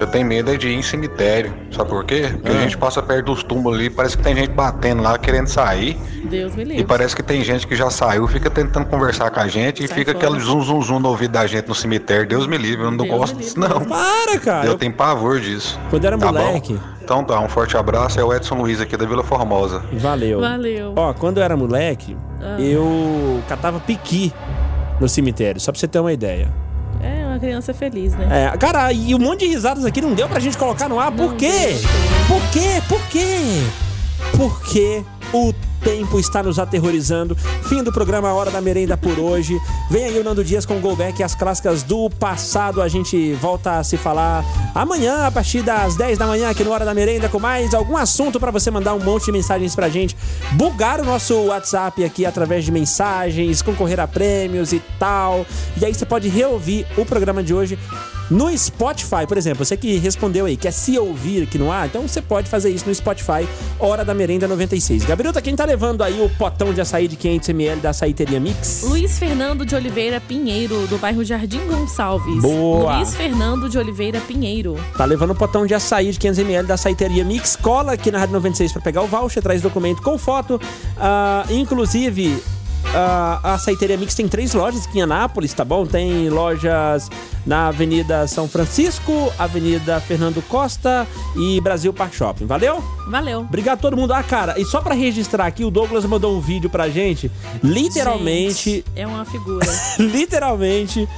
eu 0.01 0.07
tenho 0.09 0.27
medo 0.27 0.51
é 0.51 0.57
de 0.57 0.69
ir 0.71 0.75
em 0.75 0.83
cemitério. 0.83 1.55
Sabe 1.71 1.89
por 1.91 2.05
quê? 2.05 2.31
Porque 2.33 2.57
a 2.57 2.61
gente 2.63 2.77
passa 2.77 3.01
perto 3.01 3.27
dos 3.27 3.45
túmulos 3.45 3.79
ali, 3.79 3.89
parece 3.91 4.17
que 4.17 4.25
tem 4.25 4.35
gente 4.35 4.51
batendo 4.51 5.01
lá, 5.03 5.17
querendo 5.17 5.47
sair. 5.47 5.97
Deus 6.25 6.55
me 6.57 6.63
E 6.63 6.67
livre. 6.67 6.85
parece 6.85 7.15
que 7.15 7.23
tem 7.23 7.45
gente 7.45 7.65
que 7.67 7.77
já 7.77 7.91
saiu, 7.91 8.27
fica 8.27 8.51
tentando 8.51 8.87
conversar 8.87 9.31
com 9.31 9.39
a 9.39 9.47
gente 9.47 9.85
e 9.85 9.89
Sai 9.89 9.99
fica 9.99 10.13
fora. 10.15 10.27
aquele 10.27 10.41
zum 10.43 10.63
zum 10.63 10.83
zum 10.83 10.99
no 10.99 11.11
ouvido 11.11 11.33
da 11.33 11.47
gente 11.47 11.69
no 11.69 11.75
cemitério. 11.77 12.27
Deus 12.27 12.47
me 12.49 12.57
livre, 12.59 12.83
eu 12.85 12.91
não 12.91 12.97
Deus 13.05 13.11
gosto 13.19 13.37
disso 13.37 13.61
não. 13.61 13.85
Para, 13.85 14.39
cara. 14.41 14.67
Eu 14.67 14.77
tenho 14.77 14.93
pavor 14.93 15.39
disso. 15.39 15.79
Quando 15.91 16.05
era 16.07 16.19
Tá 16.19 16.33
bom? 16.33 16.61
Então 17.05 17.23
tá, 17.23 17.39
um 17.39 17.49
forte 17.49 17.77
abraço. 17.77 18.19
É 18.19 18.25
o 18.25 18.33
Edson 18.33 18.55
Luiz 18.55 18.81
aqui 18.81 18.97
da 18.97 19.05
Vila 19.05 19.23
Formosa. 19.23 19.83
Valeu. 19.93 20.41
Valeu. 20.41 20.95
Ó, 20.97 21.13
quando 21.13 21.37
eu 21.39 21.45
era 21.45 21.55
moleque, 21.57 22.17
Ah. 22.41 22.59
eu 22.59 23.43
catava 23.47 23.79
piqui 23.79 24.33
no 24.99 25.07
cemitério, 25.09 25.61
só 25.61 25.71
pra 25.71 25.79
você 25.79 25.87
ter 25.87 25.99
uma 25.99 26.13
ideia. 26.13 26.49
É 27.03 27.27
uma 27.27 27.39
criança 27.39 27.75
feliz, 27.75 28.15
né? 28.15 28.51
É, 28.55 28.57
cara, 28.57 28.91
e 28.93 29.15
um 29.15 29.19
monte 29.19 29.41
de 29.41 29.49
risadas 29.49 29.85
aqui 29.85 30.01
não 30.01 30.15
deu 30.15 30.27
pra 30.29 30.41
gente 30.41 30.57
colocar 30.57 30.89
no 30.89 30.99
ar. 30.99 31.13
Por 31.13 31.31
Não 31.33 31.37
quê? 31.37 31.51
deu. 31.51 31.81
Por 32.27 32.51
quê? 32.51 32.83
Por 32.89 33.09
quê? 33.11 33.43
Porque 34.37 35.03
o 35.33 35.53
tempo 35.85 36.19
está 36.19 36.43
nos 36.43 36.59
aterrorizando. 36.59 37.37
Fim 37.69 37.85
do 37.85 37.93
programa 37.93 38.33
Hora 38.33 38.51
da 38.51 38.61
Merenda 38.61 38.97
por 38.97 39.19
hoje. 39.19 39.61
Vem 39.91 40.07
aí 40.07 40.19
o 40.19 40.25
Nando 40.25 40.43
Dias 40.43 40.65
com 40.65 40.79
o 40.79 40.81
Go 40.81 40.97
as 41.23 41.35
clássicas 41.35 41.83
do 41.83 42.09
passado. 42.09 42.81
A 42.81 42.89
gente 42.89 43.35
volta 43.35 43.79
a 43.79 43.85
se 43.85 43.99
falar 43.99 44.43
amanhã, 44.75 45.27
a 45.27 45.31
partir 45.31 45.63
das 45.63 45.95
10 45.95 46.17
da 46.17 46.27
manhã, 46.27 46.49
aqui 46.49 46.65
no 46.65 46.71
Hora 46.71 46.87
da 46.87 46.95
Merenda, 46.95 47.29
com 47.29 47.39
mais 47.39 47.75
algum 47.75 47.97
assunto 47.97 48.41
pra 48.41 48.51
você 48.51 48.71
mandar 48.71 48.95
um 48.95 49.01
monte 49.01 49.27
de 49.27 49.33
mensagens 49.33 49.75
pra 49.75 49.91
gente. 49.91 50.17
Bugar 50.53 51.01
o 51.01 51.05
nosso 51.05 51.35
WhatsApp 51.45 52.03
aqui 52.03 52.25
através 52.25 52.65
de 52.65 52.73
mensagens, 52.73 53.61
concorrer 53.61 54.01
a 54.01 54.09
prêmios 54.09 54.73
e 54.73 54.81
tal. 54.99 55.45
E 55.81 55.85
aí 55.85 55.93
você 55.93 56.07
pode 56.07 56.29
reouvir 56.29 56.87
o 56.97 57.05
programa 57.05 57.43
de 57.43 57.53
hoje 57.53 57.79
no 58.31 58.57
Spotify, 58.57 59.27
por 59.27 59.37
exemplo, 59.37 59.65
você 59.65 59.77
que 59.77 59.97
respondeu 59.99 60.47
aí, 60.47 60.57
quer 60.57 60.73
se 60.73 60.99
ouvir 60.99 61.43
aqui 61.43 61.59
no 61.59 61.71
ar, 61.71 61.87
então 61.87 62.03
você 62.03 62.23
pode 62.23 62.49
fazer 62.49 62.71
isso 62.71 62.87
no 62.87 62.95
Spotify, 62.95 63.47
Hora 63.79 64.05
da 64.05 64.15
Merenda 64.15 64.49
96. 64.49 65.05
Gabriel, 65.05 65.33
tá 65.33 65.41
quem 65.41 65.55
tá 65.55 65.65
levando 65.65 66.03
aí 66.03 66.21
o 66.21 66.29
potão 66.31 66.73
de 66.73 66.81
açaí 66.81 67.07
de 67.07 67.17
500ml 67.17 67.81
da 67.81 67.91
Açaiteria 67.91 68.41
Mix? 68.41 68.83
Luiz 68.85 69.19
Fernando 69.19 69.67
de 69.67 69.75
Oliveira 69.75 70.21
Pinheiro, 70.21 70.87
do 70.87 70.99
bairro 70.99 71.25
Jardim 71.25 71.67
Gonçalves. 71.67 72.41
Boa. 72.41 72.97
Luiz 72.97 73.15
Fernando 73.15 73.69
de 73.69 73.79
Oliveira 73.79 74.21
Pinheiro. 74.21 74.77
Tá 74.97 75.05
levando 75.05 75.31
o 75.31 75.35
potão 75.35 75.67
de 75.67 75.75
açaí 75.75 76.11
de 76.11 76.19
500ml 76.19 76.65
da 76.65 76.75
Açaiteria 76.75 77.25
Mix. 77.25 77.57
Cola 77.57 77.93
aqui 77.93 78.11
na 78.11 78.19
Rádio 78.19 78.35
96 78.35 78.73
pra 78.73 78.83
pegar 78.83 79.03
o 79.03 79.07
voucher, 79.07 79.43
traz 79.43 79.61
documento 79.61 80.03
com 80.03 80.17
foto. 80.17 80.61
Ah, 80.97 81.45
inclusive, 81.51 82.43
a 82.93 83.55
Açaiteria 83.55 83.97
Mix 83.97 84.15
tem 84.15 84.29
três 84.29 84.55
lojas 84.55 84.87
aqui 84.87 84.99
em 84.99 85.03
Anápolis, 85.03 85.53
tá 85.53 85.65
bom? 85.65 85.87
Tem 85.87 86.29
lojas 86.29 87.11
na 87.47 87.69
Avenida 87.69 88.27
São 88.27 88.49
Francisco, 88.49 89.33
Avenida 89.39 90.01
Fernando 90.01 90.43
Costa 90.43 91.07
e 91.37 91.61
Brasil 91.61 91.93
Park 91.93 92.15
Shopping. 92.15 92.47
Valeu? 92.47 92.83
Valeu. 93.09 93.41
Obrigado 93.41 93.79
a 93.79 93.83
todo 93.83 93.97
mundo. 93.97 94.13
Ah, 94.13 94.23
cara, 94.23 94.59
e 94.59 94.65
só 94.65 94.81
pra 94.81 94.95
registrar 94.95 95.47
aqui, 95.47 95.65
o 95.65 95.71
Douglas 95.71 96.05
mandou 96.05 96.37
um 96.37 96.41
vídeo 96.41 96.71
pra 96.71 96.89
gente, 96.89 97.31
literalmente, 97.63 98.71
Gente, 98.71 98.85
é 98.97 99.07
uma 99.07 99.25
figura. 99.25 99.67
literalmente, 99.99 101.09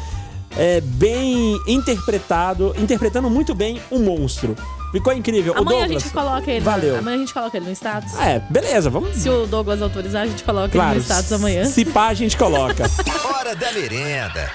é, 0.56 0.80
bem 0.80 1.58
interpretado, 1.66 2.74
interpretando 2.78 3.28
muito 3.28 3.54
bem 3.54 3.80
o 3.90 3.98
monstro. 3.98 4.56
Ficou 4.96 5.12
incrível. 5.12 5.52
o 5.52 5.58
Amanhã 5.58 5.78
a 5.78 5.80
Douglas, 5.82 6.02
gente 6.04 6.12
coloca 6.14 6.50
ele. 6.50 6.60
Valeu. 6.64 6.96
Amanhã 6.98 7.16
a 7.16 7.18
gente 7.18 7.34
coloca 7.34 7.56
ele 7.56 7.66
no 7.66 7.72
status. 7.72 8.18
É, 8.18 8.38
beleza, 8.48 8.88
vamos. 8.88 9.14
Se 9.16 9.28
o 9.28 9.46
Douglas 9.46 9.82
autorizar, 9.82 10.22
a 10.22 10.26
gente 10.26 10.42
coloca 10.42 10.66
ele 10.68 10.72
Claro, 10.72 10.94
no 10.94 11.00
status 11.02 11.32
amanhã. 11.32 11.64
se 11.66 11.84
pá, 11.84 12.06
a 12.08 12.14
gente 12.14 12.34
coloca. 12.36 12.84
Hora 13.38 13.54
da 13.54 13.70
merenda. 13.72 14.50